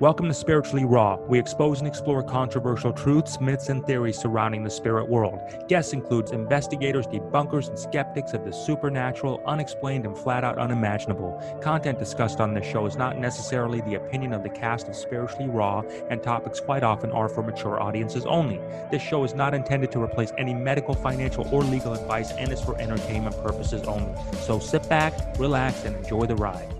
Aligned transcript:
Welcome 0.00 0.28
to 0.28 0.34
Spiritually 0.34 0.86
Raw. 0.86 1.18
We 1.28 1.38
expose 1.38 1.80
and 1.80 1.86
explore 1.86 2.22
controversial 2.22 2.90
truths, 2.90 3.38
myths, 3.38 3.68
and 3.68 3.84
theories 3.84 4.18
surrounding 4.18 4.64
the 4.64 4.70
spirit 4.70 5.06
world. 5.06 5.38
Guests 5.68 5.92
includes 5.92 6.32
investigators, 6.32 7.06
debunkers, 7.06 7.68
and 7.68 7.78
skeptics 7.78 8.32
of 8.32 8.46
the 8.46 8.50
supernatural, 8.50 9.42
unexplained, 9.44 10.06
and 10.06 10.16
flat 10.16 10.42
out 10.42 10.56
unimaginable. 10.56 11.38
Content 11.60 11.98
discussed 11.98 12.40
on 12.40 12.54
this 12.54 12.64
show 12.64 12.86
is 12.86 12.96
not 12.96 13.18
necessarily 13.18 13.82
the 13.82 13.96
opinion 13.96 14.32
of 14.32 14.42
the 14.42 14.48
cast 14.48 14.88
of 14.88 14.96
Spiritually 14.96 15.50
Raw, 15.50 15.82
and 16.08 16.22
topics 16.22 16.60
quite 16.60 16.82
often 16.82 17.12
are 17.12 17.28
for 17.28 17.42
mature 17.42 17.78
audiences 17.78 18.24
only. 18.24 18.58
This 18.90 19.02
show 19.02 19.22
is 19.24 19.34
not 19.34 19.52
intended 19.52 19.92
to 19.92 20.02
replace 20.02 20.32
any 20.38 20.54
medical, 20.54 20.94
financial, 20.94 21.46
or 21.52 21.62
legal 21.62 21.92
advice 21.92 22.32
and 22.32 22.50
is 22.50 22.62
for 22.62 22.74
entertainment 22.80 23.36
purposes 23.42 23.82
only. 23.82 24.18
So 24.46 24.60
sit 24.60 24.88
back, 24.88 25.12
relax, 25.38 25.84
and 25.84 25.94
enjoy 25.94 26.24
the 26.24 26.36
ride. 26.36 26.79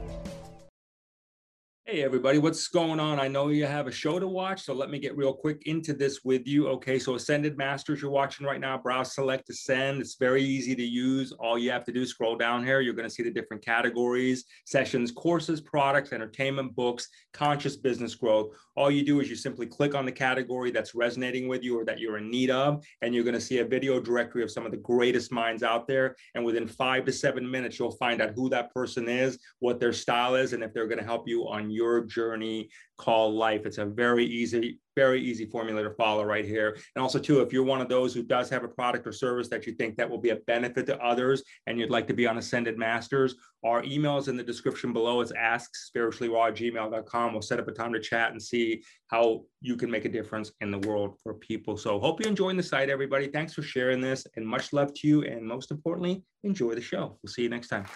Hey, 1.90 2.04
everybody, 2.04 2.38
what's 2.38 2.68
going 2.68 3.00
on? 3.00 3.18
I 3.18 3.26
know 3.26 3.48
you 3.48 3.66
have 3.66 3.88
a 3.88 3.90
show 3.90 4.20
to 4.20 4.28
watch, 4.28 4.62
so 4.62 4.72
let 4.72 4.90
me 4.90 5.00
get 5.00 5.16
real 5.16 5.32
quick 5.32 5.64
into 5.66 5.92
this 5.92 6.20
with 6.22 6.46
you. 6.46 6.68
Okay, 6.68 7.00
so 7.00 7.16
Ascended 7.16 7.58
Masters 7.58 8.00
you're 8.00 8.12
watching 8.12 8.46
right 8.46 8.60
now, 8.60 8.78
browse, 8.78 9.12
select, 9.12 9.50
ascend. 9.50 10.00
It's 10.00 10.14
very 10.14 10.40
easy 10.40 10.76
to 10.76 10.84
use. 10.84 11.32
All 11.32 11.58
you 11.58 11.72
have 11.72 11.82
to 11.86 11.92
do 11.92 12.02
is 12.02 12.10
scroll 12.10 12.36
down 12.36 12.64
here. 12.64 12.80
You're 12.80 12.94
going 12.94 13.08
to 13.08 13.12
see 13.12 13.24
the 13.24 13.30
different 13.32 13.64
categories, 13.64 14.44
sessions, 14.66 15.10
courses, 15.10 15.60
products, 15.60 16.12
entertainment, 16.12 16.76
books, 16.76 17.08
conscious 17.32 17.76
business 17.76 18.14
growth. 18.14 18.54
All 18.80 18.90
you 18.90 19.04
do 19.04 19.20
is 19.20 19.28
you 19.28 19.36
simply 19.36 19.66
click 19.66 19.94
on 19.94 20.06
the 20.06 20.12
category 20.12 20.70
that's 20.70 20.94
resonating 20.94 21.48
with 21.48 21.62
you 21.62 21.78
or 21.78 21.84
that 21.84 22.00
you're 22.00 22.16
in 22.16 22.30
need 22.30 22.48
of, 22.48 22.82
and 23.02 23.14
you're 23.14 23.24
going 23.24 23.34
to 23.34 23.40
see 23.40 23.58
a 23.58 23.64
video 23.66 24.00
directory 24.00 24.42
of 24.42 24.50
some 24.50 24.64
of 24.64 24.70
the 24.70 24.78
greatest 24.78 25.30
minds 25.30 25.62
out 25.62 25.86
there. 25.86 26.16
And 26.34 26.46
within 26.46 26.66
five 26.66 27.04
to 27.04 27.12
seven 27.12 27.48
minutes, 27.50 27.78
you'll 27.78 27.90
find 27.90 28.22
out 28.22 28.32
who 28.34 28.48
that 28.48 28.72
person 28.72 29.06
is, 29.06 29.38
what 29.58 29.80
their 29.80 29.92
style 29.92 30.34
is, 30.34 30.54
and 30.54 30.64
if 30.64 30.72
they're 30.72 30.86
going 30.86 30.98
to 30.98 31.04
help 31.04 31.28
you 31.28 31.46
on 31.46 31.70
your 31.70 32.06
journey 32.06 32.70
called 33.00 33.34
life. 33.34 33.64
It's 33.64 33.78
a 33.78 33.86
very 33.86 34.26
easy, 34.26 34.78
very 34.94 35.22
easy 35.22 35.46
formula 35.46 35.82
to 35.82 35.90
follow 35.90 36.22
right 36.22 36.44
here. 36.44 36.76
And 36.94 37.02
also 37.02 37.18
too, 37.18 37.40
if 37.40 37.50
you're 37.50 37.64
one 37.64 37.80
of 37.80 37.88
those 37.88 38.12
who 38.12 38.22
does 38.22 38.50
have 38.50 38.62
a 38.62 38.68
product 38.68 39.06
or 39.06 39.12
service 39.12 39.48
that 39.48 39.66
you 39.66 39.72
think 39.72 39.96
that 39.96 40.10
will 40.10 40.20
be 40.20 40.28
a 40.30 40.36
benefit 40.46 40.84
to 40.86 41.02
others 41.02 41.42
and 41.66 41.78
you'd 41.78 41.88
like 41.88 42.06
to 42.08 42.14
be 42.14 42.26
on 42.26 42.36
Ascended 42.36 42.76
Masters, 42.76 43.36
our 43.64 43.82
email 43.84 44.18
is 44.18 44.28
in 44.28 44.36
the 44.36 44.42
description 44.42 44.92
below. 44.92 45.22
It's 45.22 45.32
askspirituallyraw@gmail.com. 45.32 47.32
We'll 47.32 47.40
set 47.40 47.58
up 47.58 47.68
a 47.68 47.72
time 47.72 47.94
to 47.94 48.00
chat 48.00 48.32
and 48.32 48.42
see 48.42 48.82
how 49.06 49.44
you 49.62 49.76
can 49.76 49.90
make 49.90 50.04
a 50.04 50.10
difference 50.10 50.52
in 50.60 50.70
the 50.70 50.86
world 50.86 51.16
for 51.22 51.32
people. 51.34 51.78
So 51.78 51.98
hope 51.98 52.20
you're 52.20 52.28
enjoying 52.28 52.58
the 52.58 52.62
site, 52.62 52.90
everybody. 52.90 53.28
Thanks 53.28 53.54
for 53.54 53.62
sharing 53.62 54.02
this 54.02 54.26
and 54.36 54.46
much 54.46 54.74
love 54.74 54.92
to 54.92 55.08
you. 55.08 55.24
And 55.24 55.46
most 55.46 55.70
importantly, 55.70 56.22
enjoy 56.44 56.74
the 56.74 56.82
show. 56.82 57.18
We'll 57.22 57.32
see 57.32 57.42
you 57.42 57.48
next 57.48 57.68
time. 57.68 57.86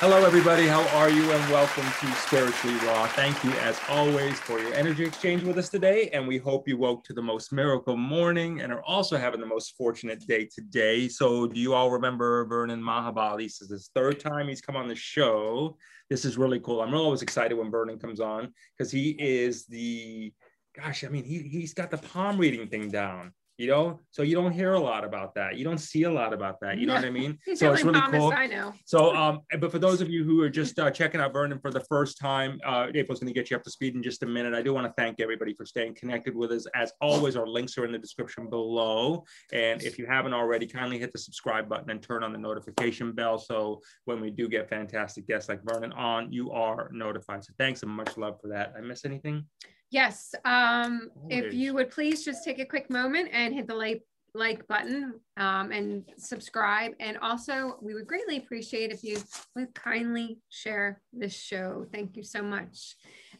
Hello, 0.00 0.24
everybody. 0.24 0.66
How 0.66 0.80
are 0.96 1.10
you? 1.10 1.30
And 1.30 1.52
welcome 1.52 1.84
to 1.84 2.14
Spiritually 2.14 2.74
Raw. 2.86 3.06
Thank 3.08 3.44
you, 3.44 3.50
as 3.58 3.78
always, 3.86 4.40
for 4.40 4.58
your 4.58 4.72
energy 4.72 5.04
exchange 5.04 5.42
with 5.42 5.58
us 5.58 5.68
today. 5.68 6.08
And 6.14 6.26
we 6.26 6.38
hope 6.38 6.66
you 6.66 6.78
woke 6.78 7.04
to 7.04 7.12
the 7.12 7.20
most 7.20 7.52
miracle 7.52 7.98
morning 7.98 8.62
and 8.62 8.72
are 8.72 8.82
also 8.84 9.18
having 9.18 9.40
the 9.40 9.46
most 9.46 9.76
fortunate 9.76 10.26
day 10.26 10.46
today. 10.46 11.06
So, 11.06 11.46
do 11.46 11.60
you 11.60 11.74
all 11.74 11.90
remember 11.90 12.46
Vernon 12.46 12.80
Mahabal? 12.80 13.40
This 13.40 13.60
is 13.60 13.68
his 13.68 13.90
third 13.94 14.18
time 14.18 14.48
he's 14.48 14.62
come 14.62 14.74
on 14.74 14.88
the 14.88 14.94
show. 14.94 15.76
This 16.08 16.24
is 16.24 16.38
really 16.38 16.60
cool. 16.60 16.80
I'm 16.80 16.94
always 16.94 17.20
excited 17.20 17.58
when 17.58 17.70
Vernon 17.70 17.98
comes 17.98 18.20
on 18.20 18.54
because 18.78 18.90
he 18.90 19.10
is 19.10 19.66
the 19.66 20.32
gosh, 20.74 21.04
I 21.04 21.08
mean, 21.08 21.24
he, 21.24 21.40
he's 21.40 21.74
got 21.74 21.90
the 21.90 21.98
palm 21.98 22.38
reading 22.38 22.68
thing 22.68 22.88
down 22.88 23.34
you 23.60 23.66
know? 23.66 24.00
So 24.10 24.22
you 24.22 24.34
don't 24.34 24.52
hear 24.52 24.72
a 24.72 24.80
lot 24.80 25.04
about 25.04 25.34
that. 25.34 25.58
You 25.58 25.64
don't 25.64 25.78
see 25.78 26.04
a 26.04 26.10
lot 26.10 26.32
about 26.32 26.60
that. 26.60 26.78
You 26.78 26.86
know 26.86 26.94
what 26.94 27.04
i 27.04 27.10
mean? 27.10 27.38
So 27.54 27.72
it's 27.72 27.84
really 27.84 28.00
cool. 28.10 28.32
I 28.34 28.46
know. 28.46 28.72
So 28.86 29.14
um 29.14 29.40
but 29.60 29.70
for 29.70 29.78
those 29.78 30.00
of 30.00 30.08
you 30.08 30.24
who 30.24 30.40
are 30.40 30.48
just 30.48 30.78
uh, 30.78 30.90
checking 30.90 31.20
out 31.20 31.32
vernon 31.32 31.58
for 31.58 31.70
the 31.70 31.80
first 31.80 32.18
time 32.18 32.58
uh 32.64 32.86
april's 32.94 33.20
going 33.20 33.32
to 33.32 33.38
get 33.38 33.50
you 33.50 33.56
up 33.56 33.62
to 33.64 33.70
speed 33.70 33.94
in 33.94 34.02
just 34.02 34.22
a 34.22 34.26
minute. 34.26 34.54
I 34.54 34.62
do 34.62 34.72
want 34.72 34.86
to 34.86 34.94
thank 34.96 35.20
everybody 35.20 35.52
for 35.52 35.66
staying 35.66 35.94
connected 35.94 36.34
with 36.34 36.52
us. 36.52 36.66
As 36.74 36.92
always 37.02 37.36
our 37.36 37.46
links 37.46 37.76
are 37.76 37.84
in 37.84 37.92
the 37.92 37.98
description 37.98 38.48
below. 38.48 39.24
And 39.52 39.82
if 39.82 39.98
you 39.98 40.06
haven't 40.06 40.32
already 40.32 40.66
kindly 40.66 40.98
hit 40.98 41.12
the 41.12 41.18
subscribe 41.18 41.68
button 41.68 41.90
and 41.90 42.02
turn 42.02 42.24
on 42.24 42.32
the 42.32 42.38
notification 42.38 43.12
bell 43.12 43.38
so 43.38 43.82
when 44.06 44.20
we 44.20 44.30
do 44.30 44.48
get 44.48 44.70
fantastic 44.70 45.26
guests 45.26 45.48
like 45.50 45.60
vernon 45.62 45.92
on 45.92 46.32
you 46.32 46.50
are 46.50 46.88
notified. 46.92 47.44
So 47.44 47.52
thanks 47.58 47.82
and 47.82 47.90
much 47.90 48.16
love 48.16 48.40
for 48.40 48.48
that. 48.48 48.72
I 48.76 48.80
miss 48.80 49.04
anything 49.04 49.44
Yes. 49.90 50.34
Um, 50.44 51.10
if 51.28 51.52
you 51.52 51.74
would 51.74 51.90
please 51.90 52.24
just 52.24 52.44
take 52.44 52.60
a 52.60 52.64
quick 52.64 52.90
moment 52.90 53.28
and 53.32 53.52
hit 53.52 53.66
the 53.66 53.74
like 53.74 54.02
like 54.34 54.66
button 54.68 55.14
um, 55.36 55.72
and 55.72 56.04
subscribe. 56.16 56.92
And 57.00 57.18
also, 57.18 57.76
we 57.82 57.94
would 57.94 58.06
greatly 58.06 58.36
appreciate 58.36 58.92
if 58.92 59.02
you 59.02 59.18
would 59.56 59.74
kindly 59.74 60.38
share 60.50 61.02
this 61.12 61.34
show. 61.34 61.86
Thank 61.92 62.16
you 62.16 62.22
so 62.22 62.42
much. 62.42 62.94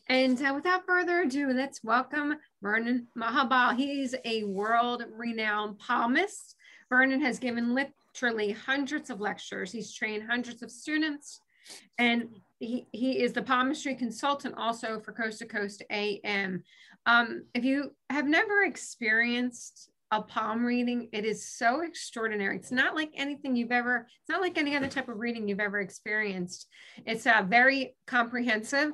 And 0.09 0.41
uh, 0.43 0.53
without 0.55 0.87
further 0.87 1.21
ado, 1.21 1.53
let's 1.53 1.84
welcome 1.84 2.37
Vernon 2.62 3.06
Mahabal. 3.16 3.77
He's 3.77 4.15
a 4.25 4.44
world 4.44 5.05
renowned 5.16 5.78
palmist. 5.78 6.56
Vernon 6.89 7.21
has 7.21 7.39
given 7.39 7.72
literally 7.72 8.50
hundreds 8.50 9.10
of 9.10 9.21
lectures. 9.21 9.71
He's 9.71 9.94
trained 9.94 10.25
hundreds 10.28 10.62
of 10.62 10.72
students 10.72 11.41
and 11.99 12.28
he, 12.60 12.87
he 12.93 13.22
is 13.22 13.32
the 13.32 13.43
palmistry 13.43 13.94
consultant 13.94 14.54
also 14.56 15.00
for 15.00 15.12
Coast 15.12 15.38
to 15.38 15.47
Coast 15.47 15.82
AM. 15.91 16.62
Um, 17.06 17.47
if 17.54 17.65
you 17.65 17.97
have 18.10 18.26
never 18.26 18.62
experienced 18.62 19.91
a 20.10 20.21
palm 20.21 20.65
reading, 20.65 21.09
it 21.12 21.25
is 21.25 21.47
so 21.47 21.81
extraordinary. 21.81 22.56
It's 22.56 22.71
not 22.71 22.94
like 22.94 23.10
anything 23.15 23.56
you've 23.56 23.72
ever, 23.72 24.06
it's 24.21 24.28
not 24.28 24.43
like 24.43 24.59
any 24.59 24.76
other 24.76 24.88
type 24.88 25.09
of 25.09 25.19
reading 25.19 25.48
you've 25.48 25.59
ever 25.59 25.81
experienced. 25.81 26.66
It's 27.06 27.26
uh, 27.26 27.44
very 27.48 27.97
comprehensive 28.06 28.92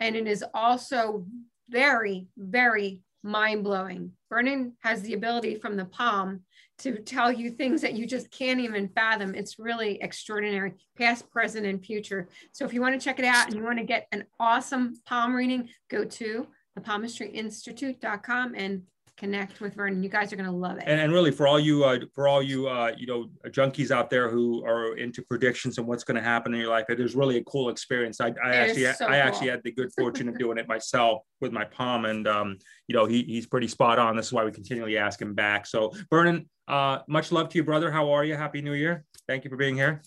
and 0.00 0.16
it 0.16 0.26
is 0.26 0.42
also 0.54 1.26
very, 1.68 2.28
very 2.38 3.02
mind 3.22 3.62
blowing. 3.62 4.12
Vernon 4.30 4.72
has 4.80 5.02
the 5.02 5.12
ability 5.12 5.56
from 5.56 5.76
the 5.76 5.84
palm 5.84 6.40
to 6.78 6.98
tell 6.98 7.30
you 7.30 7.50
things 7.50 7.80
that 7.82 7.94
you 7.94 8.06
just 8.06 8.30
can't 8.30 8.60
even 8.60 8.88
fathom. 8.88 9.34
It's 9.34 9.58
really 9.58 10.00
extraordinary, 10.00 10.74
past, 10.96 11.30
present, 11.30 11.66
and 11.66 11.84
future. 11.84 12.28
So 12.52 12.64
if 12.64 12.72
you 12.72 12.80
want 12.80 12.98
to 12.98 13.04
check 13.04 13.18
it 13.18 13.24
out 13.24 13.46
and 13.46 13.54
you 13.54 13.62
want 13.62 13.78
to 13.78 13.84
get 13.84 14.08
an 14.12 14.24
awesome 14.40 14.94
palm 15.06 15.34
reading, 15.34 15.68
go 15.90 16.04
to 16.04 16.46
thepalmistryinstitute.com 16.78 18.54
and 18.56 18.82
connect 19.22 19.60
with 19.60 19.74
Vernon. 19.74 20.02
You 20.02 20.08
guys 20.08 20.32
are 20.32 20.36
going 20.36 20.50
to 20.50 20.54
love 20.54 20.78
it. 20.78 20.84
And, 20.84 21.00
and 21.00 21.12
really, 21.12 21.30
for 21.30 21.46
all 21.46 21.60
you, 21.60 21.84
uh, 21.84 22.00
for 22.12 22.26
all 22.26 22.42
you, 22.42 22.66
uh, 22.66 22.92
you 22.98 23.06
know, 23.06 23.30
junkies 23.50 23.92
out 23.92 24.10
there 24.10 24.28
who 24.28 24.64
are 24.64 24.96
into 24.96 25.22
predictions 25.22 25.78
and 25.78 25.86
what's 25.86 26.02
going 26.02 26.16
to 26.16 26.22
happen 26.22 26.52
in 26.52 26.60
your 26.60 26.70
life, 26.70 26.86
it 26.88 26.98
is 26.98 27.14
really 27.14 27.36
a 27.36 27.44
cool 27.44 27.68
experience. 27.68 28.20
I, 28.20 28.34
I 28.44 28.56
actually, 28.56 28.92
so 28.92 29.06
I 29.06 29.10
cool. 29.10 29.14
actually 29.14 29.48
had 29.48 29.62
the 29.62 29.70
good 29.70 29.92
fortune 29.96 30.28
of 30.28 30.38
doing 30.38 30.58
it 30.58 30.66
myself 30.76 31.22
with 31.40 31.52
my 31.52 31.64
palm, 31.64 32.04
and 32.04 32.26
um, 32.26 32.58
you 32.88 32.96
know, 32.96 33.06
he, 33.06 33.22
he's 33.22 33.46
pretty 33.46 33.68
spot 33.68 34.00
on. 34.00 34.16
This 34.16 34.26
is 34.26 34.32
why 34.32 34.44
we 34.44 34.50
continually 34.50 34.98
ask 34.98 35.22
him 35.22 35.34
back. 35.34 35.66
So, 35.66 35.92
Vernon, 36.10 36.48
uh, 36.66 36.98
much 37.06 37.30
love 37.30 37.48
to 37.50 37.58
you, 37.58 37.62
brother. 37.62 37.92
How 37.92 38.10
are 38.10 38.24
you? 38.24 38.34
Happy 38.34 38.60
New 38.60 38.74
Year. 38.74 39.04
Thank 39.28 39.44
you 39.44 39.50
for 39.50 39.56
being 39.56 39.76
here. 39.76 40.02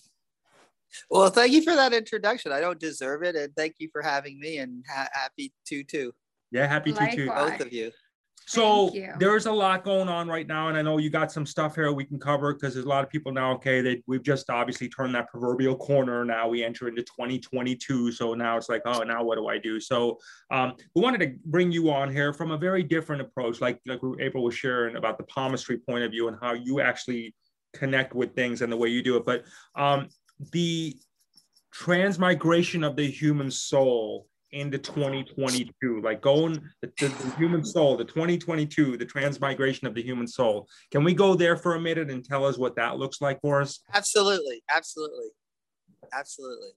Well, 1.10 1.30
thank 1.30 1.54
you 1.54 1.62
for 1.62 1.76
that 1.76 1.94
introduction. 1.94 2.52
I 2.52 2.60
don't 2.60 2.80
deserve 2.80 3.24
it, 3.24 3.38
and 3.38 3.56
thank 3.56 3.76
you 3.80 3.88
for 3.94 4.02
having 4.02 4.42
me. 4.42 4.58
And 4.58 4.84
ha- 4.94 5.10
happy 5.14 5.54
to 5.68 5.86
too. 5.86 6.14
Yeah, 6.52 6.68
happy 6.68 6.92
to 6.92 7.16
too. 7.16 7.28
Both 7.28 7.62
of 7.62 7.72
you. 7.72 7.92
So 8.48 8.92
there's 9.18 9.48
a 9.48 9.52
lot 9.52 9.84
going 9.84 10.08
on 10.08 10.28
right 10.28 10.46
now, 10.46 10.68
and 10.68 10.78
I 10.78 10.84
know 10.84 11.00
you 11.00 11.10
got 11.10 11.32
some 11.32 11.46
stuff 11.48 11.74
here 11.76 11.92
we 11.92 12.06
can 12.06 12.20
cover 12.20 12.54
because 12.54 12.76
there's 12.76 12.86
a 12.86 12.90
lot 12.90 13.04
of 13.04 13.10
people 13.10 13.32
now. 13.32 13.54
Okay, 13.54 13.82
that 13.82 14.04
we've 14.06 14.22
just 14.22 14.50
obviously 14.52 14.88
turned 14.88 15.16
that 15.16 15.30
proverbial 15.30 15.76
corner. 15.76 16.24
Now 16.24 16.48
we 16.48 16.64
enter 16.64 16.88
into 16.88 17.02
2022, 17.02 18.12
so 18.12 18.36
now 18.36 18.56
it's 18.56 18.70
like, 18.70 18.84
oh, 18.86 19.02
now 19.02 19.24
what 19.24 19.38
do 19.38 19.48
I 19.48 19.58
do? 19.58 19.80
So 19.80 20.20
um, 20.52 20.74
we 20.96 21.02
wanted 21.02 21.22
to 21.22 21.34
bring 21.46 21.72
you 21.72 21.90
on 21.90 22.12
here 22.12 22.34
from 22.34 22.52
a 22.52 22.58
very 22.58 22.84
different 22.84 23.22
approach, 23.22 23.62
like 23.62 23.80
like 23.88 24.00
April 24.20 24.44
was 24.44 24.56
sharing 24.56 24.96
about 24.96 25.18
the 25.18 25.24
palmistry 25.24 25.80
point 25.80 26.04
of 26.04 26.12
view 26.12 26.28
and 26.28 26.38
how 26.40 26.54
you 26.54 26.82
actually 26.82 27.34
connect 27.74 28.14
with 28.14 28.36
things 28.36 28.62
and 28.62 28.72
the 28.72 28.78
way 28.78 28.90
you 28.90 29.02
do 29.02 29.18
it. 29.18 29.26
But 29.26 29.46
um, 29.76 30.10
the 30.52 30.96
transmigration 31.72 32.84
of 32.84 32.96
the 32.96 33.10
human 33.10 33.50
soul 33.50 34.28
into 34.56 34.78
2022 34.78 36.02
like 36.02 36.22
going 36.22 36.54
the, 36.82 36.92
the, 37.00 37.08
the, 37.08 37.36
human 37.38 37.64
soul 37.64 37.98
the 37.98 38.06
2022 38.06 38.98
the 38.98 39.06
transmigration 39.06 39.86
of 39.86 39.94
the 39.94 40.02
human 40.02 40.28
soul. 40.28 40.68
Can 40.92 41.04
we 41.04 41.14
go 41.14 41.36
there 41.36 41.58
for 41.58 41.76
a 41.76 41.80
minute 41.80 42.10
and 42.10 42.24
tell 42.24 42.46
us 42.46 42.58
what 42.58 42.76
that 42.78 42.98
looks 42.98 43.22
like 43.22 43.40
for 43.42 43.62
us? 43.62 43.82
Absolutely 43.94 44.64
absolutely 44.74 45.28
absolutely. 46.14 46.70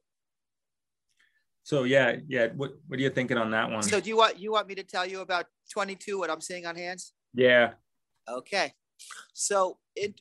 So 1.62 1.84
yeah 1.84 2.16
yeah 2.26 2.48
what, 2.56 2.72
what 2.88 2.98
are 2.98 3.02
you 3.02 3.10
thinking 3.10 3.38
on 3.38 3.52
that 3.52 3.70
one? 3.70 3.82
So 3.82 4.00
do 4.00 4.08
you 4.10 4.16
want 4.16 4.38
you 4.38 4.52
want 4.52 4.66
me 4.66 4.74
to 4.74 4.82
tell 4.82 5.06
you 5.06 5.20
about 5.20 5.46
22 5.72 6.18
what 6.18 6.30
i'm 6.30 6.40
seeing 6.40 6.66
on 6.66 6.74
hands? 6.74 7.12
Yeah. 7.32 7.74
Okay. 8.28 8.72
So 9.32 9.78
it 9.94 10.20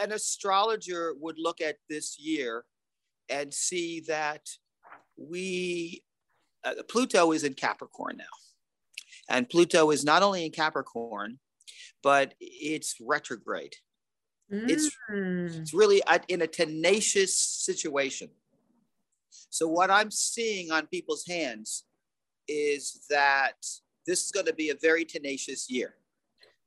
an 0.00 0.12
astrologer 0.12 1.14
would 1.18 1.36
look 1.38 1.60
at 1.60 1.76
this 1.88 2.18
year 2.20 2.64
and 3.28 3.52
see 3.52 4.00
that 4.06 4.46
we 5.16 6.04
uh, 6.64 6.82
Pluto 6.88 7.32
is 7.32 7.44
in 7.44 7.54
Capricorn 7.54 8.16
now. 8.18 8.24
And 9.28 9.48
Pluto 9.48 9.90
is 9.90 10.04
not 10.04 10.22
only 10.22 10.44
in 10.44 10.52
Capricorn, 10.52 11.38
but 12.02 12.34
it's 12.40 12.96
retrograde. 13.00 13.74
Mm. 14.52 14.68
It's, 14.68 14.90
it's 15.58 15.72
really 15.72 16.02
in 16.28 16.42
a 16.42 16.46
tenacious 16.46 17.36
situation. 17.36 18.28
So, 19.50 19.68
what 19.68 19.90
I'm 19.90 20.10
seeing 20.10 20.70
on 20.70 20.86
people's 20.86 21.24
hands 21.26 21.84
is 22.48 23.04
that 23.08 23.64
this 24.06 24.24
is 24.24 24.32
going 24.32 24.46
to 24.46 24.54
be 24.54 24.70
a 24.70 24.74
very 24.74 25.04
tenacious 25.04 25.70
year. 25.70 25.94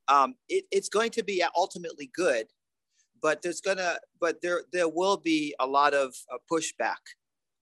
Um, 0.08 0.34
it, 0.48 0.64
it's 0.70 0.88
going 0.88 1.10
to 1.10 1.22
be 1.22 1.44
ultimately 1.56 2.10
good, 2.14 2.46
but 3.20 3.42
there's 3.42 3.60
gonna, 3.60 3.98
but 4.20 4.40
there 4.40 4.62
there 4.72 4.88
will 4.88 5.16
be 5.16 5.54
a 5.60 5.66
lot 5.66 5.94
of 5.94 6.14
uh, 6.32 6.38
pushback. 6.50 7.02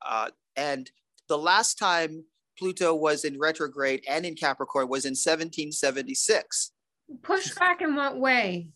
Uh, 0.05 0.29
and 0.57 0.91
the 1.29 1.39
last 1.39 1.79
time 1.79 2.25
Pluto 2.59 2.95
was 2.95 3.25
in 3.25 3.39
retrograde 3.39 4.05
and 4.09 4.25
in 4.25 4.35
Capricorn 4.35 4.89
was 4.89 5.05
in 5.05 5.11
1776. 5.11 6.73
Push 7.23 7.55
back 7.55 7.83
in 7.83 7.95
what 7.95 8.19
way? 8.19 8.69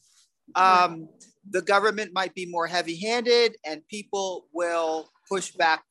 Um, 0.55 1.09
the 1.51 1.63
government 1.63 2.13
might 2.13 2.35
be 2.35 2.47
more 2.47 2.67
heavy-handed, 2.67 3.57
and 3.65 3.87
people 3.89 4.47
will 4.53 5.09
push 5.29 5.51
back 5.53 5.85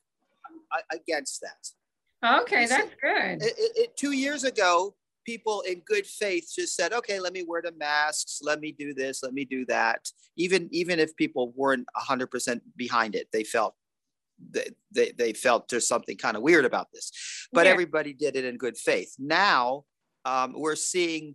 against 0.92 1.40
that. 1.42 2.40
Okay, 2.42 2.66
that's 2.66 2.94
good. 3.00 3.42
It, 3.42 3.54
it, 3.76 3.96
two 3.96 4.12
years 4.12 4.44
ago, 4.44 4.94
people 5.24 5.60
in 5.62 5.80
good 5.80 6.06
faith 6.06 6.50
just 6.54 6.74
said, 6.74 6.92
"Okay, 6.92 7.20
let 7.20 7.32
me 7.32 7.44
wear 7.46 7.62
the 7.62 7.72
masks, 7.72 8.40
let 8.42 8.60
me 8.60 8.72
do 8.72 8.92
this, 8.92 9.22
let 9.22 9.32
me 9.32 9.44
do 9.44 9.64
that." 9.66 10.10
Even 10.36 10.68
even 10.72 10.98
if 10.98 11.14
people 11.16 11.52
weren't 11.56 11.86
hundred 11.94 12.28
percent 12.28 12.62
behind 12.76 13.14
it, 13.14 13.28
they 13.32 13.44
felt 13.44 13.74
they, 14.50 14.68
they, 14.92 15.12
they 15.16 15.32
felt 15.32 15.68
there's 15.68 15.88
something 15.88 16.16
kind 16.16 16.36
of 16.36 16.42
weird 16.42 16.64
about 16.64 16.88
this. 16.92 17.12
But 17.52 17.66
yeah. 17.66 17.72
everybody 17.72 18.12
did 18.12 18.36
it 18.36 18.44
in 18.44 18.56
good 18.56 18.76
faith. 18.76 19.14
Now 19.18 19.84
um, 20.24 20.54
we're 20.56 20.76
seeing 20.76 21.34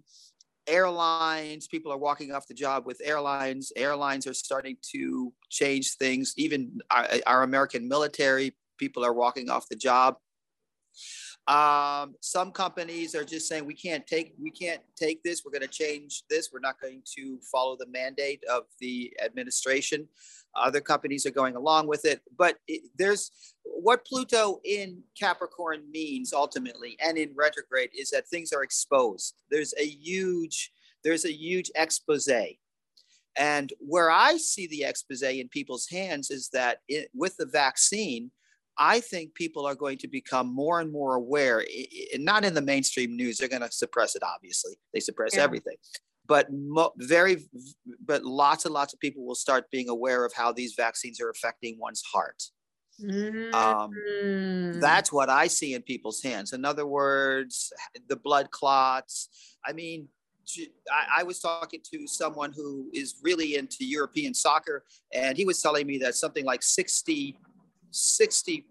airlines 0.67 1.67
people 1.67 1.91
are 1.91 1.97
walking 1.97 2.31
off 2.31 2.47
the 2.47 2.53
job 2.53 2.85
with 2.85 3.01
airlines 3.03 3.73
airlines 3.75 4.25
are 4.25 4.33
starting 4.33 4.77
to 4.81 5.33
change 5.49 5.95
things 5.95 6.33
even 6.37 6.79
our, 6.89 7.05
our 7.27 7.43
american 7.43 7.85
military 7.85 8.55
people 8.77 9.03
are 9.03 9.11
walking 9.13 9.49
off 9.49 9.67
the 9.67 9.75
job 9.75 10.15
um, 11.47 12.15
some 12.21 12.51
companies 12.51 13.15
are 13.15 13.25
just 13.25 13.49
saying 13.49 13.65
we 13.65 13.73
can't 13.73 14.07
take 14.07 14.33
we 14.41 14.49
can't 14.49 14.81
take 14.95 15.21
this. 15.23 15.43
We're 15.43 15.51
going 15.51 15.61
to 15.61 15.67
change 15.67 16.23
this. 16.29 16.49
We're 16.53 16.59
not 16.61 16.79
going 16.79 17.01
to 17.17 17.39
follow 17.51 17.75
the 17.77 17.87
mandate 17.87 18.41
of 18.49 18.63
the 18.79 19.13
administration. 19.23 20.07
Other 20.55 20.79
companies 20.79 21.25
are 21.25 21.31
going 21.31 21.55
along 21.55 21.87
with 21.87 22.05
it 22.05 22.21
but 22.37 22.57
it, 22.67 22.83
there's 22.97 23.31
what 23.63 24.05
pluto 24.05 24.61
in 24.63 25.01
capricorn 25.19 25.81
means 25.91 26.31
ultimately 26.31 26.95
and 27.03 27.17
in 27.17 27.31
retrograde 27.35 27.89
is 27.97 28.11
that 28.11 28.27
things 28.27 28.53
are 28.53 28.63
exposed. 28.63 29.35
There's 29.49 29.73
a 29.79 29.85
huge 29.85 30.71
there's 31.03 31.25
a 31.25 31.33
huge 31.33 31.71
expose. 31.75 32.29
And 33.35 33.73
where 33.79 34.11
i 34.11 34.37
see 34.37 34.67
the 34.67 34.83
expose 34.83 35.23
in 35.23 35.49
people's 35.49 35.89
hands 35.89 36.29
is 36.29 36.49
that 36.53 36.77
it, 36.87 37.09
with 37.13 37.35
the 37.35 37.47
vaccine 37.47 38.31
I 38.77 38.99
think 38.99 39.35
people 39.35 39.65
are 39.65 39.75
going 39.75 39.97
to 39.99 40.07
become 40.07 40.53
more 40.53 40.79
and 40.79 40.91
more 40.91 41.15
aware, 41.15 41.63
and 42.13 42.25
not 42.25 42.43
in 42.43 42.53
the 42.53 42.61
mainstream 42.61 43.15
news. 43.15 43.37
They're 43.37 43.49
going 43.49 43.61
to 43.61 43.71
suppress 43.71 44.15
it. 44.15 44.23
Obviously, 44.23 44.73
they 44.93 44.99
suppress 44.99 45.35
yeah. 45.35 45.43
everything, 45.43 45.75
but 46.27 46.47
mo- 46.51 46.93
very, 46.97 47.37
but 48.05 48.23
lots 48.23 48.65
and 48.65 48.73
lots 48.73 48.93
of 48.93 48.99
people 48.99 49.25
will 49.25 49.35
start 49.35 49.69
being 49.71 49.89
aware 49.89 50.25
of 50.25 50.33
how 50.33 50.51
these 50.51 50.73
vaccines 50.75 51.21
are 51.21 51.29
affecting 51.29 51.77
one's 51.79 52.01
heart. 52.01 52.43
Mm. 53.01 53.53
Um, 53.53 54.79
that's 54.79 55.11
what 55.11 55.29
I 55.29 55.47
see 55.47 55.73
in 55.73 55.81
people's 55.81 56.21
hands. 56.21 56.53
In 56.53 56.65
other 56.65 56.85
words, 56.85 57.73
the 58.07 58.15
blood 58.15 58.51
clots. 58.51 59.29
I 59.65 59.73
mean, 59.73 60.07
I, 60.91 61.21
I 61.21 61.23
was 61.23 61.39
talking 61.39 61.81
to 61.91 62.07
someone 62.07 62.53
who 62.53 62.89
is 62.93 63.15
really 63.21 63.55
into 63.55 63.85
European 63.85 64.33
soccer, 64.33 64.83
and 65.13 65.37
he 65.37 65.45
was 65.45 65.61
telling 65.61 65.87
me 65.87 65.97
that 65.99 66.15
something 66.15 66.45
like 66.45 66.63
60 66.63 67.37
60 67.93 68.65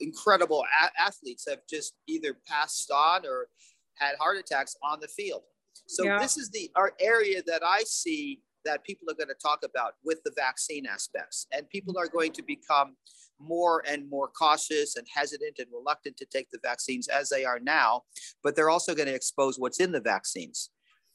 incredible 0.00 0.64
a- 0.82 1.02
athletes 1.02 1.46
have 1.48 1.60
just 1.68 1.94
either 2.06 2.36
passed 2.46 2.90
on 2.90 3.26
or 3.26 3.48
had 3.96 4.16
heart 4.18 4.38
attacks 4.38 4.76
on 4.82 4.98
the 5.00 5.08
field. 5.08 5.42
So 5.86 6.04
yeah. 6.04 6.18
this 6.18 6.36
is 6.36 6.50
the 6.50 6.70
our 6.76 6.92
area 7.00 7.42
that 7.46 7.62
I 7.64 7.82
see 7.84 8.40
that 8.64 8.84
people 8.84 9.10
are 9.10 9.14
going 9.14 9.28
to 9.28 9.34
talk 9.34 9.60
about 9.64 9.94
with 10.04 10.22
the 10.24 10.32
vaccine 10.36 10.86
aspects, 10.86 11.46
and 11.52 11.68
people 11.68 11.98
are 11.98 12.08
going 12.08 12.32
to 12.32 12.42
become 12.42 12.96
more 13.38 13.82
and 13.86 14.08
more 14.08 14.28
cautious 14.28 14.96
and 14.96 15.06
hesitant 15.12 15.58
and 15.58 15.66
reluctant 15.72 16.16
to 16.16 16.26
take 16.26 16.48
the 16.50 16.60
vaccines 16.62 17.08
as 17.08 17.28
they 17.28 17.44
are 17.44 17.60
now. 17.60 18.02
But 18.42 18.56
they're 18.56 18.70
also 18.70 18.94
going 18.94 19.08
to 19.08 19.14
expose 19.14 19.58
what's 19.58 19.80
in 19.80 19.92
the 19.92 20.00
vaccines. 20.00 20.70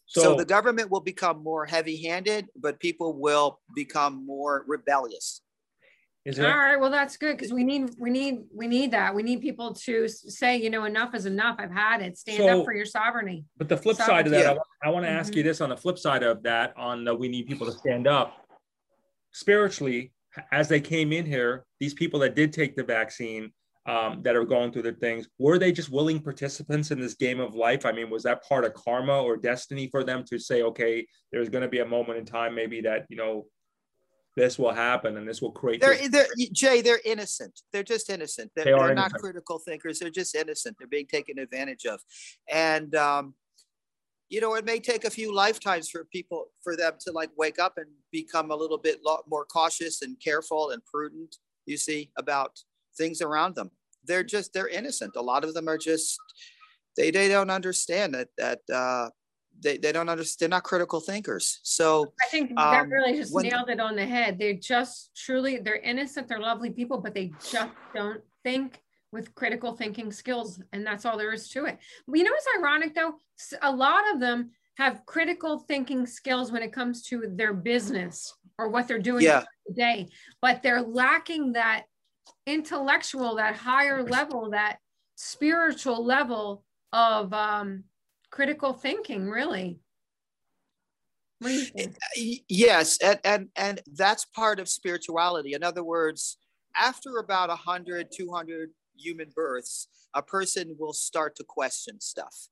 So, 0.05 0.21
so 0.21 0.35
the 0.35 0.45
government 0.45 0.91
will 0.91 1.01
become 1.01 1.43
more 1.43 1.65
heavy-handed, 1.65 2.47
but 2.55 2.79
people 2.79 3.13
will 3.13 3.59
become 3.75 4.25
more 4.25 4.65
rebellious. 4.67 5.41
Is 6.25 6.35
there? 6.35 6.51
All 6.51 6.57
right. 6.57 6.79
Well, 6.79 6.91
that's 6.91 7.15
good 7.17 7.37
because 7.37 7.53
we 7.53 7.63
need 7.63 7.91
we 7.97 8.09
need 8.09 8.43
we 8.53 8.67
need 8.67 8.91
that. 8.91 9.15
We 9.15 9.23
need 9.23 9.41
people 9.41 9.73
to 9.73 10.07
say, 10.07 10.57
you 10.57 10.69
know, 10.69 10.83
enough 10.83 11.15
is 11.15 11.25
enough. 11.25 11.55
I've 11.59 11.71
had 11.71 12.01
it. 12.01 12.17
Stand 12.17 12.39
so, 12.39 12.59
up 12.59 12.65
for 12.65 12.73
your 12.73 12.85
sovereignty. 12.85 13.45
But 13.57 13.69
the 13.69 13.77
flip 13.77 13.95
side 13.95 14.25
of 14.25 14.33
that, 14.33 14.55
yeah. 14.55 14.61
I, 14.83 14.87
I 14.87 14.91
want 14.91 15.05
to 15.05 15.09
ask 15.09 15.31
mm-hmm. 15.31 15.37
you 15.37 15.43
this 15.43 15.61
on 15.61 15.69
the 15.69 15.77
flip 15.77 15.97
side 15.97 16.23
of 16.23 16.43
that, 16.43 16.73
on 16.77 17.05
the, 17.05 17.15
we 17.15 17.29
need 17.29 17.47
people 17.47 17.65
to 17.67 17.73
stand 17.73 18.05
up 18.05 18.45
spiritually. 19.31 20.11
As 20.51 20.67
they 20.67 20.79
came 20.79 21.11
in 21.11 21.25
here, 21.25 21.65
these 21.79 21.93
people 21.93 22.19
that 22.19 22.35
did 22.35 22.53
take 22.53 22.75
the 22.75 22.83
vaccine, 22.83 23.51
um, 23.87 24.21
that 24.21 24.35
are 24.35 24.45
going 24.45 24.71
through 24.71 24.83
their 24.83 24.93
things, 24.93 25.27
were 25.39 25.57
they 25.57 25.71
just 25.71 25.89
willing 25.89 26.19
participants 26.19 26.91
in 26.91 26.99
this 26.99 27.15
game 27.15 27.39
of 27.39 27.55
life? 27.55 27.85
I 27.85 27.91
mean, 27.91 28.09
was 28.09 28.23
that 28.23 28.43
part 28.43 28.63
of 28.63 28.75
karma 28.75 29.19
or 29.19 29.35
destiny 29.37 29.87
for 29.87 30.03
them 30.03 30.23
to 30.29 30.37
say, 30.37 30.61
okay, 30.61 31.07
there's 31.31 31.49
going 31.49 31.63
to 31.63 31.67
be 31.67 31.79
a 31.79 31.85
moment 31.85 32.19
in 32.19 32.25
time, 32.25 32.53
maybe 32.53 32.81
that 32.81 33.05
you 33.09 33.17
know 33.17 33.47
this 34.35 34.57
will 34.57 34.73
happen 34.73 35.17
and 35.17 35.27
this 35.27 35.41
will 35.41 35.51
create. 35.51 35.81
They're, 35.81 36.07
they're 36.07 36.27
Jay, 36.51 36.81
they're 36.81 37.01
innocent. 37.03 37.61
They're 37.73 37.83
just 37.83 38.09
innocent. 38.09 38.51
They're, 38.55 38.65
they 38.65 38.71
are 38.71 38.87
they're 38.87 38.95
not 38.95 39.13
critical 39.13 39.59
thinkers. 39.59 39.99
They're 39.99 40.09
just 40.09 40.35
innocent. 40.35 40.77
They're 40.77 40.87
being 40.87 41.07
taken 41.07 41.39
advantage 41.39 41.85
of. 41.85 41.99
And, 42.49 42.95
um, 42.95 43.33
you 44.29 44.39
know, 44.39 44.53
it 44.53 44.65
may 44.65 44.79
take 44.79 45.05
a 45.05 45.09
few 45.09 45.33
lifetimes 45.33 45.89
for 45.89 46.05
people, 46.05 46.51
for 46.63 46.75
them 46.75 46.93
to 47.01 47.11
like 47.11 47.31
wake 47.35 47.59
up 47.59 47.77
and 47.77 47.87
become 48.11 48.51
a 48.51 48.55
little 48.55 48.77
bit 48.77 48.99
lot 49.03 49.23
more 49.27 49.45
cautious 49.45 50.03
and 50.03 50.15
careful 50.23 50.69
and 50.69 50.85
prudent, 50.85 51.35
you 51.65 51.77
see, 51.77 52.11
about 52.15 52.59
things 52.97 53.21
around 53.21 53.55
them. 53.55 53.71
They're 54.05 54.23
just, 54.23 54.53
they're 54.53 54.67
innocent. 54.67 55.15
A 55.15 55.21
lot 55.21 55.43
of 55.43 55.53
them 55.53 55.67
are 55.67 55.77
just, 55.77 56.19
they, 56.95 57.11
they 57.11 57.27
don't 57.27 57.49
understand 57.49 58.13
that, 58.13 58.27
that, 58.37 58.59
uh, 58.73 59.09
they, 59.61 59.77
they 59.77 59.91
don't 59.91 60.09
understand 60.09 60.51
they're 60.51 60.57
not 60.57 60.63
critical 60.63 60.99
thinkers. 60.99 61.59
So 61.63 62.13
i 62.21 62.27
think 62.27 62.55
that 62.55 62.81
um, 62.81 62.89
really 62.89 63.17
just 63.17 63.33
when, 63.33 63.45
nailed 63.45 63.69
it 63.69 63.79
on 63.79 63.95
the 63.95 64.05
head. 64.05 64.37
They're 64.39 64.53
just 64.53 65.11
truly 65.15 65.57
they're 65.57 65.75
innocent 65.75 66.27
they're 66.27 66.39
lovely 66.39 66.69
people 66.69 66.99
but 66.99 67.13
they 67.13 67.31
just 67.51 67.71
don't 67.93 68.21
think 68.43 68.81
with 69.11 69.33
critical 69.35 69.75
thinking 69.75 70.11
skills 70.11 70.61
and 70.71 70.85
that's 70.85 71.05
all 71.05 71.17
there 71.17 71.33
is 71.33 71.49
to 71.49 71.65
it. 71.65 71.77
You 72.07 72.23
know 72.23 72.31
what's 72.31 72.47
ironic 72.57 72.95
though? 72.95 73.15
A 73.61 73.71
lot 73.71 74.03
of 74.13 74.19
them 74.19 74.51
have 74.77 75.05
critical 75.05 75.59
thinking 75.59 76.05
skills 76.05 76.51
when 76.51 76.63
it 76.63 76.71
comes 76.71 77.03
to 77.03 77.25
their 77.27 77.53
business 77.53 78.33
or 78.57 78.69
what 78.69 78.87
they're 78.87 78.97
doing 78.97 79.23
yeah. 79.23 79.43
today 79.67 80.07
but 80.41 80.61
they're 80.63 80.81
lacking 80.81 81.53
that 81.53 81.83
intellectual 82.45 83.35
that 83.35 83.55
higher 83.55 84.03
level 84.03 84.51
that 84.51 84.77
spiritual 85.15 86.03
level 86.03 86.63
of 86.93 87.33
um 87.33 87.83
critical 88.31 88.73
thinking, 88.73 89.29
really. 89.29 89.79
Yes, 92.49 92.97
and, 93.01 93.19
and 93.23 93.47
and 93.55 93.81
that's 93.93 94.25
part 94.25 94.59
of 94.59 94.67
spirituality. 94.67 95.53
In 95.53 95.63
other 95.63 95.83
words, 95.83 96.37
after 96.75 97.17
about 97.17 97.49
100, 97.49 98.11
200 98.11 98.71
human 98.97 99.29
births, 99.33 99.87
a 100.13 100.21
person 100.21 100.75
will 100.77 100.93
start 100.93 101.35
to 101.37 101.43
question 101.43 101.99
stuff. 102.01 102.49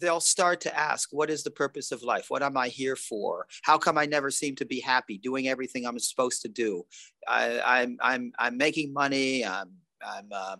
They'll 0.00 0.20
start 0.20 0.60
to 0.62 0.76
ask, 0.76 1.10
what 1.12 1.30
is 1.30 1.44
the 1.44 1.50
purpose 1.50 1.92
of 1.92 2.02
life? 2.02 2.26
What 2.28 2.42
am 2.42 2.56
I 2.56 2.68
here 2.68 2.96
for? 2.96 3.46
How 3.62 3.78
come 3.78 3.96
I 3.96 4.04
never 4.04 4.30
seem 4.32 4.56
to 4.56 4.66
be 4.66 4.80
happy 4.80 5.16
doing 5.16 5.46
everything 5.46 5.86
I'm 5.86 5.98
supposed 6.00 6.42
to 6.42 6.48
do? 6.48 6.84
I, 7.28 7.60
I'm, 7.60 7.96
I'm, 8.02 8.32
I'm 8.38 8.56
making 8.56 8.92
money. 8.92 9.44
I'm, 9.44 9.70
I'm, 10.04 10.28
uh, 10.32 10.56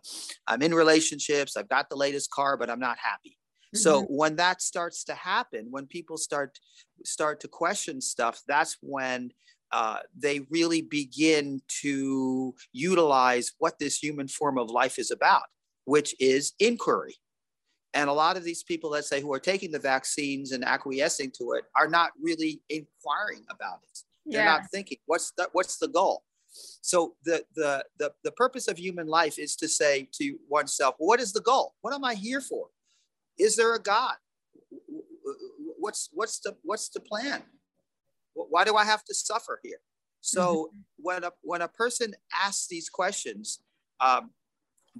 I'm 0.46 0.62
in 0.62 0.72
relationships. 0.72 1.56
I've 1.56 1.68
got 1.68 1.90
the 1.90 1.96
latest 1.96 2.30
car, 2.30 2.56
but 2.56 2.70
I'm 2.70 2.78
not 2.78 2.98
happy. 2.98 3.36
So 3.74 4.02
mm-hmm. 4.02 4.14
when 4.14 4.36
that 4.36 4.62
starts 4.62 5.04
to 5.04 5.14
happen, 5.14 5.68
when 5.70 5.86
people 5.86 6.16
start 6.16 6.58
start 7.04 7.40
to 7.40 7.48
question 7.48 8.00
stuff, 8.00 8.42
that's 8.46 8.76
when 8.80 9.32
uh, 9.72 9.98
they 10.16 10.40
really 10.50 10.82
begin 10.82 11.60
to 11.82 12.54
utilize 12.72 13.52
what 13.58 13.78
this 13.78 13.98
human 13.98 14.28
form 14.28 14.58
of 14.58 14.70
life 14.70 14.98
is 14.98 15.10
about, 15.10 15.42
which 15.84 16.14
is 16.20 16.52
inquiry. 16.60 17.16
And 17.92 18.10
a 18.10 18.12
lot 18.12 18.36
of 18.36 18.44
these 18.44 18.62
people, 18.62 18.90
let's 18.90 19.08
say, 19.08 19.20
who 19.20 19.32
are 19.32 19.40
taking 19.40 19.72
the 19.72 19.78
vaccines 19.78 20.52
and 20.52 20.64
acquiescing 20.64 21.32
to 21.38 21.52
it, 21.52 21.64
are 21.74 21.88
not 21.88 22.12
really 22.20 22.60
inquiring 22.68 23.44
about 23.50 23.78
it. 23.82 23.98
They're 24.26 24.44
yeah. 24.44 24.56
not 24.56 24.70
thinking, 24.70 24.98
what's 25.06 25.32
the 25.36 25.48
what's 25.52 25.78
the 25.78 25.88
goal? 25.88 26.22
So 26.82 27.14
the, 27.24 27.44
the 27.54 27.84
the 27.98 28.12
the 28.22 28.32
purpose 28.32 28.68
of 28.68 28.78
human 28.78 29.06
life 29.06 29.38
is 29.38 29.56
to 29.56 29.68
say 29.68 30.08
to 30.12 30.36
oneself, 30.48 30.94
what 30.98 31.20
is 31.20 31.32
the 31.32 31.40
goal? 31.40 31.74
What 31.80 31.94
am 31.94 32.04
I 32.04 32.14
here 32.14 32.40
for? 32.40 32.68
Is 33.38 33.56
there 33.56 33.74
a 33.74 33.82
God? 33.82 34.16
What's 35.78 36.08
what's 36.12 36.40
the 36.40 36.56
what's 36.62 36.88
the 36.88 37.00
plan? 37.00 37.42
Why 38.34 38.64
do 38.64 38.76
I 38.76 38.84
have 38.84 39.04
to 39.04 39.14
suffer 39.14 39.60
here? 39.62 39.80
So 40.20 40.70
mm-hmm. 40.70 40.78
when 40.96 41.24
a 41.24 41.32
when 41.42 41.62
a 41.62 41.68
person 41.68 42.14
asks 42.34 42.66
these 42.66 42.88
questions, 42.88 43.60
um, 44.00 44.30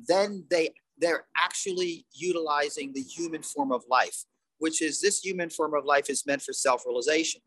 then 0.08 0.44
they 0.50 0.74
they're 0.98 1.26
actually 1.36 2.06
utilizing 2.14 2.92
the 2.92 3.02
human 3.02 3.42
form 3.42 3.72
of 3.72 3.82
life, 3.90 4.24
which 4.58 4.80
is 4.80 5.00
this 5.00 5.20
human 5.20 5.50
form 5.50 5.74
of 5.74 5.84
life 5.84 6.08
is 6.08 6.24
meant 6.26 6.42
for 6.42 6.52
self-realization. 6.52 7.42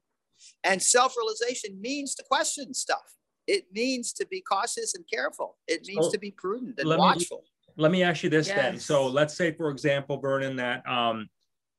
And 0.63 0.81
self-realization 0.81 1.81
means 1.81 2.15
to 2.15 2.23
question 2.23 2.73
stuff. 2.73 3.15
It 3.47 3.65
means 3.73 4.13
to 4.13 4.27
be 4.27 4.41
cautious 4.41 4.93
and 4.93 5.03
careful. 5.11 5.57
It 5.67 5.87
means 5.87 6.09
to 6.09 6.19
be 6.19 6.31
prudent 6.31 6.75
and 6.77 6.89
watchful. 6.89 7.39
Me, 7.39 7.43
let 7.77 7.91
me 7.91 8.03
ask 8.03 8.23
you 8.23 8.29
this 8.29 8.47
yes. 8.47 8.57
then. 8.57 8.79
So 8.79 9.07
let's 9.07 9.35
say, 9.35 9.53
for 9.53 9.69
example, 9.69 10.19
Vernon, 10.19 10.55
that 10.57 10.87
um, 10.89 11.29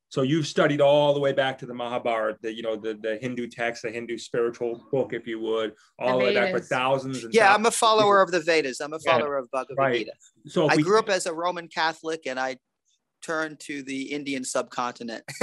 so 0.08 0.22
you've 0.22 0.46
studied 0.46 0.80
all 0.80 1.14
the 1.14 1.20
way 1.20 1.32
back 1.32 1.56
to 1.58 1.66
the 1.66 1.74
Mahabharata, 1.74 2.38
the 2.42 2.52
you 2.52 2.62
know 2.62 2.76
the 2.76 2.98
the 3.00 3.18
Hindu 3.20 3.46
text, 3.46 3.82
the 3.82 3.90
Hindu 3.90 4.18
spiritual 4.18 4.84
book, 4.90 5.12
if 5.12 5.26
you 5.26 5.40
would, 5.40 5.74
all 5.98 6.18
the, 6.18 6.24
the 6.24 6.30
way 6.30 6.34
back 6.34 6.52
for 6.52 6.60
thousands. 6.60 7.24
yeah, 7.30 7.48
thousands. 7.48 7.56
I'm 7.56 7.66
a 7.66 7.70
follower 7.70 8.20
of 8.20 8.30
the 8.32 8.40
Vedas. 8.40 8.80
I'm 8.80 8.92
a 8.92 8.98
follower 8.98 9.36
yeah, 9.36 9.42
of 9.42 9.50
Bhagavad 9.50 9.78
right. 9.78 9.98
Gita. 9.98 10.12
So 10.46 10.68
I 10.68 10.76
we, 10.76 10.82
grew 10.82 10.98
up 10.98 11.08
as 11.08 11.26
a 11.26 11.32
Roman 11.32 11.68
Catholic, 11.68 12.26
and 12.26 12.40
I 12.40 12.56
turned 13.22 13.60
to 13.60 13.82
the 13.82 14.02
Indian 14.12 14.44
subcontinent 14.44 15.22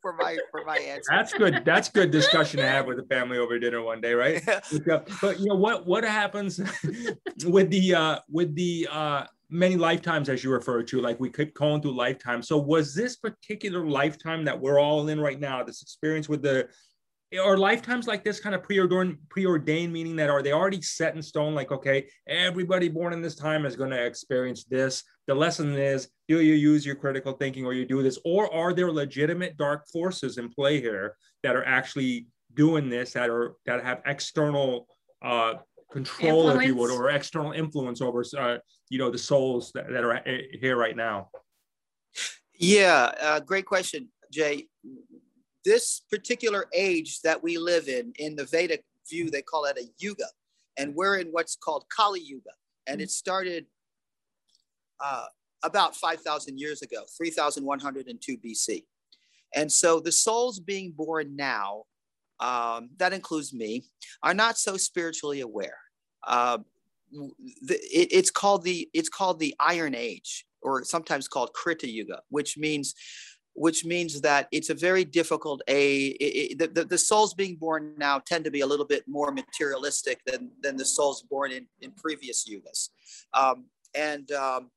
for 0.00 0.14
my 0.14 0.38
for 0.50 0.64
my 0.64 0.78
answer. 0.78 1.10
That's 1.10 1.32
good. 1.32 1.62
That's 1.64 1.88
good 1.88 2.10
discussion 2.10 2.60
to 2.60 2.66
have 2.66 2.86
with 2.86 2.96
the 2.96 3.14
family 3.14 3.38
over 3.38 3.58
dinner 3.58 3.82
one 3.82 4.00
day, 4.00 4.14
right? 4.14 4.42
Yeah. 4.86 5.00
But 5.20 5.40
you 5.40 5.46
know 5.46 5.54
what 5.54 5.86
what 5.86 6.04
happens 6.04 6.58
with 7.44 7.70
the 7.70 7.94
uh 7.94 8.18
with 8.30 8.54
the 8.54 8.88
uh 8.90 9.24
many 9.50 9.76
lifetimes 9.76 10.28
as 10.28 10.44
you 10.44 10.50
refer 10.50 10.82
to 10.82 11.00
like 11.00 11.18
we 11.18 11.30
keep 11.30 11.54
going 11.54 11.80
through 11.80 11.96
lifetime. 11.96 12.42
So 12.42 12.58
was 12.58 12.94
this 12.94 13.16
particular 13.16 13.86
lifetime 13.86 14.44
that 14.44 14.60
we're 14.60 14.78
all 14.78 15.08
in 15.08 15.20
right 15.20 15.40
now 15.40 15.62
this 15.62 15.82
experience 15.82 16.28
with 16.28 16.42
the 16.42 16.68
are 17.38 17.58
lifetimes 17.58 18.06
like 18.06 18.24
this 18.24 18.40
kind 18.40 18.54
of 18.54 18.62
preordained 18.62 19.18
preordained 19.28 19.92
meaning 19.92 20.16
that 20.16 20.30
are 20.30 20.42
they 20.42 20.52
already 20.52 20.80
set 20.80 21.14
in 21.14 21.20
stone 21.20 21.54
like 21.54 21.70
okay 21.70 22.08
everybody 22.26 22.88
born 22.88 23.12
in 23.12 23.20
this 23.20 23.34
time 23.34 23.66
is 23.66 23.76
going 23.76 23.90
to 23.90 24.04
experience 24.04 24.64
this. 24.64 25.02
The 25.26 25.34
lesson 25.34 25.74
is 25.74 26.08
do 26.26 26.40
you 26.40 26.54
use 26.54 26.86
your 26.86 26.94
critical 26.94 27.32
thinking 27.32 27.64
or 27.66 27.74
you 27.74 27.84
do 27.84 28.02
this? 28.02 28.18
Or 28.24 28.52
are 28.52 28.72
there 28.72 28.90
legitimate 28.90 29.56
dark 29.56 29.86
forces 29.92 30.38
in 30.38 30.48
play 30.50 30.80
here 30.80 31.16
that 31.42 31.56
are 31.56 31.64
actually 31.64 32.26
doing 32.54 32.88
this 32.88 33.12
that 33.12 33.28
are 33.28 33.54
that 33.66 33.84
have 33.84 34.02
external 34.06 34.86
uh 35.22 35.54
control, 35.90 36.48
influence. 36.48 36.62
if 36.62 36.66
you 36.66 36.74
would, 36.76 36.90
or 36.90 37.10
external 37.10 37.52
influence 37.52 38.00
over, 38.00 38.24
uh, 38.38 38.58
you 38.88 38.98
know, 38.98 39.10
the 39.10 39.18
souls 39.18 39.72
that, 39.72 39.88
that 39.90 40.04
are 40.04 40.20
here 40.60 40.76
right 40.76 40.96
now? 40.96 41.30
Yeah, 42.58 43.12
uh, 43.20 43.40
great 43.40 43.66
question, 43.66 44.08
Jay. 44.32 44.66
This 45.64 46.02
particular 46.10 46.66
age 46.74 47.20
that 47.22 47.42
we 47.42 47.58
live 47.58 47.88
in, 47.88 48.12
in 48.18 48.36
the 48.36 48.44
Vedic 48.44 48.84
view, 49.08 49.30
they 49.30 49.42
call 49.42 49.64
it 49.64 49.78
a 49.78 49.84
yuga, 49.98 50.26
and 50.76 50.94
we're 50.94 51.18
in 51.18 51.28
what's 51.28 51.56
called 51.56 51.84
Kali 51.94 52.20
Yuga, 52.20 52.50
and 52.86 53.00
it 53.00 53.10
started 53.10 53.66
uh, 55.00 55.26
about 55.62 55.96
5,000 55.96 56.58
years 56.58 56.82
ago, 56.82 57.04
3,102 57.16 58.38
BC. 58.38 58.84
And 59.54 59.70
so 59.70 60.00
the 60.00 60.12
souls 60.12 60.60
being 60.60 60.92
born 60.92 61.34
now 61.36 61.84
um, 62.40 62.90
that 62.98 63.12
includes 63.12 63.52
me, 63.52 63.84
are 64.22 64.34
not 64.34 64.58
so 64.58 64.76
spiritually 64.76 65.40
aware. 65.40 65.78
Uh, 66.26 66.58
the, 67.62 67.74
it, 67.74 68.08
it's 68.12 68.30
called 68.30 68.64
the 68.64 68.88
it's 68.92 69.08
called 69.08 69.38
the 69.38 69.54
Iron 69.60 69.94
Age, 69.94 70.46
or 70.62 70.84
sometimes 70.84 71.28
called 71.28 71.52
Krita 71.52 71.88
Yuga, 71.88 72.20
which 72.28 72.58
means 72.58 72.94
which 73.54 73.84
means 73.84 74.20
that 74.20 74.46
it's 74.52 74.70
a 74.70 74.74
very 74.74 75.04
difficult 75.04 75.60
a 75.68 76.16
the, 76.54 76.68
the, 76.72 76.84
the, 76.84 76.98
souls 76.98 77.34
being 77.34 77.56
born 77.56 77.92
now 77.98 78.20
tend 78.20 78.44
to 78.44 78.50
be 78.50 78.60
a 78.60 78.66
little 78.66 78.86
bit 78.86 79.02
more 79.08 79.32
materialistic 79.32 80.20
than 80.26 80.50
than 80.62 80.76
the 80.76 80.84
souls 80.84 81.24
born 81.28 81.50
in 81.50 81.66
in 81.80 81.90
previous 81.92 82.48
yugas 82.48 82.90
um, 83.34 83.64
and 83.94 84.30
um, 84.32 84.70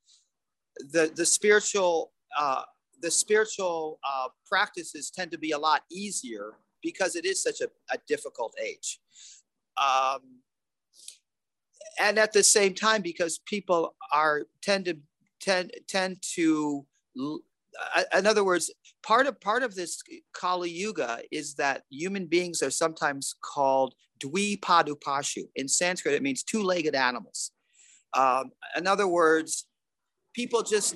the 0.91 1.11
the 1.15 1.25
spiritual 1.25 2.11
uh, 2.37 2.63
the 3.01 3.11
spiritual 3.11 3.99
uh, 4.07 4.29
practices 4.47 5.11
tend 5.11 5.31
to 5.31 5.37
be 5.37 5.51
a 5.51 5.57
lot 5.57 5.83
easier 5.91 6.53
because 6.81 7.15
it 7.15 7.25
is 7.25 7.41
such 7.41 7.61
a, 7.61 7.69
a 7.91 7.97
difficult 8.07 8.53
age. 8.63 8.99
Um, 9.77 10.41
and 11.99 12.17
at 12.17 12.33
the 12.33 12.43
same 12.43 12.73
time, 12.73 13.01
because 13.01 13.39
people 13.45 13.95
are 14.11 14.43
tend 14.61 14.85
to 14.85 14.97
tend 15.39 15.71
tend 15.87 16.21
to, 16.35 16.85
in 17.15 18.27
other 18.27 18.43
words, 18.43 18.71
part 19.03 19.27
of 19.27 19.39
part 19.41 19.63
of 19.63 19.75
this 19.75 20.01
Kali 20.33 20.69
Yuga 20.69 21.21
is 21.31 21.55
that 21.55 21.83
human 21.89 22.27
beings 22.27 22.61
are 22.61 22.71
sometimes 22.71 23.35
called 23.41 23.93
dvipadupashu. 24.19 25.43
In 25.55 25.67
Sanskrit, 25.67 26.15
it 26.15 26.23
means 26.23 26.43
two-legged 26.43 26.95
animals. 26.95 27.51
Um, 28.13 28.51
in 28.77 28.87
other 28.87 29.07
words, 29.07 29.65
people 30.33 30.63
just 30.63 30.95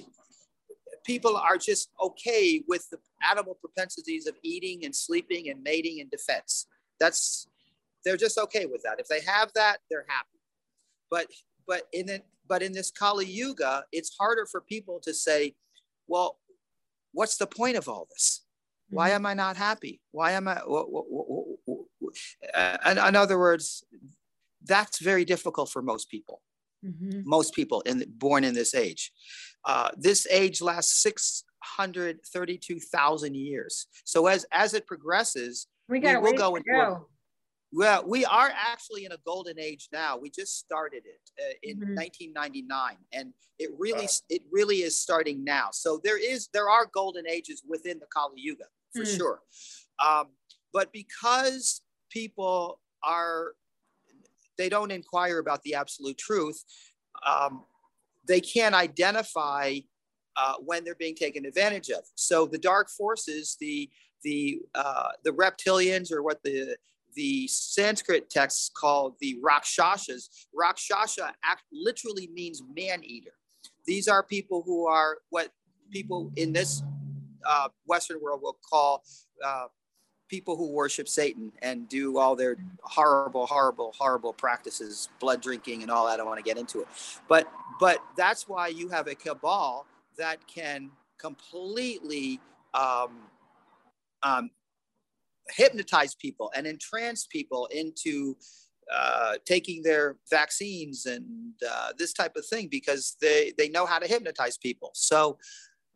people 1.05 1.37
are 1.37 1.57
just 1.57 1.89
okay 2.01 2.63
with 2.67 2.89
the 2.89 2.97
animal 3.29 3.55
propensities 3.55 4.27
of 4.27 4.35
eating 4.43 4.83
and 4.85 4.95
sleeping 4.95 5.49
and 5.49 5.61
mating 5.63 6.01
and 6.01 6.09
defense. 6.11 6.67
That's 6.99 7.47
they're 8.03 8.17
just 8.17 8.37
okay 8.37 8.65
with 8.65 8.83
that. 8.83 8.99
If 8.99 9.07
they 9.07 9.21
have 9.21 9.51
that, 9.55 9.77
they're 9.89 10.05
happy. 10.07 10.39
But 11.09 11.27
but 11.67 11.83
in 11.93 12.09
it, 12.09 12.25
but 12.47 12.61
in 12.61 12.73
this 12.73 12.91
Kali 12.91 13.25
Yuga, 13.25 13.85
it's 13.91 14.15
harder 14.17 14.45
for 14.45 14.61
people 14.61 14.99
to 15.03 15.13
say, 15.13 15.55
well, 16.07 16.39
what's 17.11 17.37
the 17.37 17.47
point 17.47 17.77
of 17.77 17.87
all 17.87 18.07
this? 18.11 18.41
Why 18.89 19.09
mm-hmm. 19.09 19.15
am 19.15 19.25
I 19.25 19.33
not 19.33 19.57
happy? 19.57 20.01
Why 20.11 20.33
am 20.33 20.47
I? 20.47 20.61
What, 20.65 20.91
what, 20.91 21.05
what, 21.65 21.85
in, 22.85 22.97
in 22.97 23.15
other 23.15 23.39
words, 23.39 23.83
that's 24.63 24.99
very 24.99 25.25
difficult 25.25 25.69
for 25.69 25.81
most 25.81 26.09
people. 26.09 26.41
Mm-hmm. 26.85 27.21
Most 27.25 27.55
people 27.55 27.81
in 27.81 28.05
born 28.17 28.43
in 28.43 28.53
this 28.53 28.75
age. 28.75 29.11
Uh, 29.65 29.89
this 29.97 30.27
age 30.29 30.61
lasts 30.61 31.01
632,000 31.01 33.35
years. 33.35 33.87
So 34.03 34.27
as 34.27 34.45
as 34.51 34.75
it 34.75 34.85
progresses, 34.85 35.65
we, 35.89 35.99
we 35.99 36.15
will 36.17 36.33
go 36.33 36.55
into 36.55 36.71
go. 36.71 37.07
well, 37.71 38.03
we 38.05 38.23
are 38.25 38.51
actually 38.55 39.05
in 39.05 39.11
a 39.11 39.17
golden 39.25 39.59
age 39.59 39.89
now. 39.91 40.17
We 40.17 40.29
just 40.29 40.59
started 40.59 41.01
it 41.05 41.31
uh, 41.39 41.55
in 41.63 41.77
mm-hmm. 41.77 41.95
1999, 41.95 42.97
and 43.13 43.33
it 43.57 43.71
really 43.77 44.07
it 44.29 44.43
really 44.51 44.83
is 44.83 45.01
starting 45.01 45.43
now. 45.43 45.69
So 45.71 45.99
there 46.03 46.19
is 46.19 46.49
there 46.53 46.69
are 46.69 46.85
golden 46.93 47.27
ages 47.27 47.63
within 47.67 47.97
the 47.99 48.05
Kali 48.13 48.39
Yuga 48.39 48.65
for 48.93 49.01
mm. 49.03 49.17
sure, 49.17 49.41
um, 50.05 50.27
but 50.71 50.93
because 50.93 51.81
people 52.11 52.79
are 53.03 53.55
they 54.57 54.69
don't 54.69 54.91
inquire 54.91 55.39
about 55.39 55.61
the 55.63 55.75
absolute 55.75 56.17
truth. 56.17 56.63
Um, 57.25 57.63
they 58.27 58.41
can't 58.41 58.75
identify 58.75 59.79
uh, 60.37 60.55
when 60.59 60.83
they're 60.83 60.95
being 60.95 61.15
taken 61.15 61.45
advantage 61.45 61.89
of. 61.89 62.03
So 62.15 62.45
the 62.45 62.57
dark 62.57 62.89
forces, 62.89 63.57
the 63.59 63.89
the 64.23 64.59
uh, 64.73 65.09
the 65.23 65.31
reptilians, 65.31 66.11
or 66.11 66.23
what 66.23 66.41
the 66.43 66.75
the 67.15 67.47
Sanskrit 67.47 68.29
texts 68.29 68.69
call 68.69 69.15
the 69.21 69.39
Rakshasas. 69.41 70.47
Rakshasa 70.53 71.33
act, 71.43 71.63
literally 71.71 72.29
means 72.33 72.61
man 72.75 73.03
eater. 73.03 73.33
These 73.85 74.07
are 74.07 74.23
people 74.23 74.63
who 74.65 74.87
are 74.87 75.19
what 75.29 75.51
people 75.91 76.31
in 76.35 76.51
this 76.51 76.83
uh, 77.45 77.69
Western 77.85 78.19
world 78.21 78.41
will 78.41 78.57
call 78.69 79.03
uh, 79.45 79.67
people 80.27 80.55
who 80.55 80.71
worship 80.71 81.07
Satan 81.07 81.51
and 81.61 81.87
do 81.87 82.17
all 82.17 82.35
their 82.35 82.57
horrible, 82.81 83.45
horrible, 83.45 83.93
horrible 83.97 84.33
practices, 84.33 85.09
blood 85.19 85.41
drinking 85.41 85.81
and 85.81 85.91
all 85.91 86.05
that. 86.07 86.13
I 86.13 86.17
don't 86.17 86.27
want 86.27 86.39
to 86.39 86.43
get 86.43 86.57
into 86.57 86.81
it. 86.81 86.87
But 87.27 87.51
but 87.79 87.99
that's 88.15 88.47
why 88.47 88.67
you 88.67 88.89
have 88.89 89.07
a 89.07 89.15
cabal 89.15 89.85
that 90.17 90.45
can 90.47 90.89
completely 91.17 92.39
um, 92.73 93.11
um, 94.23 94.49
hypnotize 95.49 96.15
people 96.15 96.51
and 96.55 96.65
entrance 96.65 97.27
people 97.27 97.67
into 97.67 98.35
uh, 98.93 99.33
taking 99.45 99.81
their 99.81 100.15
vaccines 100.29 101.05
and 101.05 101.53
uh, 101.67 101.91
this 101.97 102.13
type 102.13 102.35
of 102.35 102.45
thing 102.45 102.67
because 102.67 103.17
they, 103.19 103.51
they 103.57 103.69
know 103.69 103.85
how 103.85 103.97
to 103.97 104.07
hypnotize 104.07 104.57
people. 104.57 104.91
So 104.93 105.37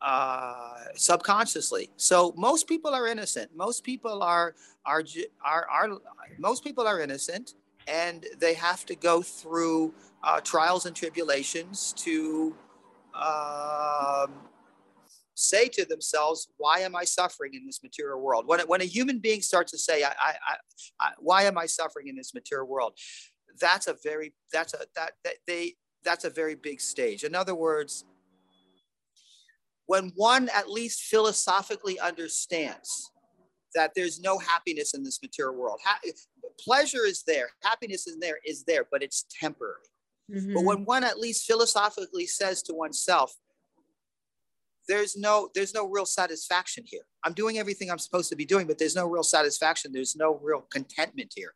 uh, 0.01 0.75
subconsciously. 0.96 1.89
So 1.98 2.34
most 2.38 2.68
people 2.68 2.94
are 2.94 3.08
innocent. 3.08 3.51
Most 3.56 3.84
people 3.84 4.24
are, 4.24 4.56
are, 4.86 5.03
are, 5.44 5.68
are, 5.70 5.89
most 6.38 6.63
people 6.63 6.88
are 6.88 7.01
innocent 7.01 7.56
and 7.88 8.25
they 8.39 8.53
have 8.53 8.86
to 8.86 8.96
go 8.96 9.22
through 9.22 9.94
uh, 10.24 10.39
trials 10.41 10.86
and 10.86 10.96
tribulations 10.96 11.94
to 11.98 12.56
um, 13.13 14.32
say 15.34 15.68
to 15.70 15.86
themselves, 15.86 16.50
why 16.58 16.79
am 16.79 16.96
I 16.96 17.03
suffering 17.03 17.53
in 17.53 17.65
this 17.65 17.82
material 17.82 18.22
world? 18.22 18.46
When, 18.46 18.60
when 18.62 18.82
a 18.82 18.86
human 18.86 19.20
being 19.20 19.41
starts 19.41 19.72
to 19.72 19.77
say, 19.77 20.03
I, 20.03 20.13
I, 20.22 20.36
I, 21.00 21.10
why 21.20 21.44
am 21.44 21.58
I 21.58 21.65
suffering 21.65 22.08
in 22.08 22.15
this 22.15 22.34
material 22.34 22.68
world? 22.68 22.94
That's 23.60 23.88
a 23.88 23.96
very, 24.03 24.34
that's 24.53 24.74
a, 24.74 24.79
that, 24.96 25.13
that 25.24 25.36
they, 25.48 25.75
that's 26.03 26.25
a 26.25 26.29
very 26.29 26.56
big 26.56 26.79
stage. 26.79 27.24
In 27.24 27.36
other 27.36 27.56
words, 27.56 28.06
when 29.89 30.12
one 30.15 30.50
at 30.50 30.69
least 30.69 31.05
philosophically 31.05 32.00
understands 32.00 33.12
that 33.74 33.91
there's 33.96 34.22
no 34.22 34.38
happiness 34.38 34.93
in 34.93 35.03
this 35.03 35.19
material 35.19 35.55
world. 35.55 35.79
Ha- 35.84 36.00
pleasure 36.60 37.05
is 37.08 37.24
there, 37.25 37.48
happiness 37.63 38.05
is 38.05 38.19
there, 38.19 38.38
is 38.46 38.63
there, 38.65 38.86
but 38.91 39.01
it's 39.01 39.25
temporary. 39.41 39.89
Mm-hmm. 40.31 40.53
But 40.53 40.63
when 40.63 40.86
one 40.86 41.03
at 41.03 41.17
least 41.17 41.48
philosophically 41.48 42.27
says 42.27 42.62
to 42.63 42.74
oneself, 42.75 43.34
there's 44.88 45.17
no 45.17 45.50
there's 45.55 45.74
no 45.74 45.88
real 45.88 46.05
satisfaction 46.05 46.84
here 46.84 47.03
i'm 47.24 47.34
doing 47.34 47.60
everything 47.60 47.91
i'm 47.91 48.00
supposed 48.00 48.27
to 48.27 48.36
be 48.36 48.43
doing 48.43 48.65
but 48.65 48.79
there's 48.79 48.96
no 48.96 49.05
real 49.05 49.22
satisfaction 49.22 49.91
there's 49.93 50.15
no 50.15 50.39
real 50.41 50.65
contentment 50.72 51.31
here 51.36 51.53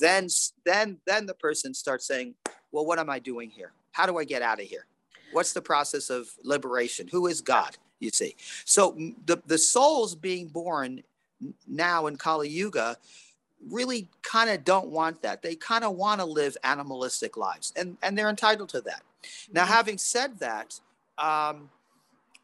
then 0.00 0.26
then 0.66 0.98
then 1.06 1.24
the 1.24 1.34
person 1.34 1.72
starts 1.72 2.08
saying 2.08 2.34
well 2.72 2.84
what 2.84 2.98
am 2.98 3.08
i 3.08 3.20
doing 3.20 3.48
here 3.50 3.70
how 3.92 4.04
do 4.04 4.18
i 4.18 4.24
get 4.24 4.42
out 4.42 4.60
of 4.60 4.66
here 4.66 4.84
what's 5.32 5.52
the 5.52 5.62
process 5.62 6.10
of 6.10 6.28
liberation 6.44 7.08
who 7.08 7.26
is 7.26 7.40
god 7.40 7.76
you 8.00 8.10
see 8.10 8.34
so 8.64 8.96
the 9.26 9.40
the 9.46 9.58
souls 9.58 10.14
being 10.14 10.48
born 10.48 11.02
now 11.66 12.06
in 12.06 12.16
kali 12.16 12.48
yuga 12.48 12.96
really 13.70 14.08
kind 14.22 14.50
of 14.50 14.64
don't 14.64 14.88
want 14.88 15.22
that 15.22 15.42
they 15.42 15.54
kind 15.54 15.84
of 15.84 15.94
want 15.94 16.20
to 16.20 16.24
live 16.26 16.56
animalistic 16.64 17.36
lives 17.36 17.72
and 17.76 17.96
and 18.02 18.16
they're 18.16 18.30
entitled 18.30 18.68
to 18.68 18.80
that 18.80 19.02
now 19.52 19.62
mm-hmm. 19.62 19.72
having 19.72 19.98
said 19.98 20.38
that 20.38 20.78
um, 21.18 21.70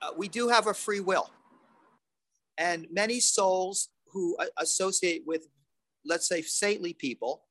uh, 0.00 0.10
we 0.16 0.28
do 0.28 0.48
have 0.48 0.66
a 0.66 0.74
free 0.74 1.00
will. 1.00 1.30
And 2.56 2.86
many 2.90 3.20
souls 3.20 3.88
who 4.12 4.36
associate 4.56 5.22
with, 5.26 5.48
let's 6.04 6.28
say, 6.28 6.42
saintly 6.42 6.92
people 6.92 7.42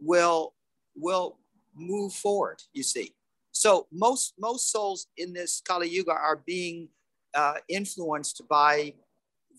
will, 0.00 0.54
will 0.96 1.36
move 1.74 2.12
forward, 2.12 2.62
you 2.72 2.82
see. 2.82 3.12
So 3.58 3.88
most, 3.92 4.34
most 4.38 4.70
souls 4.70 5.08
in 5.16 5.32
this 5.32 5.60
Kali 5.66 5.88
Yuga 5.88 6.12
are 6.12 6.42
being 6.46 6.88
uh, 7.34 7.54
influenced 7.68 8.42
by 8.48 8.94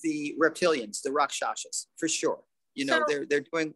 the 0.03 0.35
reptilians, 0.41 1.01
the 1.01 1.11
Rakshasas, 1.11 1.87
for 1.97 2.07
sure. 2.07 2.39
You 2.75 2.85
know, 2.85 2.99
so, 2.99 3.03
they're, 3.09 3.25
they're 3.29 3.45
doing. 3.51 3.73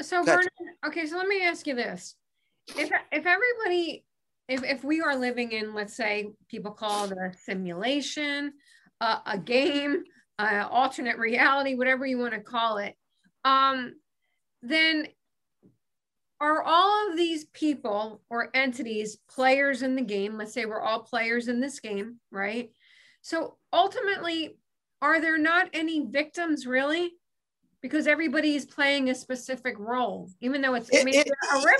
So, 0.00 0.24
Vernon, 0.24 0.48
okay, 0.84 1.06
so 1.06 1.16
let 1.18 1.28
me 1.28 1.44
ask 1.44 1.68
you 1.68 1.76
this. 1.76 2.16
If, 2.76 2.90
if 3.12 3.26
everybody 3.26 4.04
if, 4.48 4.64
if 4.64 4.82
we 4.82 5.00
are 5.00 5.14
living 5.14 5.52
in, 5.52 5.72
let's 5.72 5.94
say, 5.94 6.30
people 6.48 6.72
call 6.72 7.04
it 7.04 7.12
a 7.12 7.32
simulation, 7.44 8.54
uh, 9.00 9.20
a 9.24 9.38
game, 9.38 10.02
uh, 10.40 10.66
alternate 10.68 11.18
reality, 11.18 11.76
whatever 11.76 12.06
you 12.06 12.18
want 12.18 12.32
to 12.32 12.40
call 12.40 12.78
it, 12.78 12.96
um, 13.44 13.94
then 14.62 15.06
are 16.40 16.62
all 16.62 17.10
of 17.10 17.16
these 17.16 17.46
people 17.46 18.22
or 18.30 18.50
entities 18.54 19.18
players 19.28 19.82
in 19.82 19.96
the 19.96 20.02
game? 20.02 20.36
Let's 20.36 20.52
say 20.52 20.66
we're 20.66 20.80
all 20.80 21.00
players 21.00 21.48
in 21.48 21.60
this 21.60 21.80
game, 21.80 22.16
right? 22.30 22.70
So 23.22 23.56
ultimately, 23.72 24.58
are 25.02 25.20
there 25.20 25.38
not 25.38 25.68
any 25.72 26.06
victims 26.06 26.66
really? 26.66 27.12
because 27.80 28.06
everybody 28.06 28.54
is 28.54 28.66
playing 28.66 29.10
a 29.10 29.14
specific 29.14 29.78
role, 29.78 30.28
even 30.40 30.60
though 30.60 30.74
it's, 30.74 30.88
it, 30.90 31.06
it, 31.06 31.28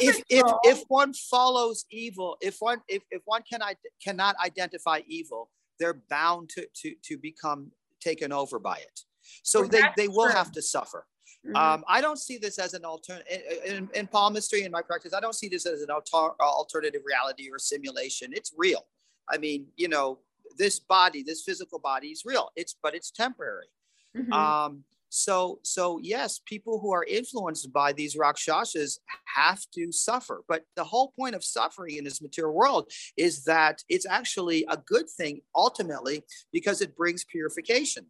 if, 0.01 0.23
if, 0.29 0.47
if, 0.63 0.83
one 0.89 1.13
follows 1.13 1.85
evil, 1.91 2.37
if 2.41 2.57
one 2.61 2.81
if, 2.89 3.03
if 3.11 3.23
one 3.25 3.43
can 3.51 3.61
cannot 4.03 4.37
identify 4.45 5.01
evil, 5.09 5.51
they're 5.81 6.03
bound 6.09 6.51
to 6.51 6.67
to 6.83 6.95
to 7.05 7.19
become 7.19 7.73
taken 8.01 8.33
over 8.33 8.59
by 8.59 8.77
it. 8.77 9.01
So 9.43 9.61
well, 9.61 9.69
they, 9.69 9.83
they 9.97 10.09
will 10.09 10.27
true. 10.27 10.35
have 10.35 10.53
to 10.53 10.63
suffer. 10.63 11.07
Mm-hmm. 11.47 11.57
Um, 11.57 11.85
I 11.89 12.01
don't 12.01 12.19
see 12.19 12.37
this 12.37 12.59
as 12.59 12.75
an 12.75 12.85
alternative 12.85 13.43
in, 13.65 13.89
in, 13.95 14.07
palmistry 14.07 14.65
in 14.65 14.73
my 14.73 14.83
practice. 14.83 15.15
I 15.15 15.21
don't 15.21 15.35
see 15.35 15.49
this 15.49 15.67
as 15.67 15.83
an 15.83 15.91
alter- 15.91 16.35
alternative 16.41 17.03
reality 17.05 17.49
or 17.51 17.59
simulation. 17.59 18.31
It's 18.33 18.53
real. 18.57 18.87
I 19.31 19.39
mean, 19.39 19.67
you 19.77 19.89
know, 19.89 20.19
this 20.57 20.81
body, 20.81 21.23
this 21.23 21.43
physical 21.43 21.79
body 21.79 22.09
is 22.09 22.23
real. 22.25 22.51
It's 22.57 22.75
but 22.83 22.95
it's 22.95 23.11
temporary. 23.11 23.67
Mm-hmm. 24.17 24.33
Um, 24.33 24.85
so, 25.11 25.59
so 25.63 25.99
yes, 26.03 26.41
people 26.45 26.81
who 26.81 26.93
are 26.93 27.05
influenced 27.05 27.73
by 27.73 27.93
these 27.93 28.17
rakshasas 28.17 29.01
have 29.37 29.65
to 29.75 29.91
suffer. 29.91 30.43
But 30.49 30.65
the 30.77 30.85
whole 30.85 31.13
point 31.19 31.35
of 31.35 31.45
suffering 31.45 31.97
in 31.97 32.05
this 32.05 32.21
material 32.21 32.55
world 32.55 32.91
is 33.17 33.45
that 33.45 33.83
it's 33.89 34.07
actually 34.07 34.67
a 34.69 34.77
good 34.77 35.09
thing 35.09 35.41
ultimately 35.55 36.25
because 36.53 36.83
it 36.83 36.97
brings 36.97 37.25
purification. 37.25 38.07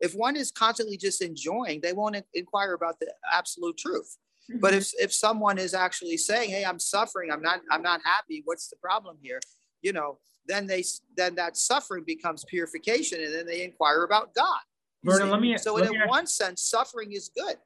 If 0.00 0.14
one 0.14 0.36
is 0.36 0.50
constantly 0.50 0.96
just 0.96 1.22
enjoying, 1.22 1.80
they 1.82 1.92
won't 1.92 2.16
inquire 2.34 2.74
about 2.74 2.98
the 3.00 3.12
absolute 3.30 3.76
truth. 3.76 4.16
Mm-hmm. 4.50 4.60
But 4.60 4.74
if, 4.74 4.90
if 4.98 5.12
someone 5.12 5.58
is 5.58 5.74
actually 5.74 6.16
saying, 6.16 6.50
"Hey, 6.50 6.64
I'm 6.64 6.78
suffering. 6.78 7.30
I'm 7.30 7.42
not. 7.42 7.60
I'm 7.70 7.82
not 7.82 8.00
happy. 8.04 8.42
What's 8.44 8.68
the 8.68 8.76
problem 8.76 9.18
here?" 9.22 9.40
You 9.82 9.92
know, 9.92 10.18
then 10.46 10.66
they 10.66 10.84
then 11.16 11.34
that 11.36 11.56
suffering 11.56 12.04
becomes 12.06 12.44
purification, 12.44 13.20
and 13.22 13.34
then 13.34 13.46
they 13.46 13.62
inquire 13.62 14.04
about 14.04 14.34
God. 14.34 14.60
Vernon, 15.04 15.30
let 15.30 15.40
me. 15.40 15.56
So 15.58 15.74
let 15.74 15.86
in 15.86 15.92
me 15.92 16.00
one 16.06 16.26
sense, 16.26 16.62
suffering 16.62 17.12
is 17.12 17.30
good. 17.36 17.56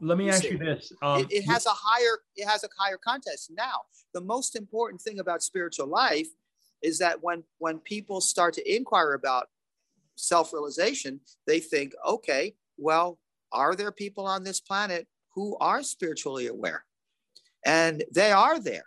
Let 0.00 0.18
me 0.18 0.26
you 0.26 0.30
ask 0.30 0.42
see. 0.42 0.50
you 0.50 0.58
this: 0.58 0.92
um, 1.02 1.22
it, 1.22 1.32
it, 1.32 1.42
has 1.46 1.66
a 1.66 1.72
higher, 1.72 2.18
it 2.36 2.46
has 2.46 2.64
a 2.64 2.68
higher 2.78 2.98
context. 3.02 3.50
Now, 3.56 3.80
the 4.14 4.20
most 4.20 4.56
important 4.56 5.00
thing 5.00 5.18
about 5.18 5.42
spiritual 5.42 5.86
life 5.86 6.28
is 6.82 6.98
that 6.98 7.22
when 7.22 7.42
when 7.58 7.78
people 7.78 8.20
start 8.20 8.54
to 8.54 8.74
inquire 8.76 9.14
about 9.14 9.48
self-realization, 10.18 11.20
they 11.46 11.60
think, 11.60 11.92
okay, 12.06 12.54
well, 12.76 13.18
are 13.52 13.74
there 13.74 13.92
people 13.92 14.26
on 14.26 14.44
this 14.44 14.60
planet 14.60 15.06
who 15.34 15.56
are 15.60 15.82
spiritually 15.82 16.48
aware? 16.48 16.84
And 17.64 18.04
they 18.14 18.32
are 18.32 18.60
there. 18.60 18.84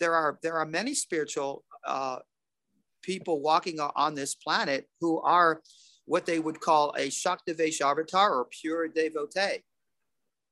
There 0.00 0.14
are 0.14 0.38
there 0.42 0.54
are 0.54 0.66
many 0.66 0.94
spiritual 0.94 1.64
uh, 1.86 2.18
people 3.02 3.40
walking 3.40 3.80
on 3.80 4.14
this 4.14 4.34
planet 4.34 4.86
who 5.00 5.20
are 5.20 5.62
what 6.04 6.26
they 6.26 6.38
would 6.38 6.60
call 6.60 6.94
a 6.96 7.08
Shaktivesh 7.08 7.80
avatar 7.80 8.34
or 8.34 8.46
pure 8.50 8.88
devotee. 8.88 9.62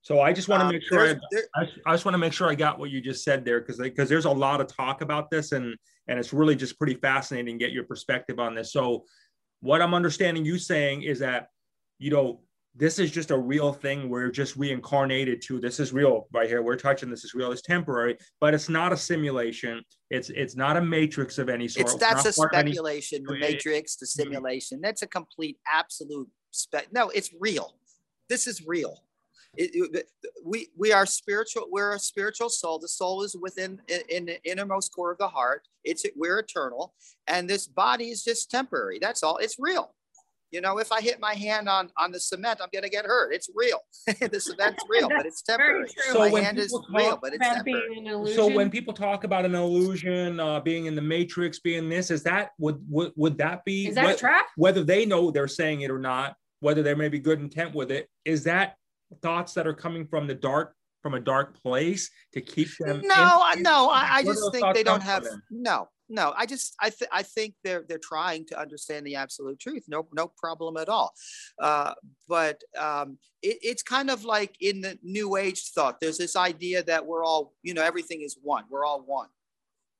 So 0.02 0.20
I 0.20 0.34
just 0.34 0.48
want 0.48 0.60
to 0.60 0.66
um, 0.66 0.72
make 0.72 0.82
sure 0.82 1.00
I, 1.08 1.12
I, 1.56 1.66
I, 1.86 1.92
just 1.92 2.04
want 2.04 2.12
to 2.12 2.18
make 2.18 2.34
sure 2.34 2.46
I 2.46 2.54
got 2.54 2.78
what 2.78 2.90
you 2.90 3.00
just 3.00 3.24
said 3.24 3.42
there 3.42 3.60
because 3.60 3.78
because 3.78 4.08
there's 4.08 4.26
a 4.26 4.30
lot 4.30 4.60
of 4.60 4.66
talk 4.66 5.00
about 5.00 5.30
this 5.30 5.52
and 5.52 5.74
and 6.08 6.18
it's 6.18 6.32
really 6.34 6.54
just 6.54 6.76
pretty 6.76 6.94
fascinating 6.94 7.58
to 7.58 7.64
get 7.64 7.72
your 7.72 7.84
perspective 7.84 8.38
on 8.38 8.54
this. 8.54 8.70
So 8.70 9.04
what 9.64 9.80
I'm 9.80 9.94
understanding 9.94 10.44
you 10.44 10.58
saying 10.58 11.04
is 11.04 11.18
that 11.20 11.48
you 11.98 12.10
know 12.10 12.40
this 12.74 12.98
is 12.98 13.10
just 13.10 13.30
a 13.30 13.38
real 13.38 13.72
thing. 13.72 14.10
We're 14.10 14.30
just 14.30 14.56
reincarnated 14.56 15.40
to 15.42 15.58
this 15.58 15.80
is 15.80 15.92
real 15.92 16.28
right 16.34 16.48
here. 16.48 16.62
We're 16.62 16.76
touching 16.76 17.08
this 17.08 17.24
is 17.24 17.32
real. 17.32 17.50
It's 17.50 17.62
temporary, 17.62 18.18
but 18.40 18.52
it's 18.52 18.68
not 18.68 18.92
a 18.92 18.96
simulation. 18.96 19.82
It's 20.10 20.28
it's 20.28 20.54
not 20.54 20.76
a 20.76 20.82
matrix 20.82 21.38
of 21.38 21.48
any 21.48 21.66
sort. 21.66 21.86
It's 21.86 21.96
that's 21.96 22.26
a 22.26 22.32
speculation. 22.32 23.24
Any, 23.26 23.40
the 23.40 23.46
matrix, 23.46 23.96
the 23.96 24.06
simulation. 24.06 24.80
That's 24.82 25.00
a 25.00 25.06
complete 25.06 25.56
absolute 25.66 26.28
spec. 26.50 26.92
No, 26.92 27.08
it's 27.08 27.30
real. 27.40 27.74
This 28.28 28.46
is 28.46 28.66
real. 28.66 29.02
It, 29.56 29.70
it, 29.74 30.06
we 30.44 30.68
we 30.76 30.92
are 30.92 31.06
spiritual. 31.06 31.66
We're 31.70 31.94
a 31.94 31.98
spiritual 31.98 32.48
soul. 32.48 32.78
The 32.78 32.88
soul 32.88 33.22
is 33.22 33.36
within 33.40 33.80
in, 33.88 34.00
in 34.08 34.24
the 34.26 34.42
innermost 34.44 34.92
core 34.94 35.12
of 35.12 35.18
the 35.18 35.28
heart. 35.28 35.62
It's 35.84 36.04
we're 36.16 36.38
eternal, 36.38 36.94
and 37.26 37.48
this 37.48 37.66
body 37.66 38.10
is 38.10 38.24
just 38.24 38.50
temporary. 38.50 38.98
That's 39.00 39.22
all. 39.22 39.38
It's 39.38 39.56
real. 39.58 39.94
You 40.54 40.60
know, 40.60 40.78
if 40.78 40.92
I 40.92 41.00
hit 41.00 41.18
my 41.18 41.34
hand 41.34 41.68
on 41.68 41.90
on 41.98 42.12
the 42.12 42.20
cement, 42.20 42.60
I'm 42.62 42.68
going 42.72 42.84
to 42.84 42.88
get 42.88 43.04
hurt. 43.04 43.34
It's 43.34 43.50
real. 43.54 43.80
the 44.06 44.38
cement's 44.38 44.84
real, 44.88 45.08
but 45.08 45.26
it's 45.26 45.42
temporary. 45.42 45.88
So 46.12 46.30
my 46.30 46.40
hand 46.40 46.60
is 46.60 46.72
real, 46.92 47.18
but 47.20 47.34
it's 47.34 47.44
temporary. 47.44 48.34
So 48.34 48.46
when 48.46 48.70
people 48.70 48.94
talk 48.94 49.24
about 49.24 49.44
an 49.44 49.56
illusion, 49.56 50.38
uh, 50.38 50.60
being 50.60 50.86
in 50.86 50.94
the 50.94 51.02
matrix, 51.02 51.58
being 51.58 51.88
this, 51.88 52.12
is 52.12 52.22
that 52.22 52.50
would 52.58 52.78
would, 52.88 53.12
would 53.16 53.38
that 53.38 53.64
be? 53.64 53.88
Is 53.88 53.96
that 53.96 54.04
what, 54.04 54.14
a 54.14 54.18
trap? 54.18 54.46
Whether 54.56 54.84
they 54.84 55.04
know 55.04 55.32
they're 55.32 55.48
saying 55.48 55.80
it 55.80 55.90
or 55.90 55.98
not, 55.98 56.36
whether 56.60 56.84
there 56.84 56.94
may 56.94 57.08
be 57.08 57.18
good 57.18 57.40
intent 57.40 57.74
with 57.74 57.90
it, 57.90 58.08
is 58.24 58.44
that 58.44 58.76
thoughts 59.22 59.54
that 59.54 59.66
are 59.66 59.74
coming 59.74 60.06
from 60.06 60.26
the 60.26 60.34
dark 60.34 60.74
from 61.02 61.14
a 61.14 61.20
dark 61.20 61.60
place 61.62 62.10
to 62.32 62.40
keep 62.40 62.68
them? 62.78 63.02
No, 63.04 63.44
in, 63.54 63.62
no, 63.62 63.90
I, 63.90 64.08
I 64.16 64.22
just 64.22 64.50
think 64.52 64.74
they 64.74 64.82
don't 64.82 65.02
have. 65.02 65.26
No, 65.50 65.88
no 66.08 66.34
i 66.36 66.44
just 66.44 66.74
i 66.80 66.90
th- 66.90 67.10
i 67.12 67.22
think 67.22 67.54
they're 67.62 67.84
they're 67.88 67.98
trying 67.98 68.44
to 68.44 68.58
understand 68.58 69.06
the 69.06 69.14
absolute 69.14 69.58
truth 69.58 69.84
no 69.88 70.06
no 70.12 70.30
problem 70.38 70.76
at 70.76 70.88
all 70.88 71.12
uh, 71.60 71.94
but 72.28 72.60
um, 72.78 73.18
it, 73.42 73.58
it's 73.62 73.82
kind 73.82 74.10
of 74.10 74.24
like 74.24 74.54
in 74.60 74.80
the 74.80 74.98
new 75.02 75.36
age 75.36 75.70
thought 75.74 76.00
there's 76.00 76.18
this 76.18 76.36
idea 76.36 76.82
that 76.82 77.04
we're 77.04 77.24
all 77.24 77.52
you 77.62 77.74
know 77.74 77.82
everything 77.82 78.22
is 78.22 78.38
one 78.42 78.64
we're 78.70 78.84
all 78.84 79.02
one 79.06 79.28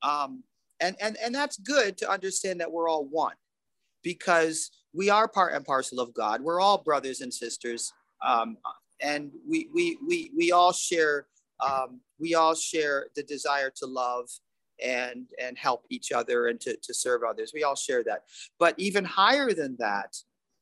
um, 0.03 0.43
and 0.81 0.97
and 1.01 1.17
and 1.23 1.35
that's 1.35 1.57
good 1.59 1.97
to 1.97 2.11
understand 2.11 2.61
that 2.61 2.71
we're 2.71 2.88
all 2.88 3.07
one 3.07 3.35
because 4.03 4.71
we 4.93 5.09
are 5.09 5.27
part 5.27 5.55
and 5.55 5.64
parcel 5.64 6.01
of 6.01 6.12
god 6.12 6.43
we're 6.43 6.61
all 6.61 6.79
brothers 6.79 7.21
and 7.21 7.33
sisters 7.33 7.93
um, 8.25 8.57
and 9.05 9.31
we 9.47 9.69
we 9.73 9.99
we 10.07 10.31
we 10.37 10.51
all 10.51 10.73
share 10.73 11.27
um, 11.64 12.01
we 12.19 12.35
all 12.35 12.55
share 12.55 13.09
the 13.14 13.23
desire 13.23 13.71
to 13.77 13.87
love 13.87 14.29
and 14.83 15.27
and 15.40 15.57
help 15.57 15.85
each 15.90 16.11
other 16.11 16.49
and 16.49 16.61
to, 16.62 16.77
to 16.83 16.95
serve 16.95 17.23
others. 17.23 17.53
We 17.55 17.62
all 17.62 17.77
share 17.77 18.03
that. 18.05 18.23
But 18.59 18.75
even 18.79 19.05
higher 19.05 19.53
than 19.53 19.77
that 19.79 20.17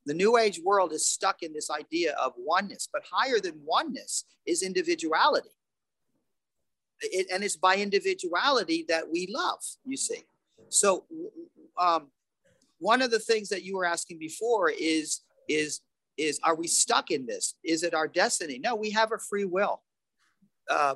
the 0.05 0.14
new 0.14 0.37
age 0.37 0.61
world 0.64 0.92
is 0.92 1.09
stuck 1.09 1.42
in 1.42 1.52
this 1.52 1.70
idea 1.70 2.12
of 2.20 2.33
oneness 2.37 2.88
but 2.92 3.02
higher 3.11 3.38
than 3.38 3.55
oneness 3.64 4.24
is 4.46 4.62
individuality. 4.62 5.50
It, 7.00 7.26
and 7.33 7.42
it's 7.42 7.57
by 7.57 7.76
individuality 7.76 8.85
that 8.88 9.05
we 9.11 9.28
love 9.31 9.61
you 9.85 9.96
see. 9.96 10.24
So 10.68 11.05
um, 11.78 12.09
one 12.78 13.02
of 13.02 13.11
the 13.11 13.18
things 13.18 13.48
that 13.50 13.64
you 13.64 13.76
were 13.76 13.85
asking 13.85 14.18
before 14.18 14.70
is 14.70 15.20
is 15.48 15.81
is 16.18 16.38
are 16.42 16.55
we 16.55 16.66
stuck 16.66 17.11
in 17.11 17.27
this 17.27 17.55
is 17.64 17.83
it 17.83 17.94
our 17.94 18.09
destiny 18.09 18.59
no 18.62 18.75
we 18.75 18.90
have 18.90 19.12
a 19.12 19.18
free 19.18 19.44
will 19.44 19.83
uh, 20.70 20.94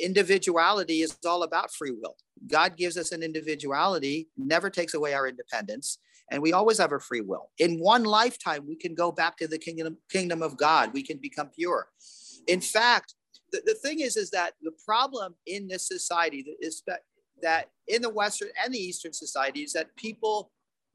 individuality 0.00 1.02
is 1.02 1.16
all 1.26 1.42
about 1.42 1.72
free 1.72 1.92
will. 1.92 2.16
God 2.48 2.76
gives 2.76 2.96
us 2.96 3.12
an 3.12 3.22
individuality, 3.22 4.28
never 4.36 4.70
takes 4.70 4.94
away 4.94 5.14
our 5.14 5.28
independence, 5.28 5.98
and 6.30 6.42
we 6.42 6.52
always 6.52 6.78
have 6.78 6.92
a 6.92 6.98
free 6.98 7.20
will. 7.20 7.50
In 7.58 7.78
one 7.78 8.04
lifetime, 8.04 8.66
we 8.66 8.76
can 8.76 8.94
go 8.94 9.12
back 9.12 9.36
to 9.38 9.48
the 9.48 9.58
kingdom, 9.58 9.98
kingdom 10.10 10.42
of 10.42 10.56
God. 10.56 10.92
We 10.92 11.02
can 11.02 11.18
become 11.18 11.50
pure. 11.54 11.88
In 12.46 12.60
fact, 12.60 13.14
the, 13.52 13.62
the 13.64 13.74
thing 13.74 14.00
is, 14.00 14.16
is 14.16 14.30
that 14.30 14.54
the 14.62 14.72
problem 14.84 15.34
in 15.46 15.68
this 15.68 15.86
society 15.86 16.44
is 16.60 16.82
that, 16.86 17.00
that 17.42 17.70
in 17.86 18.02
the 18.02 18.10
Western 18.10 18.48
and 18.64 18.72
the 18.72 18.78
Eastern 18.78 19.12
society 19.12 19.60
is 19.60 19.72
that 19.74 19.94
people 19.96 20.50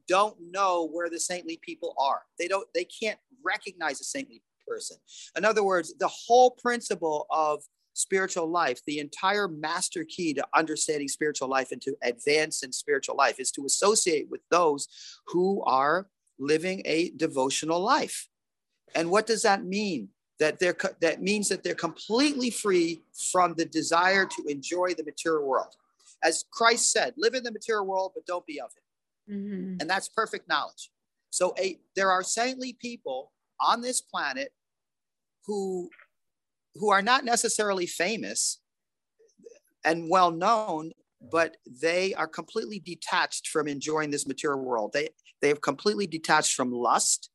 don't 0.07 0.35
know 0.39 0.87
where 0.87 1.09
the 1.09 1.19
saintly 1.19 1.59
people 1.61 1.93
are. 1.99 2.21
They 2.39 2.47
don't, 2.47 2.67
they 2.73 2.85
can't 2.85 3.19
recognize 3.43 4.01
a 4.01 4.03
saintly 4.03 4.41
person. 4.67 4.97
In 5.35 5.45
other 5.45 5.63
words, 5.63 5.93
the 5.97 6.09
whole 6.09 6.51
principle 6.51 7.25
of 7.29 7.63
spiritual 7.93 8.47
life, 8.49 8.79
the 8.85 8.99
entire 8.99 9.47
master 9.47 10.05
key 10.07 10.33
to 10.33 10.45
understanding 10.55 11.07
spiritual 11.07 11.47
life 11.47 11.71
and 11.71 11.81
to 11.81 11.95
advance 12.03 12.63
in 12.63 12.71
spiritual 12.71 13.15
life 13.15 13.39
is 13.39 13.51
to 13.51 13.65
associate 13.65 14.27
with 14.29 14.41
those 14.51 14.87
who 15.27 15.63
are 15.63 16.07
living 16.39 16.81
a 16.85 17.09
devotional 17.11 17.79
life. 17.79 18.27
And 18.95 19.09
what 19.09 19.25
does 19.25 19.41
that 19.41 19.65
mean? 19.65 20.09
That 20.39 20.59
they're 20.59 20.77
that 21.01 21.23
means 21.23 21.49
that 21.49 21.63
they're 21.63 21.73
completely 21.73 22.51
free 22.51 23.01
from 23.31 23.55
the 23.57 23.65
desire 23.65 24.27
to 24.27 24.45
enjoy 24.47 24.93
the 24.93 25.03
material 25.03 25.47
world. 25.47 25.75
As 26.23 26.45
Christ 26.51 26.91
said, 26.91 27.15
live 27.17 27.33
in 27.33 27.43
the 27.43 27.51
material 27.51 27.87
world, 27.87 28.11
but 28.13 28.27
don't 28.27 28.45
be 28.45 28.61
of 28.61 28.69
it. 28.77 28.83
Mm-hmm. 29.29 29.77
And 29.79 29.89
that's 29.89 30.09
perfect 30.09 30.47
knowledge. 30.47 30.89
So 31.29 31.53
a, 31.59 31.79
there 31.95 32.11
are 32.11 32.23
saintly 32.23 32.77
people 32.79 33.31
on 33.59 33.81
this 33.81 34.01
planet 34.01 34.51
who 35.45 35.89
who 36.75 36.91
are 36.91 37.01
not 37.01 37.25
necessarily 37.25 37.87
famous 37.87 38.59
and 39.83 40.09
well 40.09 40.31
known, 40.31 40.91
but 41.31 41.57
they 41.65 42.13
are 42.13 42.27
completely 42.27 42.79
detached 42.79 43.47
from 43.47 43.67
enjoying 43.67 44.11
this 44.11 44.27
material 44.27 44.63
world. 44.63 44.91
They 44.93 45.09
they 45.41 45.49
have 45.49 45.61
completely 45.61 46.07
detached 46.07 46.53
from 46.53 46.71
lust, 46.71 47.29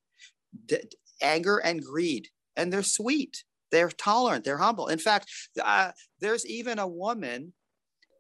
d- 0.67 0.79
anger, 1.21 1.59
and 1.59 1.83
greed, 1.83 2.29
and 2.57 2.73
they're 2.73 2.83
sweet. 2.83 3.45
They're 3.71 3.89
tolerant. 3.89 4.45
They're 4.45 4.59
humble. 4.59 4.89
In 4.89 4.99
fact, 4.99 5.31
uh, 5.63 5.93
there's 6.21 6.45
even 6.47 6.79
a 6.79 6.87
woman 6.87 7.55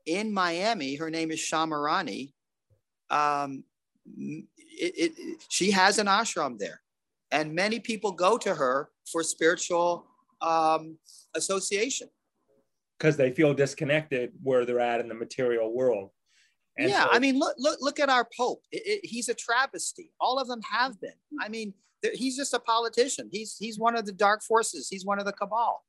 in 0.06 0.32
Miami. 0.32 0.96
Her 0.96 1.10
name 1.10 1.30
is 1.30 1.40
Shamarani. 1.40 2.32
Um, 3.12 3.64
it, 4.06 5.12
it, 5.18 5.42
she 5.48 5.70
has 5.70 5.98
an 5.98 6.06
ashram 6.06 6.58
there, 6.58 6.80
and 7.30 7.54
many 7.54 7.78
people 7.78 8.12
go 8.12 8.38
to 8.38 8.54
her 8.54 8.90
for 9.10 9.22
spiritual 9.22 10.06
um, 10.40 10.98
association 11.34 12.08
because 12.98 13.16
they 13.16 13.30
feel 13.30 13.52
disconnected 13.52 14.32
where 14.42 14.64
they're 14.64 14.80
at 14.80 15.00
in 15.00 15.08
the 15.08 15.14
material 15.14 15.72
world. 15.72 16.10
And 16.78 16.88
yeah, 16.88 17.04
so- 17.04 17.10
I 17.12 17.18
mean, 17.18 17.38
look, 17.38 17.54
look, 17.58 17.78
look 17.80 18.00
at 18.00 18.08
our 18.08 18.26
Pope. 18.36 18.62
It, 18.72 18.82
it, 18.86 19.06
he's 19.06 19.28
a 19.28 19.34
travesty. 19.34 20.10
All 20.20 20.38
of 20.38 20.48
them 20.48 20.62
have 20.62 21.00
been. 21.00 21.10
I 21.40 21.48
mean, 21.48 21.74
he's 22.14 22.36
just 22.36 22.54
a 22.54 22.58
politician. 22.58 23.28
He's 23.30 23.56
he's 23.58 23.78
one 23.78 23.96
of 23.96 24.06
the 24.06 24.12
dark 24.12 24.42
forces. 24.42 24.88
He's 24.88 25.04
one 25.04 25.18
of 25.18 25.26
the 25.26 25.32
cabal. 25.32 25.84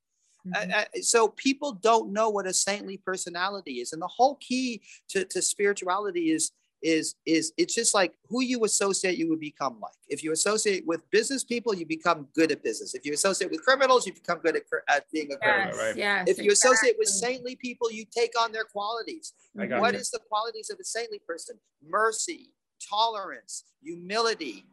Mm-hmm. 0.45 0.71
Uh, 0.71 0.75
uh, 0.75 0.85
so 1.01 1.29
people 1.29 1.73
don't 1.73 2.11
know 2.11 2.29
what 2.29 2.47
a 2.47 2.53
saintly 2.53 2.97
personality 2.97 3.75
is, 3.79 3.93
and 3.93 4.01
the 4.01 4.07
whole 4.07 4.35
key 4.41 4.81
to, 5.09 5.23
to 5.25 5.41
spirituality 5.41 6.31
is 6.31 6.51
is 6.83 7.15
is 7.25 7.53
it's 7.57 7.73
just 7.73 7.93
like 7.93 8.13
who 8.29 8.43
you 8.43 8.65
associate 8.65 9.17
you 9.17 9.29
would 9.29 9.39
become 9.39 9.79
like 9.81 9.93
if 10.09 10.21
you 10.23 10.33
associate 10.33 10.85
with 10.85 11.09
business 11.11 11.43
people 11.43 11.73
you 11.73 11.85
become 11.85 12.27
good 12.35 12.51
at 12.51 12.61
business 12.61 12.93
if 12.93 13.05
you 13.05 13.13
associate 13.13 13.49
with 13.49 13.63
criminals 13.63 14.05
you 14.05 14.13
become 14.13 14.37
good 14.39 14.55
at, 14.55 14.63
at 14.89 15.09
being 15.11 15.31
a 15.31 15.37
criminal 15.37 15.73
yes, 15.73 15.81
right? 15.81 15.95
yes, 15.95 16.27
if 16.27 16.37
you 16.37 16.51
exactly. 16.51 16.75
associate 16.75 16.95
with 16.99 17.07
saintly 17.07 17.55
people 17.55 17.89
you 17.89 18.03
take 18.05 18.39
on 18.39 18.51
their 18.51 18.65
qualities 18.65 19.33
What 19.53 19.93
you. 19.93 19.99
is 19.99 20.11
the 20.11 20.19
qualities 20.29 20.69
of 20.69 20.77
a 20.79 20.83
saintly 20.83 21.19
person 21.25 21.57
mercy 21.81 22.51
tolerance 22.89 23.63
humility 23.81 24.65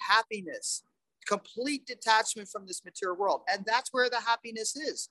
happiness 0.00 0.82
complete 1.28 1.86
detachment 1.86 2.48
from 2.48 2.66
this 2.66 2.84
material 2.84 3.16
world 3.16 3.42
and 3.50 3.64
that's 3.64 3.92
where 3.92 4.10
the 4.10 4.20
happiness 4.20 4.74
is 4.74 5.08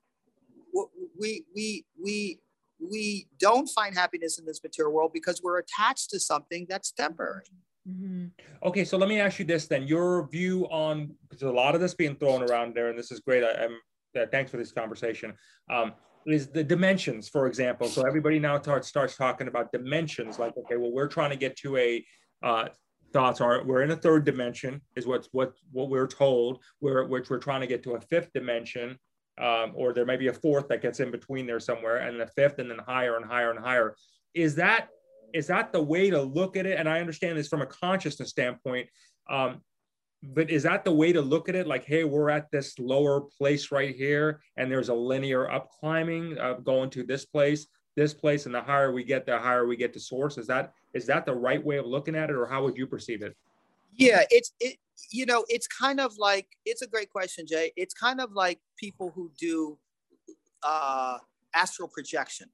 we 1.17 1.45
we 1.55 1.85
we 2.01 2.39
we 2.81 3.27
don't 3.39 3.67
find 3.67 3.95
happiness 3.95 4.39
in 4.39 4.45
this 4.45 4.61
material 4.63 4.93
world 4.93 5.11
because 5.13 5.41
we're 5.43 5.59
attached 5.59 6.09
to 6.11 6.19
something 6.19 6.65
that's 6.69 6.91
temporary. 6.91 7.43
Mm-hmm. 7.87 8.27
Okay, 8.63 8.85
so 8.85 8.97
let 8.97 9.09
me 9.09 9.19
ask 9.19 9.39
you 9.39 9.45
this 9.45 9.67
then: 9.67 9.87
your 9.87 10.27
view 10.29 10.65
on 10.65 11.15
because 11.29 11.43
a 11.43 11.51
lot 11.51 11.73
of 11.75 11.81
this 11.81 11.93
being 11.93 12.15
thrown 12.15 12.43
around 12.43 12.75
there, 12.75 12.89
and 12.89 12.97
this 12.97 13.11
is 13.11 13.19
great. 13.19 13.43
I, 13.43 13.65
am 13.65 13.79
uh, 14.19 14.25
thanks 14.31 14.51
for 14.51 14.57
this 14.57 14.71
conversation. 14.71 15.33
Um, 15.69 15.93
is 16.27 16.47
the 16.47 16.63
dimensions, 16.63 17.27
for 17.27 17.47
example? 17.47 17.87
So 17.87 18.05
everybody 18.05 18.37
now 18.37 18.59
starts 18.61 18.87
starts 18.87 19.15
talking 19.15 19.47
about 19.47 19.71
dimensions, 19.71 20.37
like 20.37 20.55
okay, 20.57 20.77
well, 20.77 20.91
we're 20.91 21.07
trying 21.07 21.31
to 21.31 21.35
get 21.35 21.55
to 21.57 21.77
a 21.77 22.05
uh, 22.43 22.67
thoughts 23.13 23.41
are 23.41 23.63
we're 23.63 23.81
in 23.81 23.91
a 23.91 23.95
third 23.95 24.25
dimension, 24.25 24.81
is 24.95 25.07
what's 25.07 25.29
what 25.31 25.53
what 25.71 25.89
we're 25.89 26.07
told. 26.07 26.59
We're 26.79 27.07
which 27.07 27.29
we're 27.29 27.39
trying 27.39 27.61
to 27.61 27.67
get 27.67 27.83
to 27.83 27.93
a 27.93 28.01
fifth 28.01 28.31
dimension, 28.33 28.97
um, 29.41 29.71
or 29.75 29.91
there 29.91 30.05
may 30.05 30.17
be 30.17 30.27
a 30.27 30.33
fourth 30.33 30.67
that 30.67 30.81
gets 30.81 30.99
in 30.99 31.11
between 31.11 31.45
there 31.47 31.59
somewhere, 31.59 31.97
and 31.97 32.19
the 32.19 32.27
fifth, 32.27 32.59
and 32.59 32.69
then 32.69 32.79
higher 32.79 33.17
and 33.17 33.25
higher 33.25 33.49
and 33.49 33.59
higher. 33.59 33.95
Is 34.33 34.55
that 34.55 34.89
is 35.33 35.47
that 35.47 35.71
the 35.71 35.81
way 35.81 36.09
to 36.09 36.21
look 36.21 36.57
at 36.57 36.65
it? 36.65 36.77
And 36.77 36.87
I 36.87 36.99
understand 36.99 37.37
this 37.37 37.47
from 37.47 37.61
a 37.61 37.65
consciousness 37.65 38.29
standpoint, 38.29 38.89
um, 39.29 39.61
but 40.21 40.49
is 40.49 40.63
that 40.63 40.83
the 40.83 40.91
way 40.91 41.11
to 41.11 41.21
look 41.21 41.49
at 41.49 41.55
it? 41.55 41.67
Like, 41.67 41.85
hey, 41.85 42.03
we're 42.03 42.29
at 42.29 42.51
this 42.51 42.77
lower 42.77 43.21
place 43.21 43.71
right 43.71 43.95
here, 43.95 44.41
and 44.57 44.71
there's 44.71 44.89
a 44.89 44.93
linear 44.93 45.49
up 45.49 45.69
climbing 45.79 46.37
uh, 46.37 46.53
going 46.55 46.89
to 46.91 47.03
this 47.03 47.25
place, 47.25 47.67
this 47.95 48.13
place, 48.13 48.45
and 48.45 48.53
the 48.53 48.61
higher 48.61 48.91
we 48.91 49.03
get, 49.03 49.25
the 49.25 49.39
higher 49.39 49.65
we 49.65 49.75
get 49.75 49.93
to 49.93 49.99
source. 49.99 50.37
Is 50.37 50.47
that 50.47 50.73
is 50.93 51.07
that 51.07 51.25
the 51.25 51.33
right 51.33 51.63
way 51.63 51.77
of 51.77 51.87
looking 51.87 52.15
at 52.15 52.29
it, 52.29 52.35
or 52.35 52.45
how 52.45 52.63
would 52.63 52.77
you 52.77 52.85
perceive 52.85 53.23
it? 53.23 53.35
Yeah, 53.95 54.23
it's 54.29 54.53
it 54.59 54.77
you 55.09 55.25
know, 55.25 55.45
it's 55.47 55.67
kind 55.67 55.99
of 55.99 56.17
like 56.17 56.47
it's 56.65 56.81
a 56.81 56.87
great 56.87 57.09
question, 57.09 57.45
Jay. 57.47 57.71
It's 57.75 57.93
kind 57.93 58.21
of 58.21 58.31
like 58.33 58.59
people 58.77 59.11
who 59.15 59.31
do 59.37 59.77
uh, 60.63 61.17
astral 61.53 61.87
projection. 61.87 62.49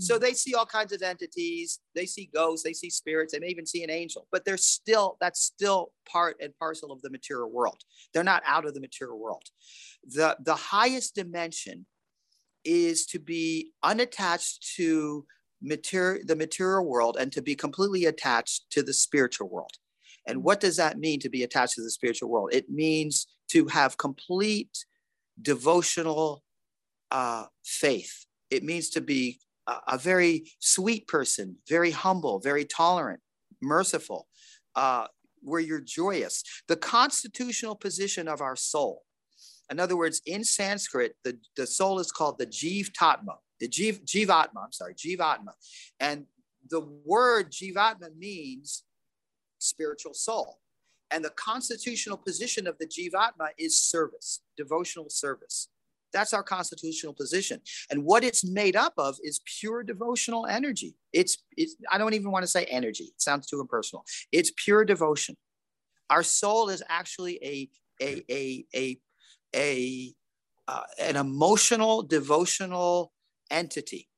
So 0.00 0.16
hmm. 0.16 0.22
they 0.22 0.32
see 0.32 0.54
all 0.54 0.66
kinds 0.66 0.92
of 0.92 1.02
entities, 1.02 1.80
they 1.94 2.06
see 2.06 2.28
ghosts, 2.34 2.64
they 2.64 2.72
see 2.72 2.90
spirits, 2.90 3.32
they 3.32 3.38
may 3.38 3.48
even 3.48 3.66
see 3.66 3.84
an 3.84 3.90
angel, 3.90 4.26
but 4.32 4.44
they're 4.44 4.56
still, 4.56 5.16
that's 5.20 5.40
still 5.40 5.92
part 6.08 6.36
and 6.40 6.56
parcel 6.58 6.90
of 6.90 7.00
the 7.02 7.10
material 7.10 7.50
world. 7.50 7.82
They're 8.12 8.24
not 8.24 8.42
out 8.46 8.66
of 8.66 8.74
the 8.74 8.80
material 8.80 9.18
world. 9.20 9.44
The, 10.04 10.36
the 10.40 10.56
highest 10.56 11.14
dimension 11.14 11.86
is 12.64 13.06
to 13.06 13.18
be 13.18 13.72
unattached 13.82 14.74
to 14.76 15.26
material, 15.62 16.22
the 16.26 16.36
material 16.36 16.84
world 16.84 17.16
and 17.18 17.30
to 17.32 17.42
be 17.42 17.54
completely 17.54 18.06
attached 18.06 18.64
to 18.70 18.82
the 18.82 18.92
spiritual 18.92 19.48
world. 19.48 19.72
And 20.26 20.42
what 20.42 20.60
does 20.60 20.76
that 20.76 20.98
mean 20.98 21.20
to 21.20 21.28
be 21.28 21.42
attached 21.42 21.74
to 21.74 21.82
the 21.82 21.90
spiritual 21.90 22.30
world? 22.30 22.50
It 22.52 22.70
means 22.70 23.26
to 23.48 23.66
have 23.66 23.98
complete 23.98 24.84
devotional 25.40 26.42
uh, 27.10 27.46
faith. 27.64 28.26
It 28.50 28.62
means 28.62 28.90
to 28.90 29.00
be 29.00 29.40
a, 29.66 29.76
a, 29.88 29.98
very 29.98 30.50
sweet 30.60 31.06
person, 31.08 31.56
very 31.68 31.90
humble, 31.90 32.40
very 32.40 32.64
tolerant, 32.64 33.20
merciful, 33.60 34.28
uh, 34.74 35.06
where 35.40 35.60
you're 35.60 35.80
joyous. 35.80 36.42
The 36.68 36.76
constitutional 36.76 37.74
position 37.74 38.28
of 38.28 38.40
our 38.40 38.56
soul. 38.56 39.02
In 39.70 39.80
other 39.80 39.96
words, 39.96 40.20
in 40.26 40.44
Sanskrit, 40.44 41.16
the, 41.24 41.38
the 41.56 41.66
soul 41.66 41.98
is 41.98 42.12
called 42.12 42.38
the 42.38 42.46
Jiv 42.46 42.90
Tatma, 42.92 43.36
the 43.60 43.68
Jiv, 43.68 44.04
Jivatma, 44.04 44.64
I'm 44.64 44.72
sorry, 44.72 44.94
Jivatma. 44.94 45.52
And 46.00 46.26
the 46.68 46.80
word 47.04 47.50
Jivatma 47.50 48.16
means 48.16 48.84
spiritual 49.64 50.14
soul. 50.14 50.60
And 51.10 51.24
the 51.24 51.30
constitutional 51.30 52.16
position 52.16 52.66
of 52.66 52.76
the 52.78 52.86
Jivatma 52.86 53.48
is 53.58 53.80
service, 53.80 54.40
devotional 54.56 55.10
service. 55.10 55.68
That's 56.12 56.32
our 56.32 56.42
constitutional 56.42 57.12
position. 57.12 57.60
And 57.90 58.04
what 58.04 58.24
it's 58.24 58.44
made 58.44 58.76
up 58.76 58.94
of 58.98 59.16
is 59.22 59.40
pure 59.58 59.82
devotional 59.82 60.46
energy. 60.46 60.94
It's, 61.12 61.38
it's 61.56 61.76
I 61.90 61.98
don't 61.98 62.14
even 62.14 62.30
want 62.30 62.44
to 62.44 62.50
say 62.50 62.64
energy, 62.66 63.04
it 63.04 63.20
sounds 63.20 63.46
too 63.46 63.60
impersonal. 63.60 64.04
It's 64.32 64.52
pure 64.56 64.84
devotion. 64.84 65.36
Our 66.10 66.22
soul 66.22 66.68
is 66.68 66.82
actually 66.88 67.38
a, 67.42 67.68
a, 68.00 68.22
a, 68.30 68.64
a, 68.74 68.98
a 69.54 70.14
uh, 70.66 70.80
an 70.98 71.16
emotional, 71.16 72.02
devotional 72.02 73.12
entity. 73.50 74.08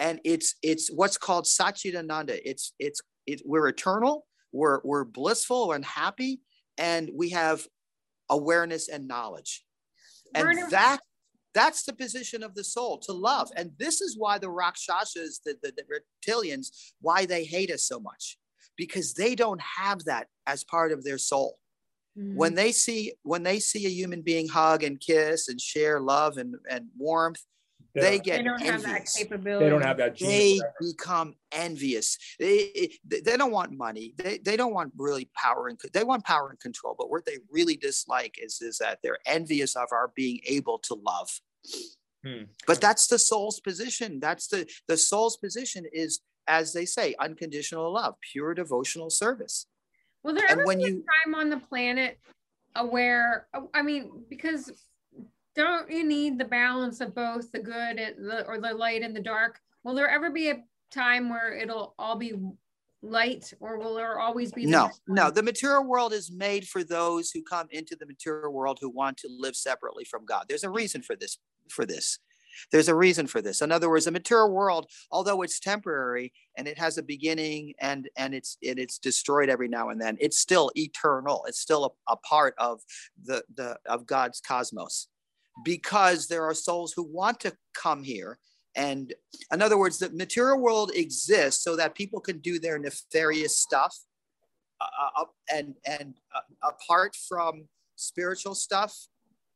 And 0.00 0.20
it's, 0.24 0.56
it's 0.62 0.90
what's 0.90 1.18
called 1.18 1.44
Satchidananda. 1.44 2.40
It's, 2.44 2.72
it's, 2.78 3.00
it, 3.26 3.42
we're 3.44 3.68
eternal 3.68 4.26
we're, 4.52 4.80
we're 4.84 5.04
blissful 5.04 5.72
and 5.72 5.84
happy, 5.84 6.40
and 6.78 7.10
we 7.14 7.30
have 7.30 7.66
awareness 8.30 8.88
and 8.88 9.08
knowledge. 9.08 9.64
And 10.34 10.70
that 10.70 11.00
that's 11.54 11.84
the 11.84 11.92
position 11.92 12.42
of 12.42 12.54
the 12.54 12.64
soul 12.64 12.98
to 13.00 13.12
love. 13.12 13.50
And 13.56 13.72
this 13.78 14.00
is 14.00 14.16
why 14.16 14.38
the 14.38 14.50
Rakshasas, 14.50 15.40
the, 15.44 15.56
the, 15.62 15.72
the 15.76 15.84
reptilians, 15.84 16.68
why 17.00 17.26
they 17.26 17.44
hate 17.44 17.70
us 17.70 17.84
so 17.84 18.00
much, 18.00 18.38
because 18.76 19.14
they 19.14 19.34
don't 19.34 19.60
have 19.60 20.04
that 20.04 20.28
as 20.46 20.64
part 20.64 20.92
of 20.92 21.04
their 21.04 21.18
soul. 21.18 21.58
Mm-hmm. 22.18 22.36
When 22.36 22.54
they 22.54 22.72
see 22.72 23.12
when 23.22 23.42
they 23.42 23.58
see 23.58 23.86
a 23.86 23.90
human 23.90 24.22
being 24.22 24.48
hug 24.48 24.82
and 24.82 25.00
kiss 25.00 25.48
and 25.48 25.60
share 25.60 26.00
love 26.00 26.36
and, 26.36 26.54
and 26.70 26.86
warmth, 26.96 27.42
they 27.94 28.18
get 28.18 28.38
they 28.38 28.42
don't 28.44 28.62
envious. 28.62 28.84
have 28.84 28.92
that 28.94 29.08
capability. 29.16 29.64
They 29.64 29.70
don't 29.70 29.82
have 29.82 29.96
that. 29.98 30.18
They 30.18 30.54
gene. 30.54 30.62
become 30.80 31.34
envious. 31.52 32.16
They, 32.38 32.90
they 33.06 33.36
don't 33.36 33.52
want 33.52 33.72
money. 33.72 34.14
They, 34.16 34.38
they 34.38 34.56
don't 34.56 34.72
want 34.72 34.92
really 34.96 35.28
power 35.36 35.68
and 35.68 35.78
they 35.92 36.04
want 36.04 36.24
power 36.24 36.48
and 36.50 36.58
control. 36.58 36.94
But 36.98 37.10
what 37.10 37.26
they 37.26 37.36
really 37.50 37.76
dislike 37.76 38.36
is, 38.42 38.62
is 38.62 38.78
that 38.78 39.00
they're 39.02 39.18
envious 39.26 39.76
of 39.76 39.88
our 39.92 40.10
being 40.16 40.40
able 40.46 40.78
to 40.80 40.94
love. 40.94 41.28
Hmm. 42.24 42.44
But 42.66 42.80
that's 42.80 43.08
the 43.08 43.18
soul's 43.18 43.60
position. 43.60 44.20
That's 44.20 44.46
the 44.46 44.66
the 44.88 44.96
soul's 44.96 45.36
position 45.36 45.84
is, 45.92 46.20
as 46.46 46.72
they 46.72 46.84
say, 46.86 47.14
unconditional 47.20 47.92
love, 47.92 48.14
pure 48.32 48.54
devotional 48.54 49.10
service. 49.10 49.66
Will 50.22 50.34
there 50.34 50.46
And 50.48 50.60
ever 50.60 50.66
when 50.66 50.78
be 50.78 50.84
you- 50.84 51.04
a 51.04 51.26
time 51.26 51.34
on 51.34 51.50
the 51.50 51.58
planet 51.58 52.18
uh, 52.76 52.84
where 52.86 53.48
I 53.74 53.82
mean, 53.82 54.24
because 54.30 54.70
don't 55.54 55.90
you 55.90 56.04
need 56.06 56.38
the 56.38 56.44
balance 56.44 57.00
of 57.00 57.14
both 57.14 57.50
the 57.52 57.60
good 57.60 57.98
and 57.98 58.16
the 58.18 58.46
or 58.46 58.60
the 58.60 58.72
light 58.72 59.02
and 59.02 59.14
the 59.14 59.20
dark? 59.20 59.60
Will 59.84 59.94
there 59.94 60.08
ever 60.08 60.30
be 60.30 60.50
a 60.50 60.62
time 60.90 61.28
where 61.28 61.54
it'll 61.54 61.94
all 61.98 62.16
be 62.16 62.34
light, 63.02 63.52
or 63.60 63.78
will 63.78 63.94
there 63.94 64.20
always 64.20 64.52
be 64.52 64.64
No, 64.64 64.90
no. 65.08 65.30
The 65.30 65.42
material 65.42 65.84
world 65.84 66.12
is 66.12 66.30
made 66.30 66.68
for 66.68 66.84
those 66.84 67.30
who 67.30 67.42
come 67.42 67.66
into 67.70 67.96
the 67.96 68.06
material 68.06 68.52
world 68.52 68.78
who 68.80 68.90
want 68.90 69.16
to 69.18 69.28
live 69.28 69.56
separately 69.56 70.04
from 70.04 70.24
God. 70.24 70.46
There's 70.48 70.64
a 70.64 70.70
reason 70.70 71.02
for 71.02 71.16
this. 71.16 71.38
For 71.68 71.86
this, 71.86 72.18
there's 72.70 72.88
a 72.88 72.94
reason 72.94 73.26
for 73.26 73.40
this. 73.40 73.62
In 73.62 73.72
other 73.72 73.88
words, 73.88 74.04
the 74.04 74.10
material 74.10 74.50
world, 74.50 74.90
although 75.10 75.42
it's 75.42 75.60
temporary 75.60 76.32
and 76.56 76.68
it 76.68 76.78
has 76.78 76.98
a 76.98 77.02
beginning 77.02 77.74
and 77.80 78.08
and 78.16 78.34
it's 78.34 78.56
and 78.66 78.78
it's 78.78 78.98
destroyed 78.98 79.48
every 79.48 79.68
now 79.68 79.88
and 79.90 80.00
then, 80.00 80.16
it's 80.20 80.38
still 80.38 80.70
eternal. 80.74 81.44
It's 81.46 81.60
still 81.60 81.84
a, 81.84 82.12
a 82.12 82.16
part 82.16 82.54
of 82.58 82.80
the 83.24 83.42
the 83.54 83.78
of 83.86 84.06
God's 84.06 84.40
cosmos, 84.40 85.08
because 85.64 86.28
there 86.28 86.44
are 86.44 86.54
souls 86.54 86.92
who 86.92 87.02
want 87.02 87.40
to 87.40 87.52
come 87.74 88.02
here. 88.02 88.38
And 88.74 89.12
in 89.52 89.60
other 89.60 89.78
words, 89.78 89.98
the 89.98 90.10
material 90.10 90.58
world 90.58 90.92
exists 90.94 91.62
so 91.62 91.76
that 91.76 91.94
people 91.94 92.20
can 92.20 92.38
do 92.38 92.58
their 92.58 92.78
nefarious 92.78 93.58
stuff 93.58 93.96
uh, 94.80 95.22
uh, 95.22 95.24
and 95.52 95.74
and 95.86 96.14
uh, 96.34 96.68
apart 96.68 97.14
from 97.28 97.68
spiritual 97.96 98.54
stuff, 98.54 98.96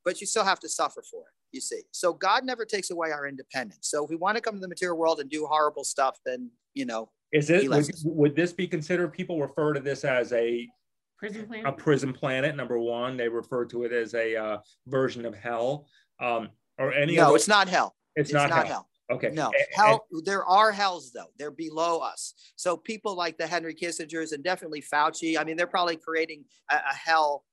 but 0.05 0.21
you 0.21 0.27
still 0.27 0.45
have 0.45 0.61
to 0.61 0.69
suffer 0.69 1.03
for 1.11 1.23
it. 1.23 1.33
You 1.53 1.61
see, 1.61 1.83
so 1.93 2.13
God 2.13 2.45
never 2.45 2.65
takes 2.65 2.91
away 2.91 3.11
our 3.11 3.27
independence. 3.27 3.89
So 3.89 4.05
if 4.05 4.11
we 4.11 4.17
want 4.17 4.37
to 4.37 4.43
come 4.43 4.55
to 4.55 4.61
the 4.61 4.69
material 4.69 4.99
world 4.99 5.21
and 5.21 5.31
do 5.31 5.47
horrible 5.47 5.85
stuff, 5.85 6.19
then 6.27 6.51
you 6.75 6.85
know, 6.85 7.11
Is 7.33 7.49
it 7.49 7.69
would, 7.69 7.91
would 8.05 8.37
this 8.37 8.53
be 8.53 8.67
considered? 8.67 9.13
People 9.13 9.41
refer 9.41 9.73
to 9.73 9.81
this 9.81 10.05
as 10.05 10.33
a 10.33 10.69
prison 11.17 11.51
a 11.65 11.73
prison 11.73 12.13
planet. 12.13 12.55
Number 12.57 12.79
one, 12.79 13.17
they 13.17 13.29
refer 13.29 13.65
to 13.67 13.85
it 13.85 13.93
as 13.93 14.15
a 14.15 14.37
uh, 14.37 14.59
version 14.87 15.25
of 15.25 15.35
hell. 15.35 15.87
Um, 16.21 16.51
or 16.79 16.93
any. 16.93 17.17
no, 17.17 17.31
of 17.31 17.37
it's 17.37 17.49
not 17.49 17.69
hell. 17.69 17.97
It's, 18.17 18.33
not, 18.33 18.51
hell. 18.67 18.89
Okay. 19.11 19.31
No, 19.31 19.45
A- 19.47 19.59
and- 19.59 19.67
hell. 19.75 20.07
There 20.25 20.45
are 20.45 20.73
hells 20.73 21.13
though. 21.13 21.31
They're 21.39 21.51
below 21.51 21.99
us. 21.99 22.35
So 22.57 22.77
people 22.77 23.15
like 23.15 23.39
the 23.39 23.47
Henry 23.47 23.75
Kissingers 23.75 24.33
and 24.33 24.43
definitely 24.45 24.83
Fauci. 24.83 25.39
I 25.39 25.45
mean, 25.45 25.57
they're 25.57 25.67
probably 25.67 25.97
creating 25.97 26.45
a, 26.71 26.77
a 26.77 26.95
hell, 26.95 27.45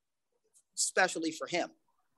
especially 0.75 1.31
for 1.31 1.47
him. 1.47 1.69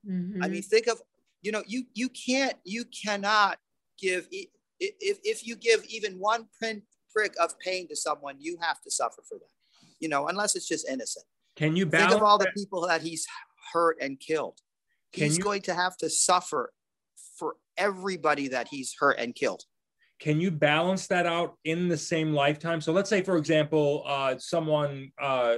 I 0.05 0.09
Mhm. 0.09 0.49
mean, 0.51 0.61
think 0.61 0.87
of 0.87 1.01
you 1.41 1.51
know 1.51 1.63
you 1.67 1.85
you 1.93 2.09
can't 2.09 2.55
you 2.63 2.85
cannot 2.85 3.59
give 3.99 4.27
e- 4.31 4.47
i- 4.81 4.93
if 4.99 5.17
if 5.23 5.47
you 5.47 5.55
give 5.55 5.83
even 5.85 6.19
one 6.19 6.47
pin 6.61 6.83
prick 7.11 7.33
of 7.39 7.57
pain 7.59 7.87
to 7.87 7.95
someone, 7.95 8.35
you 8.39 8.57
have 8.61 8.79
to 8.81 8.91
suffer 8.91 9.23
for 9.27 9.37
that. 9.39 9.49
You 9.99 10.09
know, 10.09 10.27
unless 10.27 10.55
it's 10.55 10.67
just 10.67 10.87
innocent. 10.87 11.25
Can 11.55 11.75
you 11.75 11.85
Think 11.85 12.11
of 12.11 12.21
all 12.21 12.37
the 12.37 12.51
people 12.55 12.87
that 12.87 13.01
he's 13.01 13.25
hurt 13.73 13.97
and 14.01 14.19
killed. 14.19 14.59
He's 15.11 15.37
you- 15.37 15.43
going 15.43 15.61
to 15.63 15.73
have 15.73 15.95
to 15.97 16.09
suffer 16.09 16.73
for 17.37 17.55
everybody 17.77 18.49
that 18.49 18.67
he's 18.69 18.93
hurt 18.99 19.17
and 19.19 19.33
killed. 19.35 19.63
can 20.19 20.39
you 20.39 20.49
balance 20.49 21.07
that 21.07 21.25
out 21.25 21.57
in 21.65 21.89
the 21.89 21.97
same 21.97 22.33
lifetime? 22.33 22.79
So 22.79 22.93
let's 22.93 23.09
say, 23.09 23.21
for 23.21 23.35
example, 23.35 24.03
uh, 24.05 24.37
someone, 24.37 25.11
uh, 25.21 25.57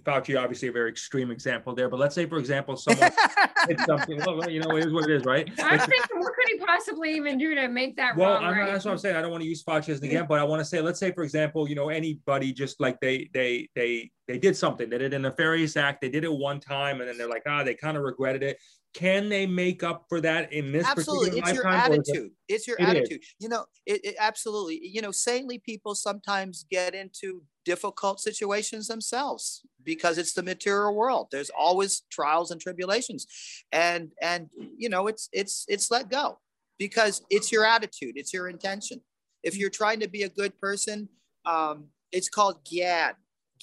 Fauci, 0.00 0.40
obviously 0.40 0.68
a 0.68 0.72
very 0.72 0.90
extreme 0.90 1.30
example 1.30 1.74
there, 1.74 1.88
but 1.88 2.00
let's 2.00 2.14
say, 2.14 2.24
for 2.26 2.38
example, 2.38 2.76
someone 2.76 3.10
did 3.68 3.78
something, 3.80 4.18
well, 4.24 4.48
you 4.48 4.60
know, 4.60 4.76
it 4.76 4.86
is 4.86 4.92
what 4.92 5.04
it 5.08 5.14
is, 5.14 5.24
right? 5.24 5.48
I 5.60 5.76
was 5.76 5.84
thinking, 5.84 6.18
what 6.18 6.32
could 6.34 6.48
he 6.48 6.58
possibly 6.58 7.14
even 7.14 7.36
do 7.36 7.54
to 7.54 7.68
make 7.68 7.96
that 7.96 8.16
Well, 8.16 8.34
wrong? 8.34 8.44
I'm, 8.44 8.58
right? 8.58 8.72
that's 8.72 8.84
what 8.84 8.92
I'm 8.92 8.98
saying. 8.98 9.16
I 9.16 9.22
don't 9.22 9.30
want 9.30 9.42
to 9.42 9.48
use 9.48 9.62
Fauci 9.62 9.90
as 9.90 9.98
an 9.98 10.06
example, 10.06 10.34
but 10.34 10.40
I 10.40 10.44
want 10.44 10.60
to 10.60 10.64
say, 10.64 10.80
let's 10.80 10.98
say, 10.98 11.12
for 11.12 11.24
example, 11.24 11.68
you 11.68 11.74
know, 11.74 11.90
anybody 11.90 12.52
just 12.52 12.80
like 12.80 13.00
they 13.00 13.28
they 13.34 13.68
they 13.74 14.10
they 14.28 14.38
did 14.38 14.56
something, 14.56 14.88
they 14.88 14.98
did 14.98 15.12
a 15.12 15.18
nefarious 15.18 15.76
act, 15.76 16.00
they 16.00 16.08
did 16.08 16.24
it 16.24 16.32
one 16.32 16.58
time, 16.58 17.00
and 17.00 17.08
then 17.08 17.18
they're 17.18 17.28
like, 17.28 17.42
ah, 17.46 17.62
they 17.62 17.74
kind 17.74 17.96
of 17.96 18.02
regretted 18.02 18.42
it. 18.42 18.58
Can 18.94 19.30
they 19.30 19.46
make 19.46 19.82
up 19.82 20.04
for 20.08 20.20
that 20.20 20.52
in 20.52 20.70
this 20.70 20.86
absolutely. 20.86 21.38
it's 21.38 21.52
your 21.52 21.66
or 21.66 21.70
it- 21.70 21.74
attitude. 21.76 22.30
It's 22.48 22.66
your 22.68 22.76
It 22.78 22.82
is. 22.82 22.88
attitude. 22.88 23.22
You 23.38 23.48
know 23.48 23.64
it, 23.86 24.04
it 24.04 24.16
absolutely. 24.18 24.80
You 24.82 25.00
know 25.00 25.10
saintly 25.12 25.58
people 25.58 25.94
sometimes 25.94 26.66
get 26.70 26.94
into 26.94 27.42
difficult 27.64 28.20
situations 28.20 28.88
themselves 28.88 29.62
because 29.82 30.18
it's 30.18 30.34
the 30.34 30.42
material 30.42 30.94
world. 30.94 31.28
There's 31.30 31.50
always 31.56 32.02
trials 32.10 32.50
and 32.50 32.60
tribulations. 32.60 33.26
And 33.72 34.12
and 34.20 34.50
you 34.76 34.88
know 34.90 35.06
it's 35.06 35.28
it's 35.32 35.64
it's 35.68 35.90
let 35.90 36.10
go 36.10 36.38
because 36.78 37.22
it's 37.30 37.50
your 37.50 37.64
attitude. 37.64 38.14
It's 38.16 38.32
your 38.34 38.48
intention. 38.48 39.00
If 39.42 39.56
you're 39.56 39.70
trying 39.70 40.00
to 40.00 40.08
be 40.08 40.24
a 40.24 40.28
good 40.28 40.58
person 40.58 41.08
um 41.46 41.86
it's 42.12 42.28
called 42.28 42.62
gyan. 42.66 43.14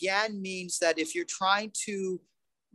Gyan 0.01 0.41
means 0.41 0.79
that 0.79 0.97
if 0.97 1.13
you're 1.13 1.25
trying 1.25 1.71
to 1.85 2.19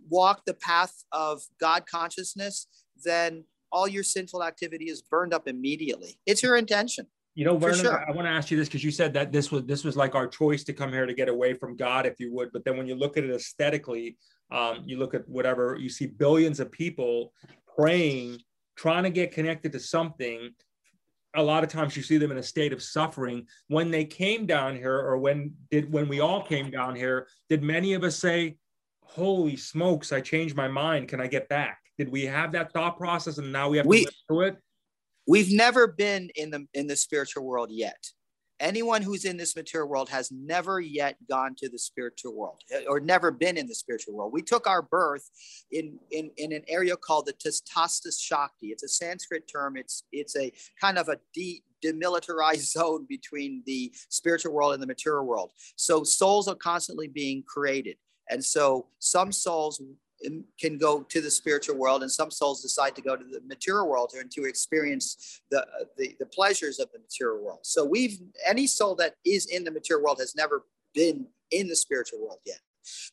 walk 0.08 0.42
the 0.44 0.54
path 0.54 1.04
of 1.12 1.42
God 1.60 1.84
consciousness, 1.86 2.66
then 3.04 3.44
all 3.72 3.88
your 3.88 4.02
sinful 4.02 4.42
activity 4.42 4.86
is 4.86 5.02
burned 5.02 5.34
up 5.34 5.48
immediately. 5.48 6.18
It's 6.26 6.42
your 6.42 6.56
intention. 6.56 7.06
You 7.34 7.44
know, 7.44 7.56
Vernon, 7.56 7.80
sure. 7.80 8.04
I, 8.08 8.12
want 8.12 8.26
to 8.26 8.30
ask 8.30 8.52
you 8.52 8.56
this 8.56 8.68
because 8.68 8.84
you 8.84 8.92
said 8.92 9.12
that 9.14 9.32
this 9.32 9.50
was 9.50 9.64
this 9.64 9.82
was 9.82 9.96
like 9.96 10.14
our 10.14 10.28
choice 10.28 10.62
to 10.64 10.72
come 10.72 10.92
here 10.92 11.04
to 11.04 11.14
get 11.14 11.28
away 11.28 11.52
from 11.54 11.76
God, 11.76 12.06
if 12.06 12.20
you 12.20 12.32
would. 12.32 12.52
But 12.52 12.64
then 12.64 12.76
when 12.76 12.86
you 12.86 12.94
look 12.94 13.16
at 13.16 13.24
it 13.24 13.34
aesthetically, 13.34 14.16
um, 14.52 14.84
you 14.86 14.98
look 14.98 15.14
at 15.14 15.28
whatever 15.28 15.76
you 15.76 15.88
see 15.88 16.06
billions 16.06 16.60
of 16.60 16.70
people 16.70 17.32
praying, 17.76 18.38
trying 18.76 19.02
to 19.02 19.10
get 19.10 19.32
connected 19.32 19.72
to 19.72 19.80
something. 19.80 20.50
A 21.36 21.42
lot 21.42 21.64
of 21.64 21.70
times 21.70 21.96
you 21.96 22.04
see 22.04 22.18
them 22.18 22.30
in 22.30 22.38
a 22.38 22.42
state 22.42 22.72
of 22.72 22.80
suffering. 22.80 23.46
When 23.66 23.90
they 23.90 24.04
came 24.04 24.46
down 24.46 24.76
here, 24.76 24.96
or 24.96 25.18
when 25.18 25.54
did 25.72 25.92
when 25.92 26.08
we 26.08 26.20
all 26.20 26.40
came 26.40 26.70
down 26.70 26.94
here, 26.94 27.26
did 27.48 27.64
many 27.64 27.94
of 27.94 28.04
us 28.04 28.16
say, 28.16 28.58
"Holy 29.14 29.56
smokes, 29.56 30.12
I 30.12 30.20
changed 30.20 30.56
my 30.56 30.68
mind. 30.68 31.08
Can 31.08 31.20
I 31.20 31.26
get 31.26 31.48
back?" 31.48 31.78
Did 31.98 32.08
we 32.08 32.26
have 32.26 32.52
that 32.52 32.72
thought 32.72 32.98
process, 32.98 33.38
and 33.38 33.52
now 33.52 33.68
we 33.68 33.76
have 33.76 33.84
to 33.84 33.88
We- 33.90 34.04
live 34.04 34.14
through 34.28 34.40
it? 34.48 34.56
We've 35.26 35.52
never 35.52 35.86
been 35.86 36.30
in 36.34 36.50
the 36.50 36.66
in 36.74 36.86
the 36.86 36.96
spiritual 36.96 37.44
world 37.44 37.70
yet. 37.70 38.04
Anyone 38.60 39.02
who's 39.02 39.24
in 39.24 39.36
this 39.36 39.56
material 39.56 39.88
world 39.88 40.08
has 40.10 40.30
never 40.30 40.80
yet 40.80 41.16
gone 41.28 41.54
to 41.58 41.68
the 41.68 41.78
spiritual 41.78 42.34
world 42.36 42.60
eh, 42.70 42.84
or 42.86 43.00
never 43.00 43.30
been 43.32 43.56
in 43.56 43.66
the 43.66 43.74
spiritual 43.74 44.14
world. 44.14 44.32
We 44.32 44.42
took 44.42 44.66
our 44.66 44.82
birth 44.82 45.28
in 45.70 45.98
in, 46.10 46.30
in 46.36 46.52
an 46.52 46.62
area 46.68 46.96
called 46.96 47.26
the 47.26 47.32
Tatastha 47.32 48.12
Shakti. 48.18 48.68
It's 48.68 48.82
a 48.84 48.88
Sanskrit 48.88 49.48
term. 49.48 49.76
It's 49.76 50.04
it's 50.12 50.36
a 50.36 50.52
kind 50.80 50.98
of 50.98 51.08
a 51.08 51.18
de, 51.32 51.62
demilitarized 51.84 52.66
zone 52.78 53.06
between 53.08 53.62
the 53.66 53.92
spiritual 54.08 54.52
world 54.52 54.74
and 54.74 54.82
the 54.82 54.86
material 54.86 55.24
world. 55.24 55.52
So 55.76 56.04
souls 56.04 56.48
are 56.48 56.54
constantly 56.54 57.08
being 57.08 57.44
created. 57.46 57.96
And 58.30 58.44
so 58.44 58.86
some 58.98 59.32
souls 59.32 59.80
can 60.58 60.78
go 60.78 61.02
to 61.02 61.20
the 61.20 61.30
spiritual 61.30 61.76
world 61.76 62.02
and 62.02 62.10
some 62.10 62.30
souls 62.30 62.62
decide 62.62 62.94
to 62.96 63.02
go 63.02 63.16
to 63.16 63.24
the 63.24 63.40
material 63.46 63.88
world 63.88 64.12
and 64.18 64.30
to 64.30 64.44
experience 64.44 65.42
the, 65.50 65.66
the 65.98 66.14
the 66.18 66.26
pleasures 66.26 66.78
of 66.78 66.90
the 66.92 66.98
material 66.98 67.42
world 67.44 67.58
so 67.62 67.84
we've 67.84 68.20
any 68.46 68.66
soul 68.66 68.94
that 68.94 69.14
is 69.26 69.46
in 69.46 69.64
the 69.64 69.70
material 69.70 70.02
world 70.04 70.18
has 70.18 70.34
never 70.34 70.64
been 70.94 71.26
in 71.50 71.68
the 71.68 71.76
spiritual 71.76 72.20
world 72.20 72.38
yet 72.46 72.60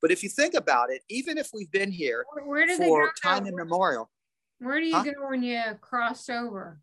but 0.02 0.12
if 0.12 0.24
you 0.24 0.30
think 0.30 0.54
about 0.54 0.90
it 0.90 1.02
even 1.10 1.38
if 1.38 1.50
we've 1.54 1.72
been 1.72 1.92
here 1.92 2.26
Where, 2.34 2.46
where 2.46 2.68
do 2.68 2.78
for 2.78 3.12
time 3.22 3.46
immemorial 3.46 4.10
Where 4.60 4.80
do 4.80 4.86
you 4.86 4.94
Huh? 4.96 5.04
go 5.04 5.30
when 5.30 5.44
you 5.44 5.62
cross 5.82 6.30
over? 6.30 6.80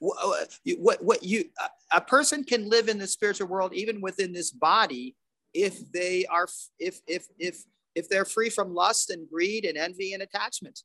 wh- 0.00 0.78
what 0.78 1.02
what 1.02 1.22
you 1.22 1.46
a 1.92 2.00
person 2.00 2.44
can 2.44 2.68
live 2.68 2.88
in 2.88 2.98
the 2.98 3.06
spiritual 3.06 3.48
world 3.48 3.72
even 3.74 4.00
within 4.00 4.32
this 4.32 4.50
body 4.50 5.16
if 5.54 5.90
they 5.92 6.26
are 6.26 6.46
if 6.78 7.00
if 7.06 7.28
if 7.38 7.64
if 7.94 8.08
they're 8.08 8.24
free 8.24 8.50
from 8.50 8.74
lust 8.74 9.10
and 9.10 9.28
greed 9.30 9.64
and 9.64 9.78
envy 9.78 10.12
and 10.12 10.22
attachment 10.22 10.82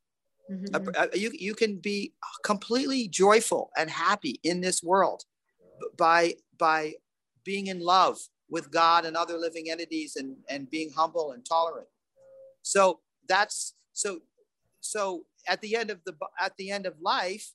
Mhm. 0.51 0.95
A- 0.95 1.09
a- 1.13 1.17
you, 1.17 1.29
you 1.33 1.53
can 1.53 1.77
be 1.77 2.13
completely 2.43 3.07
joyful 3.07 3.69
and 3.77 3.87
happy 3.89 4.39
in 4.43 4.61
this 4.61 4.81
world 4.81 5.23
by 5.97 6.35
by 6.57 6.95
being 7.43 7.67
in 7.67 7.79
love 7.81 8.17
with 8.49 8.71
god 8.71 9.05
and 9.05 9.15
other 9.15 9.37
living 9.37 9.69
entities 9.69 10.15
and 10.15 10.37
and 10.49 10.69
being 10.69 10.89
humble 10.91 11.31
and 11.33 11.45
tolerant 11.45 11.87
so 12.63 12.99
that's 13.27 13.75
so 13.93 14.21
so 14.81 15.25
at 15.47 15.61
the 15.61 15.75
end 15.75 15.89
of 15.91 16.03
the 16.03 16.13
at 16.39 16.57
the 16.57 16.71
end 16.71 16.85
of 16.87 16.99
life 16.99 17.53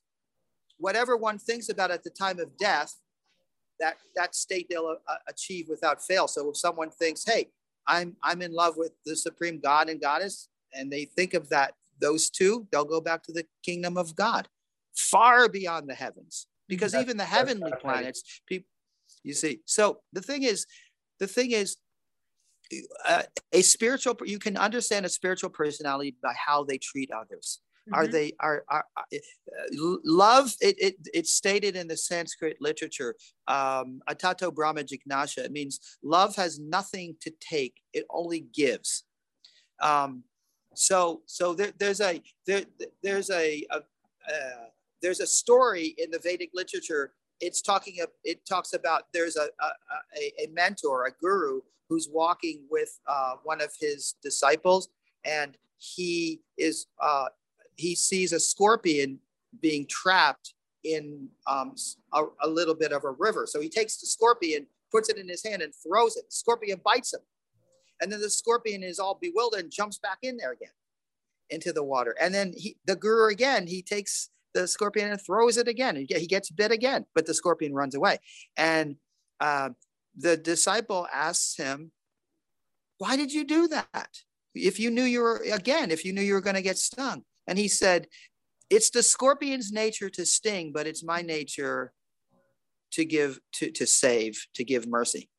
whatever 0.77 1.17
one 1.17 1.37
thinks 1.37 1.67
about 1.69 1.91
at 1.91 2.03
the 2.03 2.09
time 2.09 2.39
of 2.39 2.55
death 2.57 3.01
that 3.79 3.97
that 4.15 4.35
state 4.35 4.67
they'll 4.69 4.97
uh, 5.07 5.15
achieve 5.27 5.67
without 5.69 6.01
fail. 6.01 6.27
So 6.27 6.49
if 6.49 6.57
someone 6.57 6.89
thinks 6.89 7.23
hey 7.25 7.49
i'm 7.87 8.15
i'm 8.23 8.41
in 8.41 8.51
love 8.51 8.77
with 8.77 8.93
the 9.05 9.15
supreme 9.15 9.59
god 9.59 9.89
and 9.89 10.01
goddess 10.01 10.49
and 10.73 10.91
they 10.91 11.05
think 11.05 11.35
of 11.35 11.49
that 11.49 11.75
those 12.01 12.31
two 12.31 12.67
they'll 12.71 12.83
go 12.83 12.99
back 12.99 13.21
to 13.21 13.31
the 13.31 13.45
kingdom 13.63 13.95
of 13.95 14.15
god 14.15 14.47
far 14.95 15.49
beyond 15.49 15.89
the 15.89 15.93
heavens. 15.93 16.47
Because 16.67 16.93
that's, 16.93 17.03
even 17.03 17.17
the 17.17 17.25
heavenly 17.25 17.71
planets 17.79 18.41
people 18.47 18.67
you 19.23 19.33
see. 19.33 19.59
So 19.65 19.99
the 20.13 20.21
thing 20.21 20.43
is 20.43 20.65
the 21.19 21.27
thing 21.27 21.51
is 21.51 21.77
uh, 23.07 23.23
a 23.51 23.61
spiritual 23.61 24.17
you 24.25 24.39
can 24.39 24.57
understand 24.57 25.05
a 25.05 25.09
spiritual 25.09 25.51
personality 25.51 26.15
by 26.23 26.33
how 26.33 26.63
they 26.63 26.79
treat 26.79 27.11
others 27.11 27.61
mm-hmm. 27.87 27.95
are 27.95 28.07
they 28.07 28.33
are, 28.39 28.63
are, 28.69 28.85
are 28.97 29.05
uh, 29.13 29.97
love 30.03 30.53
it, 30.61 30.75
it 30.79 30.95
it's 31.13 31.33
stated 31.33 31.75
in 31.75 31.87
the 31.87 31.97
sanskrit 31.97 32.57
literature 32.59 33.15
um 33.47 34.01
atato 34.09 34.53
brahma 34.53 34.83
jignasha. 34.83 35.39
It 35.39 35.51
means 35.51 35.79
love 36.03 36.35
has 36.35 36.59
nothing 36.59 37.15
to 37.21 37.31
take 37.39 37.75
it 37.93 38.05
only 38.09 38.47
gives. 38.53 39.03
Um 39.81 40.23
so 40.73 41.21
so 41.25 41.53
there, 41.53 41.73
there's 41.77 42.01
a 42.01 42.21
there, 42.45 42.63
there's 43.01 43.29
a, 43.29 43.65
a 43.71 43.77
uh, 43.77 44.65
there's 45.01 45.19
a 45.19 45.27
story 45.27 45.95
in 45.97 46.11
the 46.11 46.19
vedic 46.19 46.49
literature. 46.53 47.13
It's 47.41 47.61
talking 47.61 47.97
it 48.23 48.45
talks 48.47 48.73
about 48.73 49.03
there's 49.13 49.35
a, 49.35 49.47
a, 49.61 50.33
a 50.43 50.47
mentor 50.51 51.05
a 51.05 51.11
guru 51.11 51.61
who's 51.89 52.09
walking 52.11 52.61
with 52.69 52.99
uh, 53.07 53.35
one 53.43 53.61
of 53.61 53.71
his 53.79 54.15
disciples, 54.23 54.89
and 55.23 55.57
he 55.77 56.41
is 56.57 56.87
uh, 57.01 57.25
he 57.75 57.95
sees 57.95 58.33
a 58.33 58.39
scorpion 58.39 59.19
being 59.61 59.85
trapped 59.87 60.53
in 60.83 61.27
um, 61.47 61.75
a, 62.13 62.23
a, 62.43 62.47
little 62.47 62.75
bit 62.75 62.91
of 62.91 63.03
a 63.03 63.11
river. 63.11 63.47
So 63.47 63.59
he 63.59 63.69
takes 63.69 63.97
the 63.97 64.05
scorpion, 64.05 64.67
puts 64.91 65.09
it 65.09 65.17
in 65.17 65.27
his 65.27 65.43
hand, 65.43 65.61
and 65.61 65.73
throws 65.73 66.15
it. 66.15 66.25
The 66.29 66.35
scorpion 66.35 66.79
bites 66.83 67.13
him, 67.13 67.21
and 68.01 68.11
then 68.11 68.21
the 68.21 68.29
scorpion 68.29 68.83
is 68.83 68.99
all 68.99 69.17
bewildered 69.19 69.61
and 69.61 69.71
jumps 69.71 69.97
back 69.97 70.19
in 70.21 70.37
there 70.37 70.51
again 70.51 70.69
into 71.49 71.73
the 71.73 71.83
water. 71.83 72.15
And 72.19 72.33
then 72.33 72.53
he, 72.55 72.77
the 72.85 72.95
guru 72.95 73.29
again, 73.29 73.67
he 73.67 73.81
takes 73.81 74.29
the 74.53 74.67
scorpion 74.67 75.11
and 75.11 75.21
throws 75.21 75.57
it 75.57 75.67
again. 75.67 75.95
He 75.95 76.27
gets 76.27 76.49
bit 76.49 76.71
again, 76.71 77.05
but 77.13 77.25
the 77.25 77.33
scorpion 77.33 77.73
runs 77.73 77.95
away. 77.95 78.17
And 78.57 78.95
uh, 79.39 79.69
the 80.17 80.37
disciple 80.37 81.07
asks 81.13 81.57
him, 81.57 81.91
Why 82.97 83.15
did 83.17 83.33
you 83.33 83.43
do 83.43 83.67
that? 83.67 84.09
If 84.53 84.79
you 84.79 84.89
knew 84.89 85.03
you 85.03 85.21
were, 85.21 85.43
again, 85.51 85.91
if 85.91 86.05
you 86.05 86.13
knew 86.13 86.21
you 86.21 86.33
were 86.33 86.41
going 86.41 86.55
to 86.55 86.61
get 86.61 86.77
stung. 86.77 87.23
And 87.47 87.57
he 87.57 87.67
said, 87.67 88.07
It's 88.69 88.89
the 88.89 89.03
scorpion's 89.03 89.71
nature 89.71 90.09
to 90.11 90.25
sting, 90.25 90.71
but 90.73 90.87
it's 90.87 91.03
my 91.03 91.21
nature 91.21 91.93
to 92.91 93.05
give, 93.05 93.39
to, 93.53 93.71
to 93.71 93.85
save, 93.85 94.45
to 94.55 94.63
give 94.63 94.87
mercy. 94.87 95.29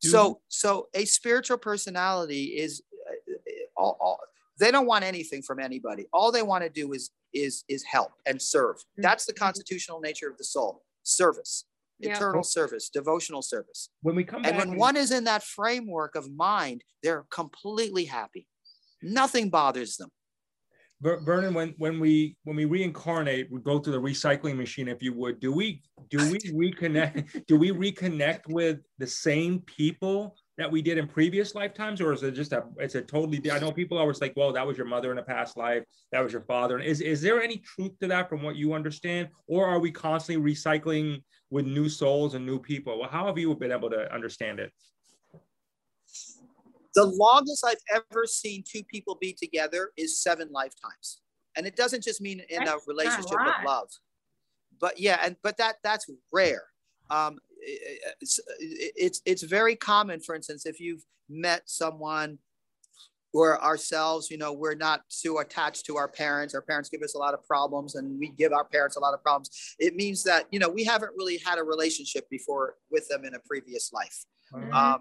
so, 0.00 0.40
so 0.48 0.88
a 0.94 1.04
spiritual 1.04 1.58
personality 1.58 2.44
is 2.56 2.82
uh, 3.10 3.52
all, 3.76 3.96
all, 4.00 4.18
they 4.58 4.70
don't 4.70 4.86
want 4.86 5.04
anything 5.04 5.42
from 5.42 5.60
anybody. 5.60 6.06
All 6.12 6.32
they 6.32 6.42
want 6.42 6.64
to 6.64 6.70
do 6.70 6.92
is 6.92 7.10
is 7.32 7.64
is 7.68 7.82
help 7.82 8.12
and 8.26 8.40
serve. 8.40 8.76
Mm-hmm. 8.76 9.02
That's 9.02 9.24
the 9.26 9.32
constitutional 9.32 10.00
nature 10.00 10.30
of 10.30 10.38
the 10.38 10.44
soul, 10.44 10.84
service 11.02 11.64
yeah. 11.98 12.16
eternal 12.16 12.42
service, 12.42 12.88
devotional 12.88 13.42
service. 13.42 13.88
When 14.02 14.16
we 14.16 14.24
come 14.24 14.44
and 14.44 14.56
when 14.56 14.76
one 14.76 14.96
is 14.96 15.10
in 15.10 15.24
that 15.24 15.42
framework 15.42 16.14
of 16.14 16.30
mind, 16.30 16.82
they're 17.02 17.24
completely 17.30 18.04
happy. 18.04 18.46
Nothing 19.02 19.50
bothers 19.50 19.96
them. 19.96 20.10
Vernon, 21.02 21.52
when 21.52 21.74
when 21.76 22.00
we 22.00 22.36
when 22.44 22.56
we 22.56 22.64
reincarnate, 22.64 23.50
we 23.50 23.60
go 23.60 23.78
through 23.78 23.92
the 23.92 24.00
recycling 24.00 24.56
machine, 24.56 24.88
if 24.88 25.02
you 25.02 25.12
would. 25.12 25.40
Do 25.40 25.52
we 25.52 25.82
do 26.08 26.18
we 26.30 26.38
reconnect? 26.72 27.46
do 27.46 27.56
we 27.56 27.70
reconnect 27.70 28.48
with 28.48 28.78
the 28.98 29.06
same 29.06 29.60
people 29.60 30.36
that 30.56 30.70
we 30.70 30.80
did 30.80 30.98
in 30.98 31.08
previous 31.08 31.54
lifetimes, 31.54 32.00
or 32.00 32.12
is 32.12 32.22
it 32.22 32.32
just 32.32 32.52
a 32.52 32.62
it's 32.78 32.94
a 32.94 33.02
totally? 33.02 33.40
I 33.50 33.58
know 33.58 33.72
people 33.72 33.98
always 33.98 34.20
like, 34.20 34.34
well, 34.36 34.52
that 34.52 34.66
was 34.66 34.78
your 34.78 34.86
mother 34.86 35.10
in 35.12 35.18
a 35.18 35.22
past 35.22 35.56
life, 35.56 35.82
that 36.12 36.20
was 36.20 36.32
your 36.32 36.42
father. 36.42 36.76
And 36.76 36.84
Is 36.84 37.00
is 37.00 37.20
there 37.20 37.42
any 37.42 37.58
truth 37.58 37.92
to 38.00 38.08
that 38.08 38.28
from 38.28 38.42
what 38.42 38.56
you 38.56 38.72
understand, 38.72 39.28
or 39.46 39.66
are 39.66 39.80
we 39.80 39.90
constantly 39.90 40.52
recycling 40.54 41.22
with 41.50 41.66
new 41.66 41.88
souls 41.88 42.34
and 42.34 42.46
new 42.46 42.58
people? 42.60 42.98
Well, 42.98 43.08
how 43.10 43.26
have 43.26 43.36
you 43.36 43.54
been 43.56 43.72
able 43.72 43.90
to 43.90 44.12
understand 44.14 44.60
it? 44.60 44.72
The 46.94 47.04
longest 47.04 47.64
I've 47.66 48.02
ever 48.12 48.24
seen 48.26 48.62
two 48.66 48.84
people 48.84 49.16
be 49.20 49.32
together 49.32 49.90
is 49.96 50.22
seven 50.22 50.48
lifetimes, 50.52 51.20
and 51.56 51.66
it 51.66 51.76
doesn't 51.76 52.04
just 52.04 52.20
mean 52.20 52.40
in 52.48 52.64
that's 52.64 52.70
a 52.70 52.78
relationship 52.86 53.40
of 53.40 53.64
love, 53.66 53.88
but 54.80 55.00
yeah, 55.00 55.18
and 55.22 55.36
but 55.42 55.56
that 55.58 55.76
that's 55.82 56.08
rare. 56.32 56.64
Um, 57.10 57.38
it's, 58.20 58.40
it's 58.60 59.20
it's 59.24 59.42
very 59.42 59.76
common 59.76 60.20
for 60.20 60.34
instance 60.34 60.66
if 60.66 60.80
you've 60.80 61.02
met 61.28 61.62
someone 61.64 62.38
or 63.32 63.62
ourselves 63.62 64.30
you 64.30 64.36
know 64.36 64.52
we're 64.52 64.74
not 64.74 65.00
too 65.08 65.38
attached 65.38 65.86
to 65.86 65.96
our 65.96 66.08
parents. 66.08 66.54
Our 66.54 66.62
parents 66.62 66.88
give 66.88 67.02
us 67.02 67.14
a 67.14 67.18
lot 67.18 67.34
of 67.34 67.44
problems 67.46 67.94
and 67.94 68.18
we 68.18 68.28
give 68.28 68.52
our 68.52 68.64
parents 68.64 68.96
a 68.96 69.00
lot 69.00 69.14
of 69.14 69.22
problems. 69.22 69.74
It 69.78 69.96
means 69.96 70.22
that 70.24 70.46
you 70.50 70.58
know 70.58 70.68
we 70.68 70.84
haven't 70.84 71.12
really 71.16 71.40
had 71.44 71.58
a 71.58 71.64
relationship 71.64 72.28
before 72.30 72.76
with 72.90 73.08
them 73.08 73.24
in 73.24 73.34
a 73.34 73.40
previous 73.40 73.92
life 73.92 74.24
um, 74.72 75.00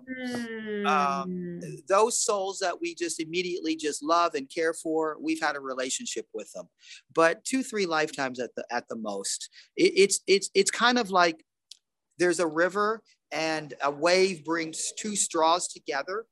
um, 0.86 1.60
those 1.88 2.24
souls 2.24 2.60
that 2.60 2.80
we 2.82 2.94
just 2.96 3.20
immediately 3.20 3.76
just 3.76 4.04
love 4.04 4.36
and 4.36 4.50
care 4.50 4.74
for 4.74 5.18
we've 5.22 5.42
had 5.42 5.56
a 5.56 5.60
relationship 5.60 6.28
with 6.34 6.52
them. 6.52 6.68
But 7.14 7.44
two 7.46 7.64
three 7.64 7.86
lifetimes 7.86 8.40
at 8.40 8.52
the 8.56 8.66
at 8.72 8.88
the 8.90 8.98
most. 8.98 9.50
It, 9.78 9.94
it's 9.96 10.20
it's 10.28 10.50
it's 10.54 10.72
kind 10.72 10.98
of 10.98 11.10
like 11.10 11.44
there's 12.20 12.40
a 12.40 12.48
river 12.48 13.02
and 13.32 13.74
a 13.82 13.92
wave 13.92 14.44
brings 14.46 14.92
two 14.98 15.16
straws 15.16 15.68
together. 15.68 16.26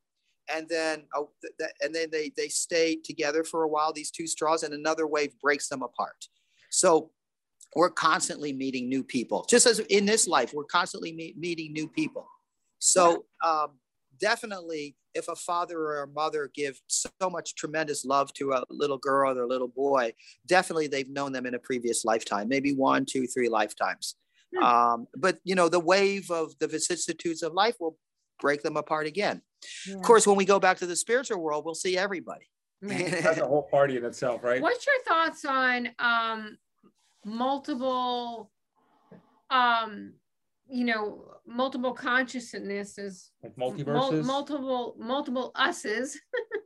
And 0.53 0.67
then 0.67 1.03
uh, 1.17 1.23
th- 1.59 1.71
and 1.81 1.95
then 1.95 2.09
they 2.11 2.31
they 2.35 2.49
stay 2.49 2.97
together 3.03 3.43
for 3.43 3.63
a 3.63 3.69
while 3.69 3.93
these 3.93 4.11
two 4.11 4.27
straws 4.27 4.63
and 4.63 4.73
another 4.73 5.07
wave 5.07 5.31
breaks 5.41 5.69
them 5.69 5.81
apart. 5.81 6.27
So 6.69 7.11
we're 7.73 7.89
constantly 7.89 8.51
meeting 8.51 8.89
new 8.89 9.03
people. 9.03 9.45
Just 9.49 9.65
as 9.65 9.79
in 9.79 10.05
this 10.05 10.27
life 10.27 10.53
we're 10.53 10.65
constantly 10.65 11.13
meet, 11.13 11.37
meeting 11.37 11.71
new 11.71 11.87
people 11.87 12.27
so 12.81 13.25
um, 13.45 13.71
definitely 14.19 14.95
if 15.13 15.27
a 15.27 15.35
father 15.35 15.77
or 15.77 16.03
a 16.03 16.07
mother 16.07 16.49
give 16.53 16.79
so 16.87 17.09
much 17.29 17.55
tremendous 17.55 18.05
love 18.05 18.31
to 18.33 18.51
a 18.51 18.63
little 18.69 18.97
girl 18.97 19.37
or 19.37 19.43
a 19.43 19.47
little 19.47 19.67
boy 19.67 20.13
definitely 20.45 20.87
they've 20.87 21.09
known 21.09 21.31
them 21.31 21.45
in 21.45 21.53
a 21.53 21.59
previous 21.59 22.05
lifetime 22.05 22.47
maybe 22.47 22.73
one 22.73 23.05
two 23.05 23.27
three 23.27 23.49
lifetimes 23.49 24.15
Hmm. 24.55 24.63
Um, 24.63 25.07
but 25.15 25.39
you 25.43 25.55
know, 25.55 25.69
the 25.69 25.79
wave 25.79 26.29
of 26.29 26.57
the 26.59 26.67
vicissitudes 26.67 27.43
of 27.43 27.53
life 27.53 27.75
will 27.79 27.97
break 28.39 28.63
them 28.63 28.77
apart 28.77 29.07
again. 29.07 29.41
Yeah. 29.87 29.95
Of 29.95 30.01
course, 30.01 30.25
when 30.27 30.35
we 30.35 30.45
go 30.45 30.59
back 30.59 30.77
to 30.77 30.87
the 30.87 30.95
spiritual 30.95 31.39
world, 31.39 31.65
we'll 31.65 31.75
see 31.75 31.97
everybody. 31.97 32.47
That's 32.81 33.39
a 33.39 33.47
whole 33.47 33.63
party 33.63 33.97
in 33.97 34.05
itself, 34.05 34.43
right? 34.43 34.61
What's 34.61 34.85
your 34.85 35.03
thoughts 35.07 35.45
on 35.45 35.89
um, 35.99 36.57
multiple, 37.23 38.49
um, 39.51 40.13
you 40.67 40.85
know, 40.85 41.25
multiple 41.47 41.93
consciousnesses, 41.93 43.31
like 43.43 43.55
multiverses, 43.55 43.85
mul- 43.85 44.23
multiple, 44.23 44.95
multiple 44.99 45.51
us's 45.55 46.19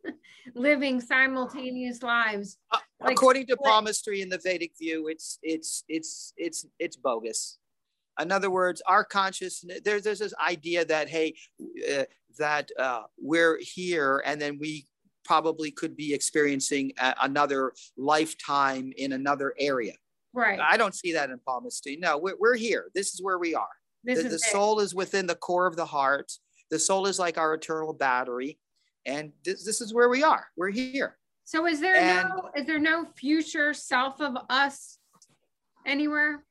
living 0.56 1.02
simultaneous 1.02 2.04
lives? 2.04 2.58
Uh, 2.72 2.78
like, 3.00 3.14
according 3.14 3.46
to 3.48 3.58
palmistry 3.58 4.22
in 4.22 4.30
the 4.30 4.40
Vedic 4.40 4.72
view, 4.78 5.08
it's 5.08 5.40
it's 5.42 5.84
it's 5.88 6.34
it's 6.38 6.66
it's 6.80 6.96
bogus. 6.96 7.58
In 8.22 8.32
other 8.32 8.50
words, 8.50 8.82
our 8.88 9.04
consciousness, 9.04 9.82
there's, 9.84 10.04
there's 10.04 10.20
this 10.20 10.34
idea 10.40 10.86
that, 10.86 11.10
hey, 11.10 11.34
uh, 11.92 12.04
that 12.38 12.70
uh, 12.80 13.04
we're 13.18 13.60
here 13.62 14.24
and 14.26 14.42
then 14.42 14.58
we 14.60 14.86
probably 15.26 15.72
could 15.72 15.98
be 15.98 16.14
experiencing 16.14 16.94
a, 16.98 17.14
another 17.24 17.74
lifetime 17.98 18.94
in 18.96 19.14
another 19.14 19.54
area. 19.60 19.94
Right. 20.34 20.60
I 20.60 20.78
don't 20.78 20.96
see 20.96 21.14
that 21.14 21.30
in 21.30 21.40
palmistry. 21.46 21.98
No, 21.98 22.18
we're, 22.18 22.36
we're 22.40 22.56
here. 22.56 22.90
This 22.94 23.14
is 23.14 23.22
where 23.22 23.38
we 23.38 23.56
are. 23.56 23.68
This 24.06 24.24
the, 24.24 24.30
the 24.30 24.39
soul 24.39 24.80
is 24.80 24.94
within 24.94 25.26
the 25.28 25.36
core 25.36 25.65
of 25.65 25.76
the 25.76 25.86
heart. 25.86 26.32
The 26.70 26.80
soul 26.80 27.08
is 27.08 27.20
like 27.20 27.38
our 27.38 27.54
eternal 27.54 27.94
battery. 27.94 28.60
And 29.06 29.32
this, 29.44 29.63
this 29.63 29.82
is 29.82 29.94
where 29.94 30.10
we 30.10 30.24
are. 30.24 30.48
We're 30.56 30.72
here. 30.72 31.18
So 31.44 31.68
is 31.68 31.80
there 31.80 31.96
and, 31.96 32.30
no 32.30 32.50
is 32.56 32.65
there 32.65 32.80
no 32.80 33.06
future 33.15 33.74
self 33.74 34.20
of 34.20 34.36
us 34.50 34.98
anywhere? 35.86 36.44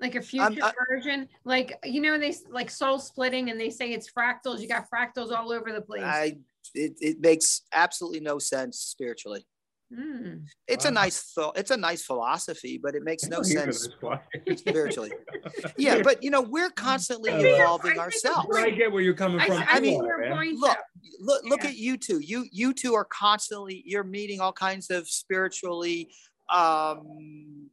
like 0.00 0.16
a 0.16 0.22
future 0.22 0.62
um, 0.62 0.72
version 0.88 1.28
like 1.44 1.78
you 1.84 2.00
know 2.00 2.18
they 2.18 2.34
like 2.50 2.68
soul 2.68 2.98
splitting 2.98 3.50
and 3.50 3.58
they 3.58 3.70
say 3.70 3.92
it's 3.92 4.10
fractals 4.10 4.60
you 4.60 4.68
got 4.68 4.84
fractals 4.90 5.30
all 5.30 5.52
over 5.52 5.72
the 5.72 5.80
place 5.80 6.02
i 6.02 6.36
it, 6.74 6.92
it 7.00 7.20
makes 7.20 7.62
absolutely 7.72 8.20
no 8.20 8.38
sense 8.38 8.78
spiritually 8.78 9.46
mm. 9.92 10.42
it's 10.66 10.84
wow. 10.84 10.90
a 10.90 10.94
nice 10.94 11.32
thought 11.32 11.58
it's 11.58 11.70
a 11.70 11.76
nice 11.76 12.02
philosophy 12.02 12.78
but 12.82 12.94
it 12.94 13.02
makes 13.02 13.24
no 13.24 13.42
sense 13.42 13.88
spiritually. 14.56 15.12
Yeah 15.76 16.02
but 16.02 16.22
you 16.22 16.30
know 16.30 16.40
we're 16.40 16.70
constantly 16.70 17.30
evolving 17.30 17.98
ourselves. 17.98 18.48
I 18.56 18.70
get 18.70 18.92
where 18.92 19.02
you're 19.02 19.14
coming 19.14 19.40
from 19.40 19.52
I, 19.58 19.66
I 19.68 19.80
mean 19.80 20.00
look 20.00 20.78
look, 21.20 21.44
look 21.44 21.62
yeah. 21.62 21.70
at 21.70 21.76
you 21.76 21.96
two. 21.96 22.20
You 22.20 22.46
you 22.50 22.72
two 22.72 22.94
are 22.94 23.04
constantly 23.04 23.82
you're 23.86 24.04
meeting 24.04 24.40
all 24.40 24.52
kinds 24.52 24.90
of 24.90 25.08
spiritually 25.08 26.08
um 26.52 27.70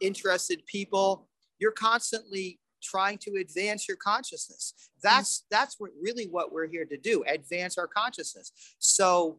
interested 0.00 0.64
people. 0.66 1.28
You're 1.58 1.72
constantly 1.72 2.58
trying 2.82 3.18
to 3.18 3.36
advance 3.40 3.86
your 3.86 3.96
consciousness. 3.96 4.74
That's 5.02 5.44
that's 5.50 5.76
what 5.78 5.90
really 6.00 6.24
what 6.24 6.52
we're 6.52 6.68
here 6.68 6.84
to 6.86 6.96
do 6.96 7.24
advance 7.26 7.78
our 7.78 7.86
consciousness. 7.86 8.52
So 8.78 9.38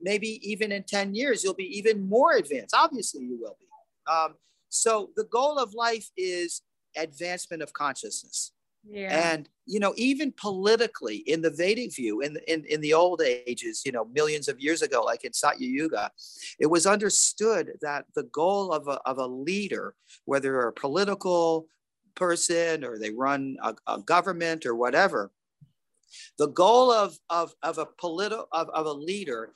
maybe 0.00 0.40
even 0.48 0.72
in 0.72 0.82
10 0.84 1.14
years, 1.14 1.42
you'll 1.42 1.54
be 1.54 1.78
even 1.78 2.08
more 2.08 2.32
advanced. 2.32 2.74
Obviously, 2.74 3.24
you 3.24 3.38
will 3.40 3.56
be. 3.58 3.66
Um, 4.10 4.34
so 4.68 5.10
the 5.16 5.24
goal 5.24 5.58
of 5.58 5.74
life 5.74 6.10
is 6.16 6.62
advancement 6.96 7.62
of 7.62 7.72
consciousness. 7.72 8.52
Yeah. 8.88 9.32
And 9.32 9.48
you 9.64 9.80
know, 9.80 9.94
even 9.96 10.32
politically, 10.32 11.16
in 11.16 11.42
the 11.42 11.50
Vedic 11.50 11.94
view, 11.94 12.20
in, 12.20 12.38
in 12.46 12.64
in 12.66 12.80
the 12.80 12.94
old 12.94 13.20
ages, 13.20 13.82
you 13.84 13.90
know, 13.90 14.04
millions 14.04 14.46
of 14.46 14.60
years 14.60 14.80
ago, 14.80 15.02
like 15.02 15.24
in 15.24 15.32
Satya 15.32 15.66
Yuga, 15.66 16.12
it 16.60 16.66
was 16.66 16.86
understood 16.86 17.72
that 17.80 18.04
the 18.14 18.22
goal 18.24 18.72
of 18.72 18.86
a 18.86 19.00
of 19.04 19.18
a 19.18 19.26
leader, 19.26 19.94
whether 20.24 20.60
a 20.60 20.72
political 20.72 21.66
person 22.14 22.84
or 22.84 22.96
they 22.96 23.10
run 23.10 23.56
a, 23.62 23.74
a 23.88 24.00
government 24.00 24.64
or 24.64 24.76
whatever, 24.76 25.32
the 26.38 26.48
goal 26.48 26.92
of 26.92 27.18
of 27.28 27.52
of 27.64 27.78
a 27.78 27.86
political 27.98 28.46
of, 28.52 28.68
of 28.68 28.86
a 28.86 28.92
leader 28.92 29.52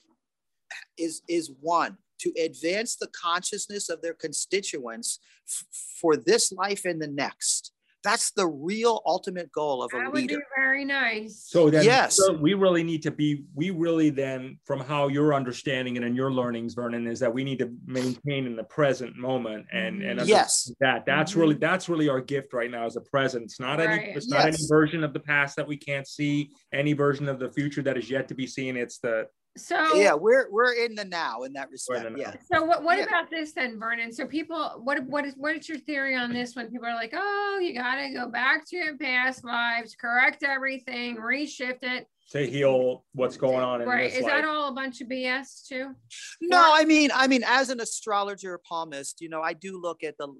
is 0.99 1.23
is 1.29 1.51
one 1.61 1.97
to 2.21 2.33
advance 2.39 2.97
the 2.97 3.09
consciousness 3.09 3.89
of 3.89 4.03
their 4.03 4.15
constituents 4.15 5.19
f- 5.49 5.65
for 6.01 6.17
this 6.17 6.53
life 6.53 6.85
and 6.85 7.01
the 7.01 7.09
next 7.09 7.73
that's 8.03 8.31
the 8.33 8.47
real 8.47 9.03
ultimate 9.05 9.53
goal 9.53 9.83
of 9.83 9.91
a 9.93 9.99
that 9.99 10.15
leader. 10.15 10.35
Would 10.35 10.41
be 10.41 10.45
very 10.57 10.85
nice. 10.85 11.45
So 11.47 11.71
then, 11.71 11.85
yes, 11.85 12.17
so 12.17 12.33
we 12.33 12.55
really 12.55 12.83
need 12.83 13.03
to 13.03 13.11
be. 13.11 13.45
We 13.55 13.71
really 13.71 14.11
then, 14.11 14.59
from 14.65 14.81
how 14.81 15.09
you're 15.09 15.35
understanding 15.35 15.97
it 15.97 16.03
and 16.03 16.17
your 16.17 16.33
learnings, 16.33 16.75
Vernon, 16.75 17.07
is 17.07 17.21
that 17.21 17.33
we 17.33 17.45
need 17.45 17.59
to 17.59 17.73
maintain 17.87 18.47
in 18.47 18.57
the 18.57 18.65
present 18.65 19.17
moment 19.17 19.67
and 19.73 20.03
and 20.03 20.27
yes, 20.27 20.73
that 20.81 21.05
that's 21.05 21.33
mm-hmm. 21.33 21.41
really 21.41 21.55
that's 21.57 21.89
really 21.89 22.09
our 22.09 22.21
gift 22.21 22.53
right 22.53 22.71
now 22.71 22.87
as 22.87 22.97
a 22.97 23.01
present. 23.03 23.45
It's 23.45 23.61
not 23.61 23.79
right. 23.79 24.01
any 24.01 24.13
it's 24.13 24.29
not 24.29 24.47
any 24.47 24.57
version 24.69 25.05
of 25.05 25.13
the 25.13 25.21
past 25.21 25.57
that 25.57 25.67
we 25.67 25.77
can't 25.77 26.07
see, 26.07 26.51
any 26.73 26.93
version 26.93 27.29
of 27.29 27.39
the 27.39 27.51
future 27.51 27.83
that 27.83 27.97
is 27.97 28.11
yet 28.11 28.29
to 28.29 28.35
be 28.35 28.47
seen. 28.47 28.77
It's 28.77 28.99
the 28.99 29.27
so 29.57 29.97
yeah, 29.97 30.15
we're 30.15 30.49
we're 30.51 30.73
in 30.73 30.95
the 30.95 31.05
now 31.05 31.43
in 31.43 31.53
that 31.55 31.71
respect. 31.71 32.07
Yeah. 32.17 32.35
So 32.53 32.63
what 32.63 32.85
what 32.85 32.99
yeah. 32.99 33.05
about 33.05 33.31
this 33.31 33.53
then, 33.53 33.81
Vernon? 33.81 34.13
So 34.13 34.27
people, 34.27 34.81
what 34.83 35.05
what 35.07 35.25
is 35.25 35.35
what 35.37 35.57
is 35.57 35.69
your 35.69 35.79
theory 35.79 36.15
on 36.15 36.33
this 36.33 36.55
when 36.55 36.71
people 36.71 36.87
are 36.87 36.95
like, 36.95 37.13
oh, 37.15 37.59
you 37.61 37.75
gotta 37.75 38.13
go 38.15 38.29
back 38.29 38.65
to 38.69 38.77
your 38.77 38.97
past 38.97 39.45
lives, 39.45 39.97
correct 40.01 40.45
everything, 40.45 41.17
reshift 41.17 41.83
it. 41.83 42.07
To 42.31 42.47
heal 42.47 43.05
what's 43.13 43.37
going 43.37 43.61
on 43.61 43.83
right. 43.83 44.13
is 44.13 44.23
life. 44.23 44.31
that 44.31 44.45
all 44.45 44.69
a 44.69 44.73
bunch 44.73 45.01
of 45.01 45.09
BS 45.09 45.67
too? 45.67 45.97
No, 46.41 46.73
I 46.73 46.85
mean, 46.85 47.11
I 47.13 47.27
mean, 47.27 47.43
as 47.45 47.71
an 47.71 47.81
astrologer 47.81 48.57
palmist, 48.59 49.21
you 49.21 49.29
know, 49.29 49.43
I 49.43 49.53
do 49.53 49.81
look 49.81 50.05
at 50.05 50.17
the 50.17 50.33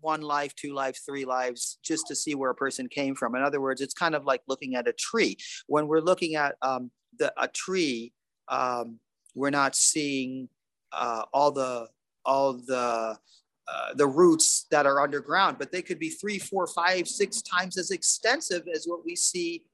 one 0.00 0.22
life, 0.22 0.54
two 0.54 0.72
lives, 0.72 1.00
three 1.00 1.26
lives, 1.26 1.78
just 1.82 2.06
to 2.06 2.14
see 2.14 2.34
where 2.34 2.50
a 2.50 2.54
person 2.54 2.88
came 2.88 3.14
from. 3.14 3.34
In 3.34 3.42
other 3.42 3.60
words, 3.60 3.82
it's 3.82 3.92
kind 3.92 4.14
of 4.14 4.24
like 4.24 4.40
looking 4.48 4.74
at 4.74 4.88
a 4.88 4.94
tree. 4.94 5.36
When 5.66 5.86
we're 5.86 6.00
looking 6.00 6.34
at 6.34 6.54
um, 6.62 6.90
the 7.18 7.30
a 7.36 7.46
tree 7.46 8.14
um, 8.48 8.98
we're 9.34 9.50
not 9.50 9.74
seeing 9.74 10.48
uh, 10.92 11.22
all 11.32 11.50
the 11.50 11.88
all 12.24 12.54
the 12.54 13.18
uh, 13.66 13.94
the 13.94 14.06
roots 14.06 14.66
that 14.70 14.86
are 14.86 15.00
underground, 15.00 15.56
but 15.58 15.72
they 15.72 15.80
could 15.80 15.98
be 15.98 16.10
three, 16.10 16.38
four, 16.38 16.66
five, 16.66 17.08
six 17.08 17.40
times 17.40 17.78
as 17.78 17.90
extensive 17.90 18.68
as 18.74 18.84
what 18.84 19.04
we 19.04 19.16
see 19.16 19.64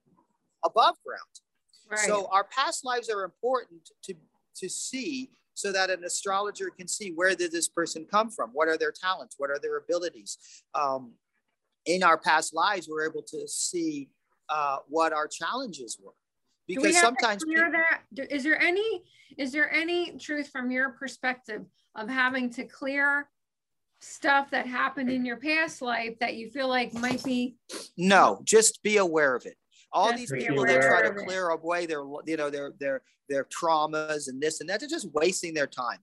above 0.64 0.94
ground. 1.04 1.20
Right. 1.90 1.98
So 2.00 2.28
our 2.30 2.44
past 2.44 2.84
lives 2.84 3.10
are 3.10 3.24
important 3.24 3.90
to 4.04 4.14
to 4.56 4.68
see 4.68 5.30
so 5.54 5.72
that 5.72 5.90
an 5.90 6.04
astrologer 6.04 6.70
can 6.70 6.88
see 6.88 7.12
where 7.12 7.34
did 7.34 7.52
this 7.52 7.68
person 7.68 8.06
come 8.10 8.30
from 8.30 8.50
what 8.52 8.68
are 8.68 8.78
their 8.78 8.92
talents 8.92 9.36
what 9.38 9.50
are 9.50 9.58
their 9.58 9.78
abilities 9.78 10.38
um, 10.74 11.12
in 11.86 12.02
our 12.02 12.18
past 12.18 12.54
lives 12.54 12.88
we're 12.88 13.08
able 13.08 13.22
to 13.22 13.46
see 13.46 14.08
uh, 14.48 14.78
what 14.88 15.12
our 15.12 15.28
challenges 15.28 15.98
were 16.02 16.12
because 16.74 16.98
sometimes 16.98 17.44
people, 17.44 17.70
that? 17.72 18.02
Is 18.30 18.42
there 18.42 18.60
any 18.60 19.02
is 19.38 19.52
there 19.52 19.72
any 19.72 20.16
truth 20.18 20.48
from 20.48 20.70
your 20.70 20.90
perspective 20.90 21.64
of 21.94 22.08
having 22.08 22.50
to 22.50 22.64
clear 22.64 23.28
stuff 24.00 24.50
that 24.50 24.66
happened 24.66 25.10
in 25.10 25.24
your 25.24 25.36
past 25.36 25.82
life 25.82 26.18
that 26.20 26.34
you 26.34 26.50
feel 26.50 26.68
like 26.68 26.92
might 26.94 27.22
be 27.22 27.56
no 27.98 28.40
just 28.44 28.82
be 28.82 28.96
aware 28.96 29.34
of 29.34 29.44
it. 29.46 29.56
All 29.92 30.16
these 30.16 30.32
people 30.32 30.64
that 30.64 30.82
try 30.82 31.02
to 31.02 31.12
clear 31.12 31.48
away 31.48 31.86
their 31.86 32.02
you 32.26 32.36
know 32.36 32.50
their 32.50 32.72
their 32.78 33.02
their 33.28 33.44
traumas 33.44 34.28
and 34.28 34.40
this 34.40 34.60
and 34.60 34.70
that 34.70 34.80
they're 34.80 34.88
just 34.88 35.08
wasting 35.12 35.54
their 35.54 35.66
time. 35.66 35.98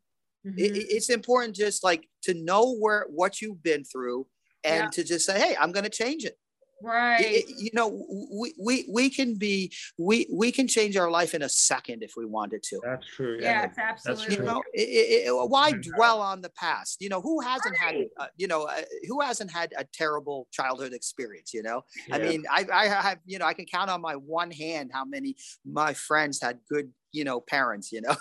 Mm-hmm. 0.46 0.60
it, 0.60 0.72
it's 0.90 1.10
important 1.10 1.56
just 1.56 1.84
like 1.84 2.08
to 2.24 2.34
know 2.34 2.76
where 2.76 3.08
what 3.10 3.42
you've 3.42 3.64
been 3.64 3.84
through 3.84 4.28
and 4.64 4.84
yeah. 4.84 4.90
to 4.90 5.04
just 5.04 5.26
say 5.26 5.40
hey 5.40 5.56
i'm 5.60 5.72
going 5.72 5.84
to 5.84 5.90
change 5.90 6.26
it 6.26 6.38
right. 6.82 7.22
it, 7.22 7.46
you 7.58 7.70
know 7.74 8.06
we, 8.32 8.54
we 8.60 8.90
we 8.92 9.10
can 9.10 9.36
be 9.36 9.72
we 9.98 10.28
we 10.32 10.52
can 10.52 10.68
change 10.68 10.98
our 10.98 11.10
life 11.10 11.34
in 11.34 11.42
a 11.42 11.50
second 11.50 12.04
if 12.04 12.14
we 12.16 12.26
wanted 12.26 12.64
to. 12.64 12.80
That's 12.84 13.06
true 13.08 13.40
yeah, 13.42 13.62
yeah 13.62 13.66
it's 13.66 13.78
absolutely 13.78 14.26
that's 14.26 14.36
true. 14.36 14.46
you 14.46 14.52
know 14.52 14.64
it, 14.74 15.28
it, 15.28 15.50
why 15.50 15.72
dwell 15.72 16.22
on 16.22 16.42
the 16.42 16.50
past? 16.50 16.98
You 17.00 17.10
know 17.10 17.22
who 17.22 17.42
hasn't 17.42 17.76
right. 17.82 17.96
had 17.96 18.06
uh, 18.20 18.28
you 18.38 18.48
know 18.48 18.64
uh, 18.64 18.82
who 19.08 19.22
hasn't 19.22 19.52
had 19.52 19.74
a 19.78 19.86
terrible 19.94 20.48
childhood 20.52 20.94
experience 20.94 21.54
you 21.54 21.64
know? 21.64 21.84
Yeah. 22.08 22.16
i 22.16 22.20
mean 22.20 22.44
i 22.50 22.66
i 22.74 22.88
have 22.88 23.20
you 23.26 23.40
know 23.40 23.46
i 23.46 23.54
can 23.54 23.66
count 23.66 23.90
on 23.90 24.02
my 24.02 24.14
one 24.14 24.52
hand 24.52 24.92
how 24.94 25.06
many 25.06 25.36
my 25.66 25.94
friends 25.94 26.42
had 26.42 26.60
good 26.70 26.92
you 27.12 27.24
know 27.24 27.40
parents 27.40 27.92
you 27.92 28.02
know? 28.02 28.16